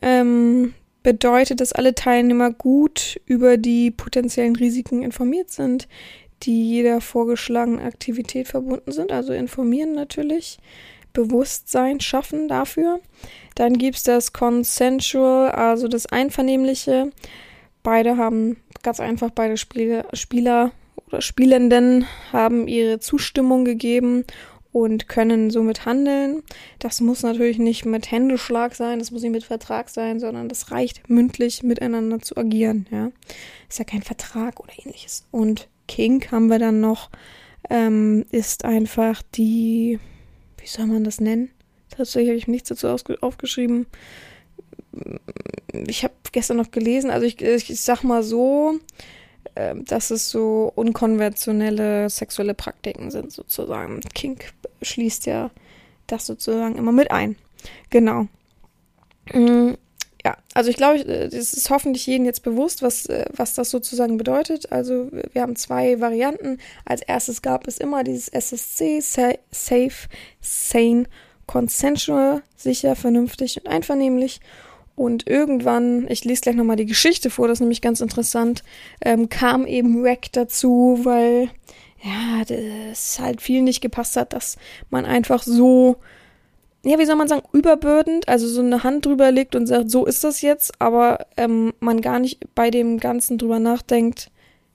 Ähm, 0.02 0.74
bedeutet, 1.02 1.60
dass 1.60 1.72
alle 1.72 1.94
Teilnehmer 1.94 2.50
gut 2.50 3.20
über 3.26 3.56
die 3.56 3.90
potenziellen 3.90 4.56
Risiken 4.56 5.02
informiert 5.02 5.50
sind, 5.50 5.86
die 6.42 6.70
jeder 6.70 7.00
vorgeschlagenen 7.00 7.80
Aktivität 7.80 8.48
verbunden 8.48 8.92
sind. 8.92 9.12
Also 9.12 9.32
informieren 9.32 9.94
natürlich, 9.94 10.58
Bewusstsein 11.12 12.00
schaffen 12.00 12.48
dafür. 12.48 13.00
Dann 13.54 13.78
gibt 13.78 13.96
es 13.96 14.02
das 14.02 14.32
Consensual, 14.32 15.52
also 15.52 15.88
das 15.88 16.06
Einvernehmliche. 16.06 17.10
Beide 17.84 18.16
haben 18.16 18.56
ganz 18.82 18.98
einfach, 18.98 19.30
beide 19.30 19.56
Spieler, 19.58 20.06
Spieler 20.14 20.72
oder 21.06 21.20
Spielenden 21.20 22.06
haben 22.32 22.66
ihre 22.66 22.98
Zustimmung 22.98 23.64
gegeben 23.64 24.24
und 24.72 25.06
können 25.06 25.50
somit 25.50 25.84
handeln. 25.84 26.42
Das 26.78 27.02
muss 27.02 27.22
natürlich 27.22 27.58
nicht 27.58 27.84
mit 27.84 28.10
Händeschlag 28.10 28.74
sein, 28.74 28.98
das 28.98 29.10
muss 29.10 29.22
nicht 29.22 29.32
mit 29.32 29.44
Vertrag 29.44 29.90
sein, 29.90 30.18
sondern 30.18 30.48
das 30.48 30.72
reicht 30.72 31.08
mündlich 31.08 31.62
miteinander 31.62 32.20
zu 32.20 32.36
agieren. 32.38 32.86
Ja, 32.90 33.12
ist 33.68 33.78
ja 33.78 33.84
kein 33.84 34.02
Vertrag 34.02 34.60
oder 34.60 34.72
ähnliches. 34.82 35.26
Und 35.30 35.68
King 35.86 36.24
haben 36.32 36.48
wir 36.48 36.58
dann 36.58 36.80
noch, 36.80 37.10
ähm, 37.68 38.24
ist 38.30 38.64
einfach 38.64 39.22
die, 39.34 40.00
wie 40.56 40.66
soll 40.66 40.86
man 40.86 41.04
das 41.04 41.20
nennen? 41.20 41.50
Tatsächlich 41.90 42.30
habe 42.30 42.38
ich 42.38 42.48
nichts 42.48 42.70
dazu 42.70 42.88
aufgeschrieben. 43.20 43.86
Ich 45.86 46.04
habe 46.04 46.14
gestern 46.32 46.56
noch 46.56 46.70
gelesen, 46.70 47.10
also 47.10 47.26
ich, 47.26 47.40
ich 47.40 47.80
sag 47.80 48.02
mal 48.02 48.22
so, 48.22 48.78
ähm, 49.56 49.84
dass 49.84 50.10
es 50.10 50.30
so 50.30 50.72
unkonventionelle 50.74 52.10
sexuelle 52.10 52.54
Praktiken 52.54 53.10
sind, 53.10 53.32
sozusagen. 53.32 54.00
Kink 54.14 54.52
schließt 54.82 55.26
ja 55.26 55.50
das 56.06 56.26
sozusagen 56.26 56.76
immer 56.76 56.92
mit 56.92 57.10
ein. 57.10 57.36
Genau. 57.90 58.26
Mm, 59.32 59.72
ja, 60.24 60.36
also 60.54 60.70
ich 60.70 60.76
glaube, 60.76 61.00
es 61.00 61.52
ist 61.52 61.70
hoffentlich 61.70 62.06
jedem 62.06 62.24
jetzt 62.24 62.42
bewusst, 62.42 62.82
was, 62.82 63.06
äh, 63.06 63.26
was 63.34 63.54
das 63.54 63.70
sozusagen 63.70 64.16
bedeutet. 64.16 64.72
Also 64.72 65.10
wir 65.32 65.42
haben 65.42 65.54
zwei 65.56 66.00
Varianten. 66.00 66.58
Als 66.84 67.02
erstes 67.02 67.42
gab 67.42 67.68
es 67.68 67.78
immer 67.78 68.04
dieses 68.04 68.28
SSC, 68.28 69.00
Safe, 69.00 70.08
Sane, 70.40 71.04
Consensual, 71.46 72.42
sicher, 72.56 72.96
vernünftig 72.96 73.60
und 73.60 73.70
einvernehmlich. 73.70 74.40
Und 74.96 75.26
irgendwann, 75.26 76.06
ich 76.08 76.24
lese 76.24 76.42
gleich 76.42 76.54
nochmal 76.54 76.76
die 76.76 76.86
Geschichte 76.86 77.30
vor, 77.30 77.48
das 77.48 77.56
ist 77.56 77.60
nämlich 77.60 77.80
ganz 77.82 78.00
interessant, 78.00 78.62
ähm, 79.00 79.28
kam 79.28 79.66
eben 79.66 80.04
Rack 80.04 80.30
dazu, 80.32 81.00
weil 81.02 81.50
ja, 82.04 82.44
das 82.44 83.18
halt 83.18 83.40
viel 83.40 83.62
nicht 83.62 83.80
gepasst 83.80 84.16
hat, 84.16 84.34
dass 84.34 84.56
man 84.90 85.06
einfach 85.06 85.42
so, 85.42 85.96
ja, 86.84 86.98
wie 86.98 87.06
soll 87.06 87.16
man 87.16 87.28
sagen, 87.28 87.46
überbürdend, 87.52 88.28
also 88.28 88.46
so 88.46 88.60
eine 88.60 88.84
Hand 88.84 89.06
drüber 89.06 89.32
legt 89.32 89.56
und 89.56 89.66
sagt, 89.66 89.90
so 89.90 90.04
ist 90.04 90.22
das 90.22 90.42
jetzt, 90.42 90.80
aber 90.80 91.26
ähm, 91.36 91.72
man 91.80 92.02
gar 92.02 92.18
nicht 92.18 92.54
bei 92.54 92.70
dem 92.70 93.00
Ganzen 93.00 93.38
drüber 93.38 93.58
nachdenkt. 93.58 94.30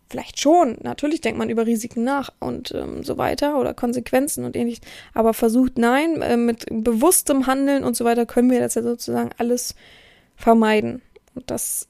Vielleicht 0.09 0.41
schon, 0.41 0.79
natürlich 0.81 1.21
denkt 1.21 1.37
man 1.37 1.51
über 1.51 1.67
Risiken 1.67 2.03
nach 2.03 2.31
und 2.39 2.73
ähm, 2.73 3.03
so 3.03 3.19
weiter 3.19 3.59
oder 3.59 3.75
Konsequenzen 3.75 4.43
und 4.43 4.55
ähnliches, 4.55 4.83
aber 5.13 5.35
versucht 5.35 5.77
nein, 5.77 6.23
äh, 6.23 6.35
mit 6.35 6.65
bewusstem 6.71 7.45
Handeln 7.45 7.83
und 7.83 7.95
so 7.95 8.05
weiter 8.05 8.25
können 8.25 8.49
wir 8.49 8.59
das 8.59 8.73
ja 8.73 8.81
sozusagen 8.81 9.29
alles 9.37 9.75
vermeiden. 10.39 11.01
Und 11.35 11.51
das, 11.51 11.87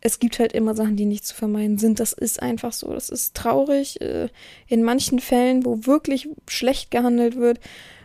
es 0.00 0.20
gibt 0.20 0.38
halt 0.38 0.52
immer 0.52 0.74
Sachen, 0.74 0.96
die 0.96 1.04
nicht 1.04 1.26
zu 1.26 1.34
vermeiden 1.34 1.78
sind. 1.78 2.00
Das 2.00 2.12
ist 2.12 2.40
einfach 2.40 2.72
so. 2.72 2.92
Das 2.92 3.10
ist 3.10 3.34
traurig. 3.34 4.00
Äh, 4.00 4.28
in 4.68 4.82
manchen 4.84 5.18
Fällen, 5.18 5.64
wo 5.64 5.84
wirklich 5.84 6.28
schlecht 6.48 6.90
gehandelt 6.90 7.36
wird 7.36 7.58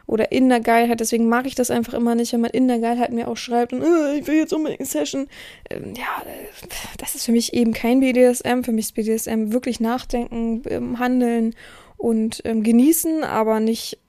oder 0.05 0.31
in 0.31 0.49
der 0.49 0.59
Geilheit, 0.59 0.99
deswegen 0.99 1.29
mag 1.29 1.45
ich 1.45 1.55
das 1.55 1.71
einfach 1.71 1.93
immer 1.93 2.15
nicht, 2.15 2.33
wenn 2.33 2.41
man 2.41 2.51
in 2.51 2.67
der 2.67 2.79
Geilheit 2.79 3.13
mir 3.13 3.27
auch 3.27 3.37
schreibt 3.37 3.71
und 3.71 3.83
äh, 3.83 4.17
ich 4.17 4.27
will 4.27 4.35
jetzt 4.35 4.51
unbedingt 4.51 4.81
eine 4.81 4.89
Session. 4.89 5.27
Ähm, 5.69 5.93
ja, 5.95 6.23
äh, 6.25 6.67
das 6.97 7.15
ist 7.15 7.25
für 7.25 7.31
mich 7.31 7.53
eben 7.53 7.71
kein 7.71 7.99
BDSM. 7.99 8.63
Für 8.63 8.73
mich 8.73 8.85
ist 8.85 8.95
BDSM 8.95 9.53
wirklich 9.53 9.79
nachdenken, 9.79 10.63
ähm, 10.69 10.99
handeln 10.99 11.55
und 11.97 12.41
ähm, 12.43 12.63
genießen, 12.63 13.23
aber 13.23 13.59
nicht 13.59 13.99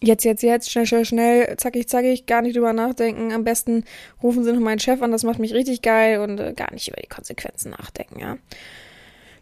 Jetzt, 0.00 0.24
jetzt, 0.24 0.42
jetzt, 0.42 0.70
schnell, 0.70 0.86
schnell, 0.86 1.04
schnell, 1.04 1.56
zackig, 1.56 1.88
zackig, 1.88 2.26
gar 2.26 2.42
nicht 2.42 2.56
drüber 2.56 2.72
nachdenken. 2.72 3.32
Am 3.32 3.44
besten 3.44 3.84
rufen 4.22 4.44
sie 4.44 4.52
noch 4.52 4.60
meinen 4.60 4.78
Chef 4.78 5.02
an, 5.02 5.10
das 5.10 5.24
macht 5.24 5.38
mich 5.38 5.54
richtig 5.54 5.82
geil 5.82 6.20
und 6.20 6.38
äh, 6.38 6.52
gar 6.52 6.72
nicht 6.72 6.88
über 6.88 7.00
die 7.00 7.08
Konsequenzen 7.08 7.70
nachdenken, 7.70 8.20
ja. 8.20 8.36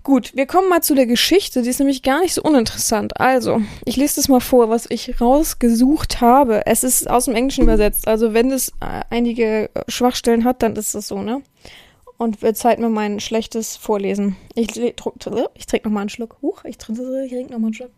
Gut, 0.07 0.37
wir 0.37 0.47
kommen 0.47 0.69
mal 0.69 0.83
zu 0.83 0.95
der 0.95 1.07
Geschichte, 1.07 1.63
die 1.63 1.69
ist 1.69 1.81
nämlich 1.81 2.05
gar 2.05 2.21
nicht 2.21 2.33
so 2.33 2.41
uninteressant. 2.41 3.19
Also, 3.19 3.61
ich 3.85 3.97
lese 3.97 4.15
das 4.15 4.29
mal 4.29 4.39
vor, 4.39 4.69
was 4.69 4.89
ich 4.89 5.21
rausgesucht 5.21 6.21
habe. 6.21 6.65
Es 6.65 6.85
ist 6.85 7.11
aus 7.11 7.25
dem 7.25 7.35
Englischen 7.35 7.65
übersetzt, 7.65 8.07
also 8.07 8.33
wenn 8.33 8.53
es 8.53 8.69
äh, 8.81 9.03
einige 9.11 9.69
Schwachstellen 9.89 10.45
hat, 10.45 10.63
dann 10.63 10.77
ist 10.77 10.95
das 10.95 11.09
so, 11.09 11.23
ne? 11.23 11.43
Und 12.19 12.41
wird 12.41 12.57
Zeit 12.57 12.79
mir 12.79 12.89
mein 12.89 13.19
schlechtes 13.19 13.77
Vorlesen. 13.77 14.37
Ich, 14.55 14.77
ich, 14.77 14.95
ich 15.55 15.67
trinke 15.67 15.89
nochmal 15.89 16.03
einen 16.03 16.09
Schluck. 16.09 16.37
Huch, 16.41 16.63
ich 16.65 16.79
trinke 16.79 17.03
nochmal 17.03 17.57
einen 17.57 17.75
Schluck. 17.75 17.91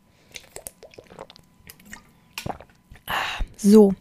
So. 3.57 3.95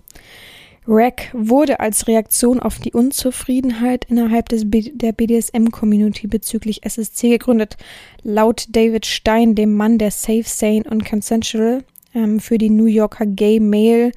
Rack 0.90 1.32
wurde 1.34 1.82
als 1.82 2.08
Reaktion 2.08 2.62
auf 2.62 2.80
die 2.80 2.94
Unzufriedenheit 2.94 4.06
innerhalb 4.06 4.48
des 4.48 4.70
B 4.70 4.90
der 4.94 5.12
BDSM-Community 5.12 6.28
bezüglich 6.28 6.86
SSC 6.86 7.30
gegründet. 7.30 7.76
Laut 8.24 8.68
David 8.70 9.06
Stein, 9.06 9.54
dem 9.54 9.74
Mann 9.74 9.98
der 9.98 10.12
Safe, 10.12 10.46
Sane 10.46 10.86
und 10.90 11.04
Consensual 11.04 11.84
ähm, 12.16 12.40
für 12.40 12.58
die 12.58 12.70
New 12.70 12.86
Yorker 12.86 13.26
Gay 13.26 13.60
Male 13.60 14.14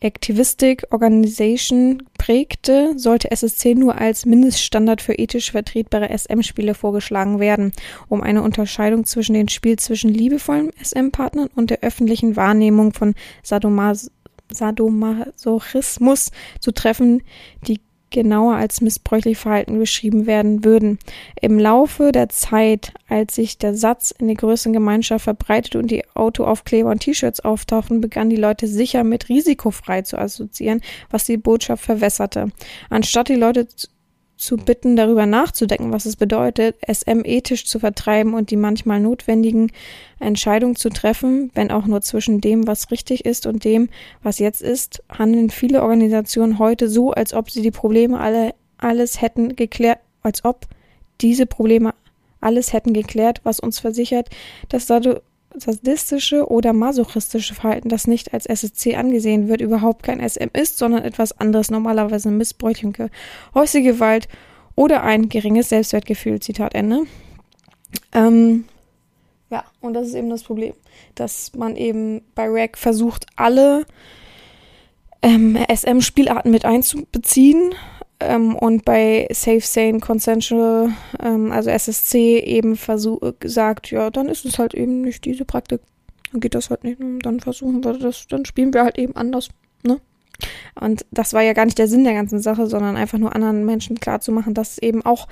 Activistic 0.00 0.86
Organization 0.90 2.04
prägte, 2.18 2.92
sollte 2.96 3.30
SSC 3.30 3.74
nur 3.74 3.96
als 3.96 4.26
Mindeststandard 4.26 5.02
für 5.02 5.14
ethisch 5.14 5.50
vertretbare 5.50 6.16
SM-Spiele 6.16 6.74
vorgeschlagen 6.74 7.40
werden, 7.40 7.72
um 8.08 8.22
eine 8.22 8.42
Unterscheidung 8.42 9.04
zwischen 9.04 9.34
dem 9.34 9.48
Spiel 9.48 9.76
zwischen 9.78 10.10
liebevollen 10.10 10.70
SM-Partnern 10.80 11.48
und 11.54 11.70
der 11.70 11.80
öffentlichen 11.80 12.36
Wahrnehmung 12.36 12.92
von 12.92 13.14
Sadomas 13.42 14.10
Sadomasochismus 14.50 16.30
zu 16.60 16.72
treffen, 16.72 17.22
die 17.66 17.80
genauer 18.10 18.54
als 18.54 18.80
missbräuchlich 18.80 19.38
Verhalten 19.38 19.78
beschrieben 19.78 20.26
werden 20.26 20.64
würden. 20.64 20.98
Im 21.40 21.58
Laufe 21.58 22.12
der 22.12 22.28
Zeit, 22.28 22.92
als 23.08 23.34
sich 23.34 23.58
der 23.58 23.74
Satz 23.74 24.10
in 24.10 24.26
der 24.26 24.36
größeren 24.36 24.72
Gemeinschaft 24.72 25.24
verbreitete 25.24 25.78
und 25.78 25.90
die 25.90 26.04
Autoaufkleber 26.14 26.90
und 26.90 27.00
T-Shirts 27.00 27.40
auftauchten, 27.40 28.00
begannen 28.00 28.30
die 28.30 28.36
Leute 28.36 28.66
sicher 28.66 29.04
mit 29.04 29.28
risikofrei 29.28 30.02
zu 30.02 30.18
assoziieren, 30.18 30.80
was 31.10 31.24
die 31.24 31.36
Botschaft 31.36 31.84
verwässerte. 31.84 32.50
Anstatt 32.90 33.28
die 33.28 33.34
Leute 33.34 33.66
zu 34.38 34.56
bitten, 34.56 34.96
darüber 34.96 35.26
nachzudenken, 35.26 35.92
was 35.92 36.06
es 36.06 36.16
bedeutet, 36.16 36.76
SM 36.86 37.22
ethisch 37.24 37.66
zu 37.66 37.78
vertreiben 37.78 38.34
und 38.34 38.50
die 38.50 38.56
manchmal 38.56 39.00
notwendigen 39.00 39.72
Entscheidungen 40.20 40.76
zu 40.76 40.88
treffen, 40.88 41.50
wenn 41.54 41.70
auch 41.70 41.86
nur 41.86 42.00
zwischen 42.00 42.40
dem, 42.40 42.66
was 42.66 42.90
richtig 42.90 43.24
ist 43.24 43.46
und 43.46 43.64
dem, 43.64 43.88
was 44.22 44.38
jetzt 44.38 44.62
ist, 44.62 45.02
handeln 45.10 45.50
viele 45.50 45.82
Organisationen 45.82 46.58
heute 46.58 46.88
so, 46.88 47.10
als 47.10 47.34
ob 47.34 47.50
sie 47.50 47.62
die 47.62 47.70
Probleme 47.70 48.18
alle 48.18 48.54
alles 48.78 49.20
hätten 49.20 49.56
geklärt, 49.56 49.98
als 50.22 50.44
ob 50.44 50.66
diese 51.20 51.46
Probleme 51.46 51.94
alles 52.40 52.72
hätten 52.72 52.92
geklärt, 52.92 53.40
was 53.42 53.58
uns 53.58 53.80
versichert, 53.80 54.28
dass 54.68 54.86
dadurch 54.86 55.20
sadistische 55.60 56.48
oder 56.48 56.72
masochistische 56.72 57.54
Verhalten, 57.54 57.88
das 57.88 58.06
nicht 58.06 58.32
als 58.34 58.46
SSC 58.46 58.96
angesehen 58.96 59.48
wird, 59.48 59.60
überhaupt 59.60 60.02
kein 60.02 60.26
SM 60.26 60.48
ist, 60.52 60.78
sondern 60.78 61.04
etwas 61.04 61.38
anderes, 61.38 61.70
normalerweise 61.70 62.30
missbräuchliche 62.30 63.10
häusliche 63.54 63.92
Gewalt 63.92 64.28
oder 64.74 65.02
ein 65.02 65.28
geringes 65.28 65.68
Selbstwertgefühl. 65.70 66.40
Zitat 66.40 66.74
Ende. 66.74 67.02
Ähm, 68.12 68.64
ja, 69.50 69.64
und 69.80 69.94
das 69.94 70.08
ist 70.08 70.14
eben 70.14 70.30
das 70.30 70.42
Problem, 70.42 70.74
dass 71.14 71.54
man 71.54 71.76
eben 71.76 72.22
bei 72.34 72.46
Rack 72.48 72.76
versucht, 72.76 73.26
alle 73.36 73.86
ähm, 75.22 75.58
SM-Spielarten 75.68 76.50
mit 76.50 76.64
einzubeziehen 76.64 77.74
ähm, 78.20 78.56
und 78.56 78.84
bei 78.84 79.28
Safe, 79.32 79.60
Sane, 79.60 80.00
Consensual, 80.00 80.90
ähm, 81.22 81.52
also 81.52 81.70
SSC, 81.70 82.40
eben 82.40 82.76
versuch, 82.76 83.20
sagt, 83.44 83.90
ja, 83.90 84.10
dann 84.10 84.28
ist 84.28 84.44
es 84.44 84.58
halt 84.58 84.74
eben 84.74 85.02
nicht 85.02 85.24
diese 85.24 85.44
Praktik. 85.44 85.80
Dann 86.32 86.40
geht 86.40 86.54
das 86.54 86.70
halt 86.70 86.84
nicht. 86.84 87.00
Und 87.00 87.20
dann 87.20 87.40
versuchen 87.40 87.84
wir 87.84 87.94
das, 87.94 88.26
dann 88.26 88.44
spielen 88.44 88.74
wir 88.74 88.84
halt 88.84 88.98
eben 88.98 89.14
anders. 89.14 89.48
Ne? 89.84 90.00
Und 90.80 91.06
das 91.10 91.32
war 91.32 91.42
ja 91.42 91.52
gar 91.52 91.64
nicht 91.64 91.78
der 91.78 91.88
Sinn 91.88 92.04
der 92.04 92.14
ganzen 92.14 92.40
Sache, 92.40 92.66
sondern 92.66 92.96
einfach 92.96 93.18
nur 93.18 93.34
anderen 93.34 93.64
Menschen 93.64 94.00
klarzumachen, 94.00 94.54
dass 94.54 94.78
eben 94.78 95.04
auch 95.04 95.28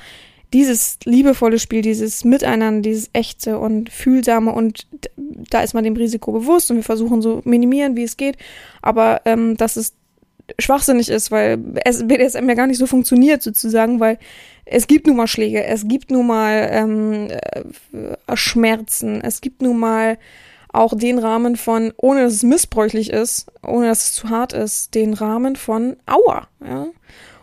dieses 0.52 0.98
liebevolle 1.04 1.58
Spiel, 1.58 1.82
dieses 1.82 2.24
Miteinander, 2.24 2.82
dieses 2.82 3.10
echte 3.12 3.58
und 3.58 3.90
fühlsame 3.90 4.52
und 4.52 4.86
da 5.16 5.60
ist 5.62 5.74
man 5.74 5.82
dem 5.82 5.96
Risiko 5.96 6.32
bewusst 6.32 6.70
und 6.70 6.76
wir 6.76 6.84
versuchen 6.84 7.20
so 7.20 7.40
minimieren, 7.44 7.96
wie 7.96 8.04
es 8.04 8.16
geht, 8.16 8.36
aber 8.80 9.22
ähm, 9.24 9.56
dass 9.56 9.76
es 9.76 9.94
schwachsinnig 10.58 11.08
ist, 11.08 11.30
weil 11.30 11.56
BDSM 11.56 12.48
ja 12.48 12.54
gar 12.54 12.66
nicht 12.66 12.78
so 12.78 12.86
funktioniert 12.86 13.42
sozusagen, 13.42 14.00
weil 14.00 14.18
es 14.64 14.86
gibt 14.86 15.06
nun 15.06 15.16
mal 15.16 15.26
Schläge, 15.26 15.64
es 15.64 15.86
gibt 15.86 16.10
nun 16.10 16.26
mal 16.26 16.68
ähm, 16.72 17.28
äh, 17.30 18.36
Schmerzen, 18.36 19.20
es 19.22 19.40
gibt 19.40 19.62
nun 19.62 19.78
mal 19.78 20.18
auch 20.72 20.96
den 20.96 21.18
Rahmen 21.18 21.56
von, 21.56 21.92
ohne 21.96 22.24
dass 22.24 22.34
es 22.34 22.42
missbräuchlich 22.42 23.10
ist, 23.10 23.46
ohne 23.66 23.86
dass 23.88 24.08
es 24.08 24.12
zu 24.14 24.28
hart 24.28 24.52
ist, 24.52 24.94
den 24.94 25.14
Rahmen 25.14 25.56
von 25.56 25.96
Aua, 26.06 26.48
ja. 26.64 26.86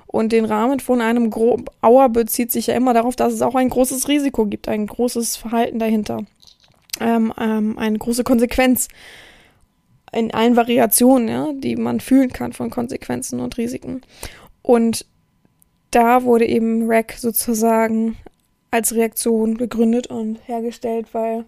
Und 0.06 0.32
den 0.32 0.46
Rahmen 0.46 0.80
von 0.80 1.02
einem 1.02 1.32
Gro 1.32 1.58
Auer 1.82 2.08
bezieht 2.08 2.52
sich 2.52 2.68
ja 2.68 2.76
immer 2.76 2.94
darauf, 2.94 3.16
dass 3.16 3.34
es 3.34 3.42
auch 3.42 3.56
ein 3.56 3.70
großes 3.70 4.08
Risiko 4.08 4.46
gibt, 4.46 4.68
ein 4.68 4.86
großes 4.86 5.38
Verhalten 5.38 5.80
dahinter, 5.80 6.20
ähm, 7.00 7.34
ähm, 7.40 7.80
eine 7.80 7.98
große 7.98 8.24
Konsequenz 8.24 8.90
in 10.14 10.34
allen 10.34 10.56
Variationen, 10.56 11.28
ja, 11.28 11.52
die 11.54 11.76
man 11.76 12.00
fühlen 12.00 12.32
kann 12.32 12.54
von 12.54 12.70
Konsequenzen 12.70 13.40
und 13.40 13.58
Risiken. 13.58 14.02
Und 14.62 15.06
da 15.92 16.24
wurde 16.24 16.46
eben 16.46 16.90
RAC 16.90 17.14
sozusagen 17.14 18.18
als 18.72 18.96
Reaktion 18.96 19.58
gegründet 19.58 20.08
und 20.08 20.40
hergestellt, 20.48 21.08
weil 21.14 21.46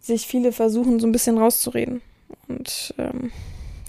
sich 0.00 0.26
viele 0.26 0.52
versuchen, 0.52 1.00
so 1.00 1.06
ein 1.06 1.12
bisschen 1.12 1.38
rauszureden. 1.38 2.02
Und 2.48 2.94
ähm, 2.98 3.32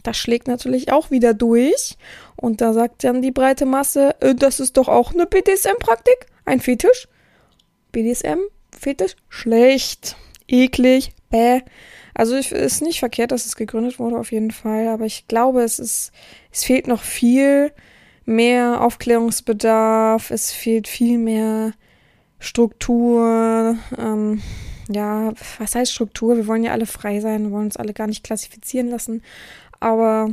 das 0.03 0.17
schlägt 0.17 0.47
natürlich 0.47 0.91
auch 0.91 1.11
wieder 1.11 1.34
durch. 1.34 1.97
Und 2.36 2.61
da 2.61 2.74
sagt 2.74 3.03
dann 3.03 3.21
die 3.21 3.32
breite 3.32 3.65
Masse, 3.65 4.15
äh, 4.21 4.36
das 4.36 4.59
ist 4.59 4.78
doch 4.78 4.88
auch 4.88 5.13
eine 5.13 5.26
BDSM-Praktik, 5.26 6.28
ein 6.45 6.59
Fetisch. 6.59 7.07
BDSM, 7.91 8.39
Fetisch, 8.78 9.15
schlecht, 9.30 10.15
eklig, 10.47 11.13
bäh. 11.30 11.61
Also 12.14 12.36
es 12.36 12.51
ist 12.51 12.82
nicht 12.82 12.99
verkehrt, 12.99 13.32
dass 13.32 13.45
es 13.45 13.55
gegründet 13.55 13.99
wurde, 13.99 14.20
auf 14.20 14.32
jeden 14.32 14.51
Fall. 14.51 14.88
Aber 14.88 15.05
ich 15.05 15.28
glaube, 15.28 15.64
es 15.64 15.80
ist, 15.80 16.11
es 16.51 16.64
fehlt 16.64 16.88
noch 16.88 17.01
viel 17.01 17.72
mehr 18.26 18.82
Aufklärungsbedarf. 18.82 20.32
Es 20.32 20.51
fehlt 20.51 20.88
viel 20.88 21.18
mehr 21.18 21.74
Struktur. 22.39 23.78
Ähm, 23.97 24.41
ja, 24.89 25.34
was 25.57 25.76
heißt 25.76 25.91
Struktur? 25.91 26.38
Wir 26.38 26.47
wollen 26.47 26.64
ja 26.64 26.72
alle 26.72 26.86
frei 26.86 27.20
sein, 27.20 27.43
wir 27.45 27.51
wollen 27.51 27.66
uns 27.66 27.78
alle 27.78 27.93
gar 27.93 28.07
nicht 28.07 28.24
klassifizieren 28.24 28.89
lassen. 28.89 29.24
Aber 29.80 30.30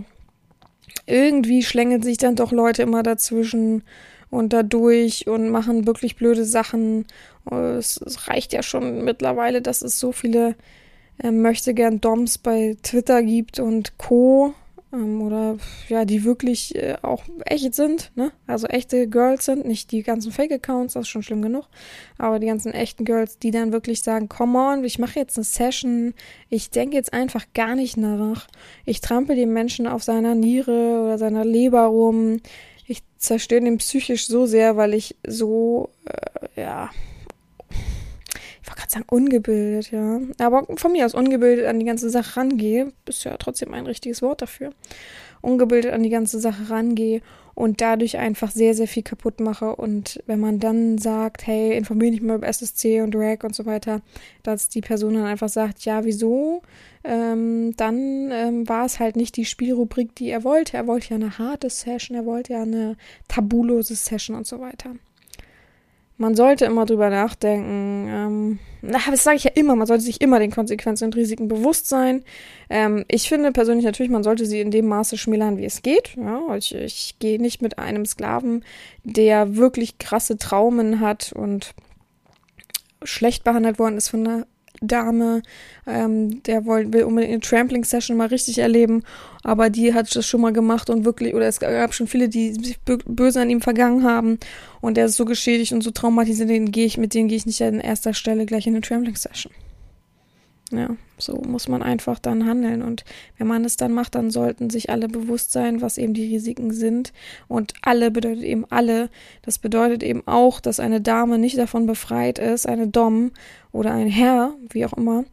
irgendwie 1.07 1.63
schlängeln 1.63 2.03
sich 2.03 2.19
dann 2.19 2.37
doch 2.37 2.53
Leute 2.53 2.83
immer 2.83 3.03
dazwischen 3.03 3.85
und 4.31 4.53
dadurch 4.53 5.27
und 5.27 5.51
machen 5.51 5.87
wirklich 5.87 6.17
blöde 6.17 6.45
Sachen. 6.45 7.07
Es, 7.51 7.97
es 7.97 8.29
reicht 8.29 8.53
ja 8.53 8.63
schon 8.63 9.05
mittlerweile, 9.05 9.63
dass 9.63 9.83
es 9.83 9.99
so 9.99 10.13
viele 10.13 10.57
äh, 11.23 11.31
möchte 11.31 11.75
gern 11.75 12.01
Doms 12.01 12.39
bei 12.39 12.77
Twitter 12.83 13.23
gibt 13.23 13.61
und 13.61 13.99
Co 13.99 14.55
ähm, 14.93 15.23
oder 15.23 15.57
ja, 15.89 16.05
die 16.05 16.25
wirklich 16.25 16.75
äh, 16.75 16.97
auch 17.03 17.23
echt 17.45 17.75
sind, 17.75 18.11
ne? 18.17 18.33
Also 18.47 18.67
echte 18.67 19.09
Girls 19.09 19.45
sind, 19.45 19.67
nicht 19.67 19.93
die 19.93 20.03
ganzen 20.03 20.33
Fake-Accounts, 20.33 20.95
das 20.95 21.03
ist 21.03 21.09
schon 21.09 21.23
schlimm 21.23 21.43
genug, 21.43 21.67
aber 22.19 22.39
die 22.39 22.47
ganzen 22.47 22.73
echten 22.73 23.05
Girls, 23.05 23.39
die 23.39 23.51
dann 23.51 23.73
wirklich 23.73 24.03
sagen, 24.03 24.29
come 24.29 24.59
on, 24.59 24.85
ich 24.85 24.99
mache 24.99 25.19
jetzt 25.19 25.37
eine 25.37 25.45
Session, 25.45 26.15
ich 26.49 26.71
denke 26.71 26.97
jetzt 26.97 27.13
einfach 27.13 27.47
gar 27.55 27.75
nicht 27.75 27.97
nach, 27.97 28.49
ich 28.85 29.01
trampel 29.01 29.37
dem 29.37 29.53
Menschen 29.53 29.87
auf 29.87 30.03
seiner 30.03 30.35
Niere 30.35 31.03
oder 31.05 31.19
seiner 31.19 31.45
Leber 31.45 31.85
rum, 31.85 32.41
ich 32.87 33.03
zerstöre 33.19 33.63
den 33.63 33.79
psychisch 33.79 34.27
so 34.27 34.47
sehr, 34.47 34.77
weil 34.77 34.95
ich 34.95 35.17
so, 35.27 35.91
äh, 36.07 36.61
ja, 36.61 36.91
wollte 38.71 38.81
gerade 38.81 38.93
sagen, 38.93 39.07
ungebildet, 39.11 39.91
ja. 39.91 40.21
Aber 40.39 40.67
von 40.77 40.93
mir 40.93 41.07
aus 41.07 41.15
ungebildet 41.15 41.67
an 41.67 41.79
die 41.79 41.87
ganze 41.87 42.11
Sache 42.11 42.37
rangehe, 42.37 42.93
ist 43.07 43.25
ja 43.25 43.37
trotzdem 43.37 43.75
ein 43.75 43.87
richtiges 43.87 44.23
Wort 44.23 44.43
dafür. 44.43 44.71
Ungebildet 45.43 45.93
an 45.93 46.03
die 46.03 46.11
ganze 46.11 46.39
Sache 46.39 46.71
rangehe 46.71 47.23
und 47.55 47.81
dadurch 47.81 48.19
einfach 48.19 48.51
sehr, 48.51 48.75
sehr 48.75 48.87
viel 48.87 49.03
kaputt 49.03 49.41
mache. 49.41 49.75
Und 49.75 50.23
wenn 50.27 50.39
man 50.39 50.61
dann 50.61 50.99
sagt, 50.99 51.47
hey, 51.47 51.77
informiere 51.77 52.13
dich 52.13 52.23
mal 52.23 52.37
über 52.37 52.47
SSC 52.47 53.01
und 53.01 53.15
RAG 53.17 53.45
und 53.45 53.55
so 53.55 53.67
weiter, 53.67 54.03
dass 54.43 54.69
die 54.69 54.81
Person 54.81 55.15
dann 55.15 55.25
einfach 55.25 55.49
sagt, 55.49 55.85
ja, 55.85 56.05
wieso? 56.05 56.63
Ähm, 57.03 57.75
dann 57.77 58.31
ähm, 58.31 58.69
war 58.69 58.85
es 58.85 59.01
halt 59.01 59.17
nicht 59.17 59.37
die 59.37 59.47
Spielrubrik, 59.47 60.15
die 60.15 60.31
er 60.31 60.45
wollte. 60.45 60.77
Er 60.77 60.87
wollte 60.87 61.11
ja 61.11 61.17
eine 61.17 61.39
harte 61.39 61.71
Session, 61.71 62.17
er 62.17 62.27
wollte 62.27 62.53
ja 62.53 62.63
eine 62.63 62.97
tabulose 63.29 63.95
Session 63.95 64.37
und 64.37 64.47
so 64.47 64.61
weiter 64.61 64.95
man 66.21 66.35
sollte 66.35 66.67
immer 66.67 66.85
drüber 66.85 67.09
nachdenken. 67.09 68.09
Ähm, 68.09 68.59
das 68.83 69.25
sage 69.25 69.39
ich 69.39 69.45
ja 69.45 69.53
immer, 69.55 69.75
man 69.75 69.87
sollte 69.87 70.05
sich 70.05 70.21
immer 70.21 70.39
den 70.39 70.51
Konsequenzen 70.51 71.05
und 71.07 71.17
Risiken 71.17 71.49
bewusst 71.49 71.89
sein. 71.89 72.25
Ähm, 72.69 73.07
ich 73.09 73.27
finde 73.27 73.53
persönlich 73.53 73.87
natürlich, 73.87 74.13
man 74.13 74.23
sollte 74.23 74.45
sie 74.45 74.61
in 74.61 74.71
dem 74.71 74.87
Maße 74.87 75.17
schmälern, 75.17 75.57
wie 75.57 75.65
es 75.65 75.81
geht. 75.81 76.17
Ja, 76.17 76.55
ich, 76.57 76.75
ich 76.75 77.17
gehe 77.21 77.41
nicht 77.41 77.63
mit 77.63 77.79
einem 77.79 78.05
Sklaven, 78.05 78.65
der 79.03 79.57
wirklich 79.57 79.97
krasse 79.97 80.37
Traumen 80.37 81.01
hat 81.01 81.33
und 81.33 81.75
schlecht 83.03 83.43
behandelt 83.43 83.79
worden 83.79 83.97
ist 83.97 84.11
von 84.11 84.27
einer 84.27 84.47
Dame, 84.81 85.43
ähm, 85.87 86.43
der 86.45 86.65
will, 86.65 86.93
will 86.93 87.05
unbedingt 87.05 87.33
eine 87.33 87.41
Trampling-Session 87.41 88.17
mal 88.17 88.29
richtig 88.29 88.59
erleben, 88.59 89.03
aber 89.43 89.71
die 89.71 89.95
hat 89.95 90.15
das 90.15 90.27
schon 90.27 90.41
mal 90.41 90.53
gemacht 90.53 90.91
und 90.91 91.05
wirklich, 91.05 91.35
oder 91.35 91.47
es 91.47 91.61
gab 91.61 91.95
schon 91.95 92.07
viele, 92.07 92.29
die 92.29 92.53
sich 92.55 92.79
böse 92.81 93.41
an 93.41 93.51
ihm 93.51 93.61
vergangen 93.61 94.05
haben 94.05 94.39
und 94.81 94.97
der 94.97 95.07
ist 95.07 95.17
so 95.17 95.25
geschädigt 95.25 95.73
und 95.73 95.83
so 95.83 95.91
traumatisiert, 95.91 96.49
den 96.49 96.73
gehe 96.73 96.87
ich, 96.87 96.99
mit 96.99 97.15
denen 97.15 97.29
gehe 97.29 97.37
ich 97.37 97.47
nicht 97.47 97.63
an 97.63 97.81
erster 97.81 98.15
Stelle 98.15 98.47
gleich 98.47 98.67
in 98.67 98.75
eine 98.75 98.83
Trampling-Session. 98.83 99.53
Ja, 100.73 100.91
so 101.19 101.43
muss 101.47 101.67
man 101.67 101.83
einfach 101.83 102.21
dann 102.21 102.47
handeln. 102.47 102.83
Und 102.83 103.05
wenn 103.39 103.49
man 103.49 103.65
es 103.65 103.77
dann 103.77 103.93
macht, 103.93 104.15
dann 104.15 104.31
sollten 104.31 104.71
sich 104.71 104.89
alle 104.89 105.09
bewusst 105.09 105.51
sein, 105.51 105.83
was 105.83 105.99
eben 105.99 106.15
die 106.15 106.33
Risiken 106.33 106.73
sind. 106.73 107.13
Und 107.49 107.75
alle 107.83 108.13
bedeutet 108.13 108.45
eben 108.45 108.65
alle. 108.71 109.11
Das 109.43 109.59
bedeutet 109.59 110.05
eben 110.05 110.23
auch, 110.27 110.61
dass 110.61 110.79
eine 110.79 111.01
Dame 111.01 111.39
nicht 111.39 111.59
davon 111.59 111.87
befreit 111.87 112.39
ist, 112.39 112.69
eine 112.69 112.87
Dom 112.87 113.33
oder 113.73 113.91
ein 113.93 114.09
Herr, 114.09 114.55
wie 114.71 114.87
auch 114.87 114.93
immer, 114.93 115.25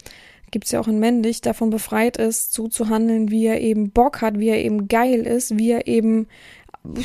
gibt's 0.50 0.72
ja 0.72 0.80
auch 0.80 0.88
in 0.88 1.00
männlich, 1.00 1.42
davon 1.42 1.70
befreit 1.70 2.18
ist, 2.18 2.54
so 2.54 2.68
zu 2.68 2.90
handeln, 2.90 3.30
wie 3.30 3.46
er 3.46 3.62
eben 3.62 3.92
Bock 3.92 4.22
hat, 4.22 4.40
wie 4.40 4.50
er 4.50 4.64
eben 4.64 4.88
geil 4.88 5.22
ist, 5.22 5.58
wie 5.58 5.72
er 5.72 5.88
eben 5.88 6.28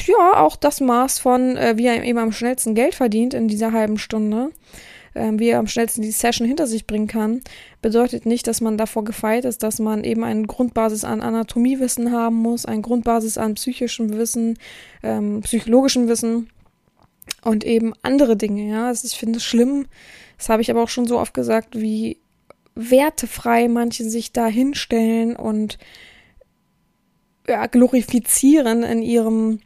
ja 0.07 0.41
auch 0.41 0.57
das 0.57 0.81
Maß 0.81 1.19
von, 1.19 1.57
äh, 1.57 1.75
wie 1.77 1.87
er 1.87 2.03
eben 2.03 2.19
am 2.19 2.33
schnellsten 2.33 2.75
Geld 2.75 2.95
verdient 2.95 3.35
in 3.35 3.49
dieser 3.49 3.73
halben 3.73 3.99
Stunde 3.99 4.51
äh, 5.15 5.31
wie 5.35 5.49
er 5.49 5.59
am 5.59 5.67
schnellsten 5.67 6.03
die 6.03 6.11
Session 6.11 6.47
hinter 6.47 6.67
sich 6.67 6.87
bringen 6.87 7.07
kann, 7.07 7.41
bedeutet 7.81 8.27
nicht, 8.27 8.47
dass 8.47 8.61
man 8.61 8.79
davor 8.79 9.05
gefeit 9.05 9.45
ist, 9.45 9.63
dass 9.63 9.79
man 9.79 10.05
eben 10.05 10.25
eine 10.25 10.47
Grundbasis 10.47 11.05
an 11.05 11.21
Anatomiewissen 11.21 12.13
haben 12.13 12.37
muss, 12.37 12.67
eine 12.67 12.83
Grundbasis 12.83 13.39
an 13.39 13.55
psychischem 13.55 14.13
Wissen, 14.17 14.59
ähm, 15.03 15.41
psychologischem 15.43 16.09
Wissen 16.09 16.49
und 17.43 17.65
eben 17.65 17.93
andere 18.03 18.37
Dinge. 18.37 18.69
Ja, 18.69 18.89
also 18.89 19.07
ich 19.07 19.17
finde 19.17 19.39
es 19.39 19.45
schlimm. 19.45 19.87
Das 20.39 20.49
habe 20.49 20.63
ich 20.63 20.71
aber 20.71 20.83
auch 20.83 20.89
schon 20.89 21.07
so 21.07 21.19
oft 21.19 21.35
gesagt, 21.35 21.81
wie 21.81 22.19
wertefrei 22.75 23.69
manche 23.69 24.05
sich 24.05 24.33
da 24.33 24.47
hinstellen 24.47 25.37
und 25.37 25.79
ja, 27.47 27.67
glorifizieren 27.67 28.83
in 28.83 29.03
ihrem 29.03 29.61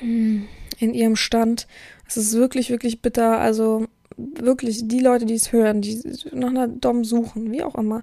in 0.00 0.94
ihrem 0.94 1.16
Stand. 1.16 1.66
Es 2.06 2.16
ist 2.16 2.34
wirklich, 2.34 2.70
wirklich 2.70 3.00
bitter. 3.00 3.38
Also 3.38 3.86
wirklich 4.16 4.86
die 4.86 5.00
Leute, 5.00 5.26
die 5.26 5.34
es 5.34 5.52
hören, 5.52 5.80
die 5.80 6.00
nach 6.32 6.50
einer 6.50 6.68
Dom 6.68 7.04
suchen, 7.04 7.50
wie 7.50 7.62
auch 7.62 7.74
immer. 7.74 8.02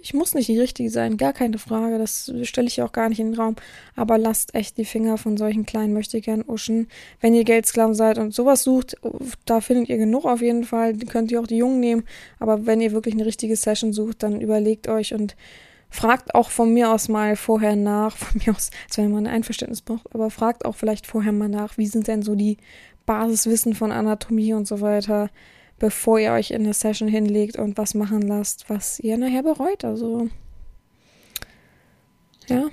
Ich 0.00 0.14
muss 0.14 0.34
nicht 0.34 0.48
die 0.48 0.58
richtige 0.58 0.90
sein, 0.90 1.16
gar 1.16 1.32
keine 1.32 1.58
Frage. 1.58 1.98
Das 1.98 2.32
stelle 2.42 2.66
ich 2.66 2.82
auch 2.82 2.92
gar 2.92 3.08
nicht 3.08 3.20
in 3.20 3.32
den 3.32 3.40
Raum. 3.40 3.56
Aber 3.94 4.18
lasst 4.18 4.54
echt 4.54 4.78
die 4.78 4.84
Finger 4.84 5.18
von 5.18 5.36
solchen 5.36 5.66
kleinen 5.66 5.92
möchtegern 5.92 6.44
Uschen. 6.46 6.88
Wenn 7.20 7.34
ihr 7.34 7.44
Geldsklaven 7.44 7.94
seid 7.94 8.18
und 8.18 8.34
sowas 8.34 8.62
sucht, 8.62 8.96
da 9.44 9.60
findet 9.60 9.88
ihr 9.88 9.98
genug 9.98 10.24
auf 10.24 10.40
jeden 10.40 10.64
Fall. 10.64 10.96
Könnt 10.96 11.30
ihr 11.30 11.40
auch 11.40 11.46
die 11.46 11.58
Jungen 11.58 11.80
nehmen. 11.80 12.04
Aber 12.38 12.66
wenn 12.66 12.80
ihr 12.80 12.92
wirklich 12.92 13.14
eine 13.14 13.26
richtige 13.26 13.56
Session 13.56 13.92
sucht, 13.92 14.22
dann 14.22 14.40
überlegt 14.40 14.88
euch 14.88 15.14
und 15.14 15.36
fragt 15.92 16.34
auch 16.34 16.50
von 16.50 16.72
mir 16.72 16.90
aus 16.90 17.08
mal 17.08 17.36
vorher 17.36 17.76
nach, 17.76 18.16
von 18.16 18.40
mir 18.44 18.56
aus, 18.56 18.70
als 18.88 18.98
wenn 18.98 19.12
man 19.12 19.26
ein 19.26 19.34
Einverständnis 19.34 19.82
braucht, 19.82 20.12
aber 20.12 20.30
fragt 20.30 20.64
auch 20.64 20.74
vielleicht 20.74 21.06
vorher 21.06 21.32
mal 21.32 21.48
nach, 21.48 21.78
wie 21.78 21.86
sind 21.86 22.08
denn 22.08 22.22
so 22.22 22.34
die 22.34 22.56
Basiswissen 23.06 23.74
von 23.74 23.92
Anatomie 23.92 24.54
und 24.54 24.66
so 24.66 24.80
weiter, 24.80 25.30
bevor 25.78 26.18
ihr 26.18 26.32
euch 26.32 26.50
in 26.50 26.62
eine 26.62 26.74
Session 26.74 27.08
hinlegt 27.08 27.58
und 27.58 27.78
was 27.78 27.94
machen 27.94 28.22
lasst, 28.22 28.70
was 28.70 29.00
ihr 29.00 29.16
nachher 29.16 29.42
bereut. 29.42 29.84
Also, 29.84 30.28
ja. 32.48 32.64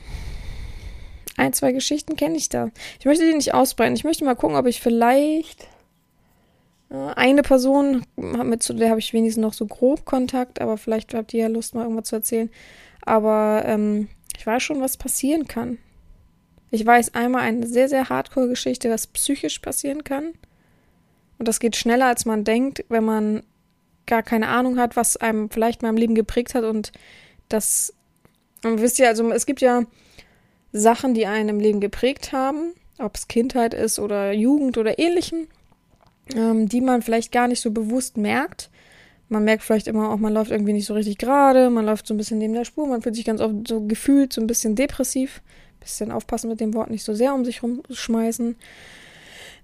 Ein, 1.37 1.53
zwei 1.53 1.71
Geschichten 1.71 2.15
kenne 2.15 2.35
ich 2.35 2.49
da. 2.49 2.69
Ich 2.99 3.05
möchte 3.05 3.25
die 3.25 3.33
nicht 3.33 3.53
ausbreiten. 3.53 3.95
Ich 3.95 4.03
möchte 4.03 4.25
mal 4.25 4.35
gucken, 4.35 4.57
ob 4.57 4.65
ich 4.65 4.81
vielleicht 4.81 5.67
äh, 6.89 6.95
eine 7.15 7.43
Person, 7.43 8.05
mit 8.17 8.61
zu 8.61 8.73
der 8.73 8.89
habe 8.89 8.99
ich 8.99 9.13
wenigstens 9.13 9.41
noch 9.41 9.53
so 9.53 9.65
grob 9.65 10.05
Kontakt, 10.05 10.59
aber 10.59 10.77
vielleicht 10.77 11.13
habt 11.13 11.33
ihr 11.33 11.41
ja 11.41 11.47
Lust, 11.47 11.75
mal 11.75 11.83
irgendwas 11.83 12.09
zu 12.09 12.17
erzählen. 12.17 12.49
Aber 13.03 13.63
ähm, 13.65 14.09
ich 14.37 14.45
weiß 14.45 14.61
schon, 14.61 14.81
was 14.81 14.97
passieren 14.97 15.47
kann. 15.47 15.77
Ich 16.71 16.85
weiß 16.85 17.15
einmal 17.15 17.41
eine 17.41 17.65
sehr, 17.65 17.89
sehr 17.89 18.09
hardcore-Geschichte, 18.09 18.89
was 18.89 19.07
psychisch 19.07 19.59
passieren 19.59 20.03
kann. 20.03 20.33
Und 21.37 21.47
das 21.47 21.59
geht 21.59 21.75
schneller, 21.75 22.07
als 22.07 22.25
man 22.25 22.43
denkt, 22.43 22.85
wenn 22.89 23.03
man 23.03 23.43
gar 24.05 24.23
keine 24.23 24.49
Ahnung 24.49 24.77
hat, 24.77 24.95
was 24.95 25.17
einem 25.17 25.49
vielleicht 25.49 25.81
mal 25.81 25.89
im 25.89 25.97
Leben 25.97 26.15
geprägt 26.15 26.53
hat. 26.53 26.63
Und 26.63 26.91
das, 27.47 27.93
und 28.63 28.81
wisst 28.81 28.99
ihr, 28.99 29.07
also 29.07 29.31
es 29.31 29.45
gibt 29.45 29.61
ja 29.61 29.83
Sachen, 30.71 31.13
die 31.13 31.25
einen 31.25 31.49
im 31.49 31.59
Leben 31.59 31.79
geprägt 31.79 32.33
haben, 32.33 32.73
ob 32.99 33.15
es 33.15 33.27
Kindheit 33.27 33.73
ist 33.73 33.99
oder 33.99 34.33
Jugend 34.33 34.77
oder 34.77 34.99
ähnlichem, 34.99 35.47
ähm, 36.35 36.67
die 36.67 36.81
man 36.81 37.01
vielleicht 37.01 37.31
gar 37.31 37.47
nicht 37.47 37.61
so 37.61 37.71
bewusst 37.71 38.17
merkt. 38.17 38.69
Man 39.29 39.43
merkt 39.43 39.63
vielleicht 39.63 39.87
immer 39.87 40.09
auch, 40.09 40.17
man 40.17 40.33
läuft 40.33 40.51
irgendwie 40.51 40.73
nicht 40.73 40.85
so 40.85 40.93
richtig 40.93 41.17
gerade, 41.17 41.69
man 41.69 41.85
läuft 41.85 42.07
so 42.07 42.13
ein 42.13 42.17
bisschen 42.17 42.39
neben 42.39 42.53
der 42.53 42.65
Spur, 42.65 42.87
man 42.87 43.01
fühlt 43.01 43.15
sich 43.15 43.25
ganz 43.25 43.41
oft 43.41 43.67
so 43.67 43.81
gefühlt 43.85 44.33
so 44.33 44.41
ein 44.41 44.47
bisschen 44.47 44.75
depressiv 44.75 45.41
bisschen 45.79 46.11
aufpassen 46.11 46.49
mit 46.49 46.59
dem 46.59 46.73
Wort 46.73 46.89
nicht 46.89 47.03
so 47.03 47.13
sehr 47.13 47.33
um 47.33 47.45
sich 47.45 47.63
rumschmeißen. 47.63 48.55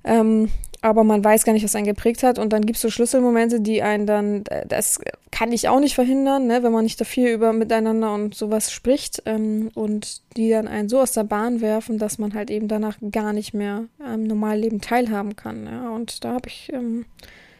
Ähm, 0.03 0.49
aber 0.81 1.03
man 1.03 1.23
weiß 1.23 1.45
gar 1.45 1.53
nicht, 1.53 1.63
was 1.63 1.75
einen 1.75 1.87
geprägt 1.87 2.21
hat. 2.21 2.37
Und 2.37 2.53
dann 2.53 2.63
gibt 2.63 2.75
es 2.75 2.81
so 2.83 2.91
Schlüsselmomente, 2.91 3.59
die 3.59 3.81
einen 3.81 4.05
dann, 4.05 4.45
äh, 4.45 4.67
das 4.67 4.99
kann 5.31 5.51
ich 5.51 5.67
auch 5.67 5.79
nicht 5.79 5.95
verhindern, 5.95 6.45
ne, 6.45 6.61
wenn 6.61 6.71
man 6.71 6.83
nicht 6.83 7.01
da 7.01 7.05
viel 7.05 7.29
über 7.29 7.53
miteinander 7.53 8.13
und 8.13 8.35
sowas 8.35 8.71
spricht 8.71 9.23
ähm, 9.25 9.71
und 9.73 10.21
die 10.37 10.49
dann 10.49 10.67
einen 10.67 10.87
so 10.87 10.99
aus 10.99 11.13
der 11.13 11.23
Bahn 11.23 11.59
werfen, 11.61 11.97
dass 11.97 12.19
man 12.19 12.35
halt 12.35 12.51
eben 12.51 12.67
danach 12.67 12.97
gar 13.11 13.33
nicht 13.33 13.55
mehr 13.55 13.85
am 13.97 14.23
Normalleben 14.23 14.79
teilhaben 14.79 15.35
kann. 15.35 15.65
Ja. 15.65 15.89
Und 15.89 16.23
da 16.23 16.33
habe 16.33 16.49
ich, 16.49 16.71
ähm, 16.71 17.05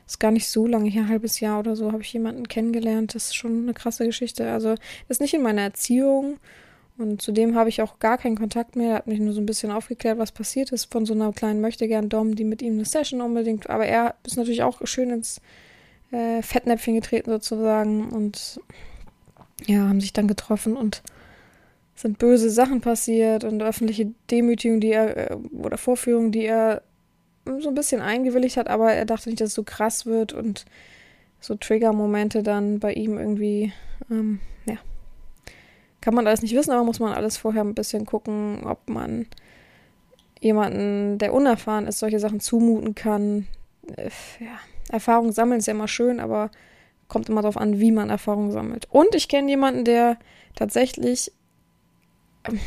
ist 0.06 0.20
gar 0.20 0.32
nicht 0.32 0.48
so 0.48 0.68
lange 0.68 0.90
her, 0.90 1.04
ein 1.04 1.10
halbes 1.10 1.40
Jahr 1.40 1.60
oder 1.60 1.76
so, 1.76 1.92
habe 1.92 2.04
ich 2.04 2.14
jemanden 2.14 2.48
kennengelernt. 2.48 3.16
Das 3.16 3.26
ist 3.26 3.36
schon 3.36 3.64
eine 3.64 3.74
krasse 3.74 4.06
Geschichte. 4.06 4.50
Also, 4.52 4.76
ist 5.10 5.22
nicht 5.22 5.34
in 5.34 5.42
meiner 5.42 5.64
Erziehung 5.64 6.38
und 6.98 7.22
zudem 7.22 7.56
habe 7.56 7.70
ich 7.70 7.82
auch 7.82 8.00
gar 8.00 8.18
keinen 8.18 8.38
Kontakt 8.38 8.76
mehr. 8.76 8.92
Er 8.92 8.96
hat 8.98 9.08
mich 9.08 9.20
nur 9.20 9.34
so 9.34 9.42
ein 9.42 9.46
bisschen 9.46 9.72
aufgeklärt, 9.72 10.18
was 10.18 10.32
passiert 10.32 10.72
ist 10.72 10.92
von 10.92 11.06
so 11.06 11.14
einer 11.14 11.34
kleinen 11.34 11.60
Möchtegern-Dom, 11.60 12.36
die 12.36 12.46
mit 12.46 12.62
ihm 12.62 12.74
eine 12.74 12.86
Session 12.86 13.22
unbedingt. 13.22 13.70
Aber 13.70 13.86
er 13.86 14.16
ist 14.24 14.38
natürlich 14.38 14.64
auch 14.64 14.80
schön 14.86 15.10
ins 15.10 15.42
äh, 16.12 16.42
Fettnäpfchen 16.42 16.96
getreten 16.96 17.30
sozusagen 17.32 18.10
und 18.10 18.62
ja, 19.66 19.88
haben 19.90 20.00
sich 20.00 20.14
dann 20.14 20.28
getroffen 20.28 20.78
und 20.78 21.02
sind 21.96 22.18
böse 22.18 22.50
Sachen 22.50 22.82
passiert 22.82 23.44
und 23.44 23.62
öffentliche 23.62 24.12
Demütigungen, 24.32 24.82
die 24.82 24.92
er 24.92 25.32
äh, 25.32 25.36
oder 25.36 25.78
Vorführungen, 25.78 26.32
die 26.32 26.46
er 26.46 26.82
so 27.60 27.70
ein 27.70 27.76
bisschen 27.76 28.02
eingewilligt 28.02 28.58
hat, 28.58 28.70
aber 28.70 28.94
er 28.94 29.06
dachte 29.06 29.30
nicht, 29.30 29.42
dass 29.42 29.50
es 29.50 29.56
so 29.56 29.64
krass 29.64 30.06
wird 30.06 30.34
und 30.34 30.66
so 31.40 31.56
Trigger-Momente 31.56 32.44
dann 32.44 32.80
bei 32.80 32.94
ihm 32.94 33.18
irgendwie, 33.18 33.72
ähm, 34.10 34.40
ja, 34.66 34.78
kann 36.02 36.16
man 36.16 36.28
alles 36.28 36.42
nicht 36.42 36.56
wissen, 36.56 36.72
aber 36.72 36.84
muss 36.84 37.00
man 37.00 37.14
alles 37.14 37.38
vorher 37.38 37.64
ein 37.64 37.76
bisschen 37.76 38.06
gucken, 38.06 38.64
ob 38.66 38.90
man 38.90 39.28
jemanden, 40.40 41.18
der 41.18 41.34
unerfahren 41.34 41.88
ist, 41.88 42.00
solche 42.00 42.20
Sachen 42.20 42.40
zumuten 42.40 42.96
kann. 42.96 43.48
Äh, 43.96 44.10
ja, 44.40 44.60
Erfahrung 44.90 45.32
sammeln 45.32 45.60
ist 45.60 45.68
ja 45.68 45.74
immer 45.74 45.88
schön, 45.88 46.20
aber 46.20 46.52
kommt 47.08 47.30
immer 47.30 47.42
darauf 47.42 47.58
an, 47.58 47.80
wie 47.80 47.92
man 47.92 48.10
Erfahrung 48.10 48.52
sammelt. 48.52 48.88
Und 48.92 49.16
ich 49.16 49.28
kenne 49.28 49.50
jemanden, 49.50 49.86
der 49.86 50.18
tatsächlich 50.56 51.32
ähm, 52.48 52.60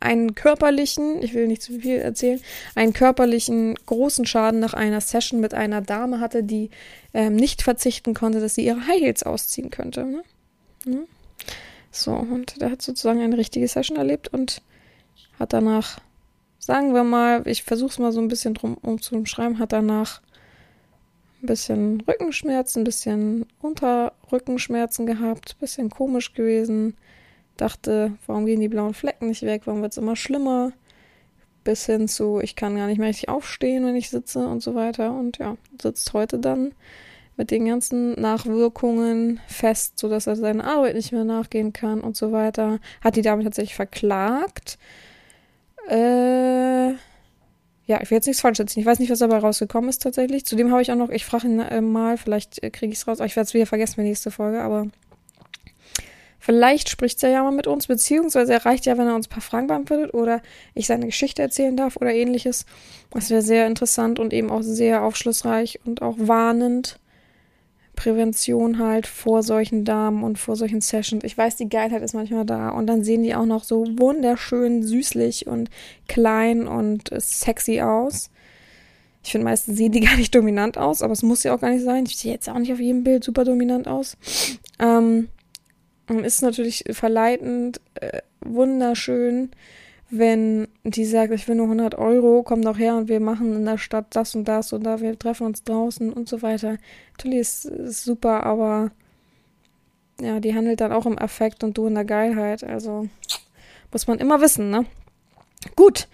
einen 0.00 0.34
körperlichen, 0.34 1.22
ich 1.22 1.34
will 1.34 1.46
nicht 1.46 1.62
zu 1.62 1.80
viel 1.80 1.98
erzählen, 1.98 2.40
einen 2.74 2.92
körperlichen 2.92 3.74
großen 3.86 4.26
Schaden 4.26 4.60
nach 4.60 4.74
einer 4.74 5.00
Session 5.00 5.40
mit 5.40 5.54
einer 5.54 5.80
Dame 5.80 6.20
hatte, 6.20 6.44
die 6.44 6.70
ähm, 7.14 7.36
nicht 7.36 7.62
verzichten 7.62 8.14
konnte, 8.14 8.40
dass 8.40 8.54
sie 8.54 8.64
ihre 8.64 8.86
High 8.86 9.00
Heels 9.00 9.22
ausziehen 9.22 9.70
könnte. 9.70 10.04
Ne? 10.04 10.22
Ne? 10.84 11.06
So, 11.90 12.12
und 12.12 12.60
der 12.60 12.70
hat 12.70 12.82
sozusagen 12.82 13.20
eine 13.20 13.38
richtige 13.38 13.66
Session 13.66 13.96
erlebt 13.96 14.28
und 14.28 14.62
hat 15.38 15.52
danach, 15.52 16.00
sagen 16.58 16.94
wir 16.94 17.04
mal, 17.04 17.46
ich 17.46 17.62
versuche 17.62 17.90
es 17.90 17.98
mal 17.98 18.12
so 18.12 18.20
ein 18.20 18.28
bisschen 18.28 18.54
drum 18.54 18.76
um 18.82 19.00
zu 19.00 19.24
schreiben, 19.26 19.58
hat 19.58 19.72
danach 19.72 20.20
ein 21.42 21.46
bisschen 21.46 22.00
Rückenschmerzen, 22.02 22.82
ein 22.82 22.84
bisschen 22.84 23.46
Unterrückenschmerzen 23.60 25.06
gehabt, 25.06 25.56
ein 25.56 25.60
bisschen 25.60 25.90
komisch 25.90 26.34
gewesen. 26.34 26.96
Dachte, 27.58 28.12
warum 28.26 28.46
gehen 28.46 28.60
die 28.60 28.68
blauen 28.68 28.94
Flecken 28.94 29.28
nicht 29.28 29.42
weg? 29.42 29.62
Warum 29.66 29.82
wird 29.82 29.92
es 29.92 29.98
immer 29.98 30.16
schlimmer? 30.16 30.72
Bis 31.64 31.84
hin 31.86 32.08
zu, 32.08 32.40
ich 32.40 32.56
kann 32.56 32.76
gar 32.76 32.86
nicht 32.86 32.98
mehr 32.98 33.08
richtig 33.08 33.28
aufstehen, 33.28 33.84
wenn 33.84 33.96
ich 33.96 34.08
sitze 34.08 34.46
und 34.46 34.62
so 34.62 34.74
weiter. 34.74 35.12
Und 35.12 35.38
ja, 35.38 35.56
sitzt 35.82 36.12
heute 36.12 36.38
dann 36.38 36.72
mit 37.36 37.50
den 37.50 37.66
ganzen 37.66 38.12
Nachwirkungen 38.20 39.40
fest, 39.48 39.98
sodass 39.98 40.26
er 40.26 40.36
seiner 40.36 40.64
Arbeit 40.64 40.94
nicht 40.94 41.12
mehr 41.12 41.24
nachgehen 41.24 41.72
kann 41.72 42.00
und 42.00 42.16
so 42.16 42.32
weiter. 42.32 42.78
Hat 43.00 43.16
die 43.16 43.22
Dame 43.22 43.42
tatsächlich 43.42 43.74
verklagt. 43.74 44.78
Äh, 45.88 46.90
ja, 46.90 48.02
ich 48.02 48.10
will 48.10 48.16
jetzt 48.16 48.26
nichts 48.26 48.42
falsch 48.42 48.58
setzen. 48.58 48.78
Ich 48.78 48.86
weiß 48.86 49.00
nicht, 49.00 49.10
was 49.10 49.18
dabei 49.18 49.38
rausgekommen 49.38 49.90
ist 49.90 50.02
tatsächlich. 50.02 50.44
Zudem 50.46 50.70
habe 50.70 50.82
ich 50.82 50.92
auch 50.92 50.96
noch, 50.96 51.10
ich 51.10 51.24
frage 51.24 51.48
ihn 51.48 51.58
äh, 51.58 51.80
mal, 51.80 52.18
vielleicht 52.18 52.62
äh, 52.62 52.70
kriege 52.70 52.92
ich 52.92 52.98
es 52.98 53.08
raus, 53.08 53.18
ich 53.20 53.34
werde 53.34 53.46
es 53.46 53.54
wieder 53.54 53.66
vergessen 53.66 54.00
die 54.02 54.08
nächste 54.08 54.30
Folge, 54.30 54.60
aber 54.60 54.88
vielleicht 56.38 56.88
spricht 56.88 57.22
er 57.22 57.30
ja 57.30 57.42
mal 57.42 57.52
mit 57.52 57.66
uns, 57.66 57.86
beziehungsweise 57.86 58.52
er 58.52 58.64
reicht 58.64 58.86
ja, 58.86 58.96
wenn 58.98 59.06
er 59.06 59.14
uns 59.14 59.26
ein 59.26 59.30
paar 59.30 59.42
Fragen 59.42 59.66
beantwortet 59.66 60.14
oder 60.14 60.40
ich 60.74 60.86
seine 60.86 61.06
Geschichte 61.06 61.42
erzählen 61.42 61.76
darf 61.76 61.96
oder 61.96 62.12
ähnliches. 62.12 62.66
Das 63.10 63.30
wäre 63.30 63.42
sehr 63.42 63.66
interessant 63.66 64.18
und 64.18 64.32
eben 64.32 64.50
auch 64.50 64.62
sehr 64.62 65.02
aufschlussreich 65.02 65.80
und 65.84 66.02
auch 66.02 66.16
warnend 66.18 66.98
Prävention 67.98 68.78
halt 68.78 69.08
vor 69.08 69.42
solchen 69.42 69.84
Damen 69.84 70.22
und 70.22 70.38
vor 70.38 70.54
solchen 70.54 70.80
Sessions. 70.80 71.24
Ich 71.24 71.36
weiß, 71.36 71.56
die 71.56 71.68
Geilheit 71.68 72.00
ist 72.02 72.14
manchmal 72.14 72.46
da 72.46 72.68
und 72.68 72.86
dann 72.86 73.02
sehen 73.02 73.24
die 73.24 73.34
auch 73.34 73.44
noch 73.44 73.64
so 73.64 73.86
wunderschön 73.98 74.84
süßlich 74.84 75.48
und 75.48 75.68
klein 76.06 76.68
und 76.68 77.10
sexy 77.18 77.80
aus. 77.80 78.30
Ich 79.24 79.32
finde, 79.32 79.46
meistens 79.46 79.76
sehen 79.76 79.90
die 79.90 80.00
gar 80.06 80.16
nicht 80.16 80.32
dominant 80.32 80.78
aus, 80.78 81.02
aber 81.02 81.12
es 81.12 81.24
muss 81.24 81.42
ja 81.42 81.52
auch 81.52 81.60
gar 81.60 81.70
nicht 81.70 81.84
sein. 81.84 82.04
Ich 82.06 82.16
sehe 82.16 82.32
jetzt 82.32 82.48
auch 82.48 82.58
nicht 82.58 82.72
auf 82.72 82.78
jedem 82.78 83.02
Bild 83.02 83.24
super 83.24 83.44
dominant 83.44 83.88
aus. 83.88 84.16
Ähm, 84.78 85.26
ist 86.08 86.42
natürlich 86.42 86.84
verleitend, 86.90 87.80
äh, 87.94 88.20
wunderschön 88.40 89.50
wenn 90.10 90.68
die 90.84 91.04
sagt, 91.04 91.32
ich 91.32 91.46
will 91.48 91.56
nur 91.56 91.66
100 91.66 91.96
Euro, 91.96 92.42
komm 92.42 92.62
doch 92.62 92.78
her 92.78 92.96
und 92.96 93.08
wir 93.08 93.20
machen 93.20 93.54
in 93.54 93.64
der 93.64 93.78
Stadt 93.78 94.06
das 94.10 94.34
und 94.34 94.46
das 94.46 94.72
oder 94.72 95.00
wir 95.00 95.18
treffen 95.18 95.46
uns 95.46 95.64
draußen 95.64 96.12
und 96.12 96.28
so 96.28 96.40
weiter. 96.40 96.78
Natürlich 97.12 97.40
ist, 97.40 97.64
ist 97.66 98.04
super, 98.04 98.44
aber 98.44 98.90
ja, 100.20 100.40
die 100.40 100.54
handelt 100.54 100.80
dann 100.80 100.92
auch 100.92 101.06
im 101.06 101.18
Affekt 101.18 101.62
und 101.62 101.76
du 101.76 101.86
in 101.86 101.94
der 101.94 102.06
Geilheit. 102.06 102.64
Also 102.64 103.08
muss 103.92 104.06
man 104.06 104.18
immer 104.18 104.40
wissen, 104.40 104.70
ne? 104.70 104.86
Gut, 105.76 106.08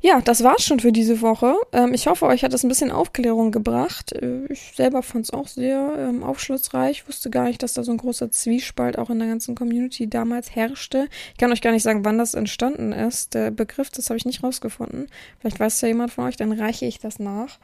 ja, 0.00 0.20
das 0.20 0.44
war's 0.44 0.64
schon 0.64 0.78
für 0.78 0.92
diese 0.92 1.20
Woche. 1.22 1.56
Ähm, 1.72 1.92
ich 1.92 2.06
hoffe, 2.06 2.26
euch 2.26 2.44
hat 2.44 2.54
es 2.54 2.62
ein 2.62 2.68
bisschen 2.68 2.92
Aufklärung 2.92 3.50
gebracht. 3.50 4.12
Äh, 4.12 4.46
ich 4.46 4.72
selber 4.76 5.02
fand 5.02 5.24
es 5.24 5.32
auch 5.32 5.48
sehr 5.48 5.94
ähm, 5.98 6.22
aufschlussreich. 6.22 6.98
Ich 6.98 7.08
wusste 7.08 7.30
gar 7.30 7.44
nicht, 7.44 7.62
dass 7.62 7.74
da 7.74 7.82
so 7.82 7.90
ein 7.90 7.98
großer 7.98 8.30
Zwiespalt 8.30 8.96
auch 8.96 9.10
in 9.10 9.18
der 9.18 9.28
ganzen 9.28 9.56
Community 9.56 10.08
damals 10.08 10.54
herrschte. 10.54 11.08
Ich 11.32 11.38
kann 11.38 11.50
euch 11.50 11.62
gar 11.62 11.72
nicht 11.72 11.82
sagen, 11.82 12.04
wann 12.04 12.18
das 12.18 12.34
entstanden 12.34 12.92
ist. 12.92 13.34
Der 13.34 13.50
Begriff, 13.50 13.90
das 13.90 14.08
habe 14.08 14.18
ich 14.18 14.24
nicht 14.24 14.44
rausgefunden. 14.44 15.08
Vielleicht 15.40 15.58
weiß 15.58 15.80
ja 15.80 15.88
jemand 15.88 16.12
von 16.12 16.26
euch, 16.26 16.36
dann 16.36 16.52
reiche 16.52 16.86
ich 16.86 17.00
das 17.00 17.18
nach. 17.18 17.58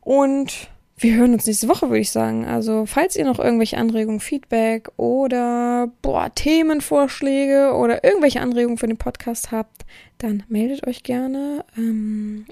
Und 0.00 0.70
wir 1.02 1.16
hören 1.16 1.32
uns 1.32 1.46
nächste 1.46 1.68
Woche, 1.68 1.88
würde 1.88 2.00
ich 2.00 2.10
sagen. 2.10 2.44
Also, 2.44 2.84
falls 2.84 3.16
ihr 3.16 3.24
noch 3.24 3.38
irgendwelche 3.38 3.78
Anregungen, 3.78 4.20
Feedback 4.20 4.90
oder 4.98 5.90
boah, 6.02 6.30
Themenvorschläge 6.34 7.72
oder 7.74 8.04
irgendwelche 8.04 8.42
Anregungen 8.42 8.76
für 8.76 8.86
den 8.86 8.98
Podcast 8.98 9.50
habt, 9.50 9.86
dann 10.18 10.42
meldet 10.48 10.86
euch 10.86 11.02
gerne 11.02 11.64
ähm, 11.78 12.44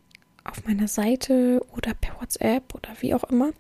auf 0.45 0.65
meiner 0.65 0.89
Seite 0.89 1.63
oder 1.77 1.93
per 1.93 2.19
WhatsApp 2.21 2.75
oder 2.75 2.89
wie 3.01 3.13
auch 3.15 3.25
immer. 3.25 3.51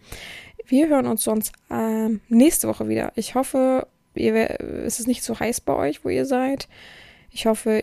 Wir 0.66 0.88
hören 0.88 1.06
uns 1.06 1.22
sonst 1.22 1.52
ähm, 1.70 2.20
nächste 2.30 2.66
Woche 2.66 2.88
wieder. 2.88 3.12
Ich 3.14 3.34
hoffe, 3.34 3.86
ihr, 4.14 4.34
es 4.86 5.00
ist 5.00 5.06
nicht 5.06 5.22
so 5.22 5.38
heiß 5.38 5.60
bei 5.60 5.74
euch, 5.74 6.02
wo 6.02 6.08
ihr 6.08 6.24
seid. 6.24 6.66
Ich 7.30 7.44
hoffe, 7.44 7.82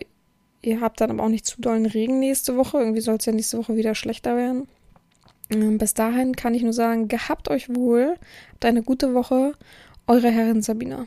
ihr 0.62 0.80
habt 0.80 1.00
dann 1.00 1.10
aber 1.10 1.22
auch 1.22 1.28
nicht 1.28 1.46
zu 1.46 1.60
dollen 1.60 1.86
Regen 1.86 2.18
nächste 2.18 2.56
Woche. 2.56 2.78
Irgendwie 2.78 3.00
soll 3.00 3.16
es 3.16 3.26
ja 3.26 3.32
nächste 3.32 3.58
Woche 3.58 3.76
wieder 3.76 3.94
schlechter 3.94 4.36
werden. 4.36 4.66
Ähm, 5.50 5.78
bis 5.78 5.94
dahin 5.94 6.34
kann 6.34 6.54
ich 6.54 6.62
nur 6.62 6.72
sagen, 6.72 7.08
gehabt 7.08 7.48
euch 7.48 7.74
wohl, 7.74 8.16
habt 8.52 8.64
eine 8.64 8.82
gute 8.82 9.14
Woche, 9.14 9.52
eure 10.06 10.30
Herrin 10.30 10.62
Sabina. 10.62 11.06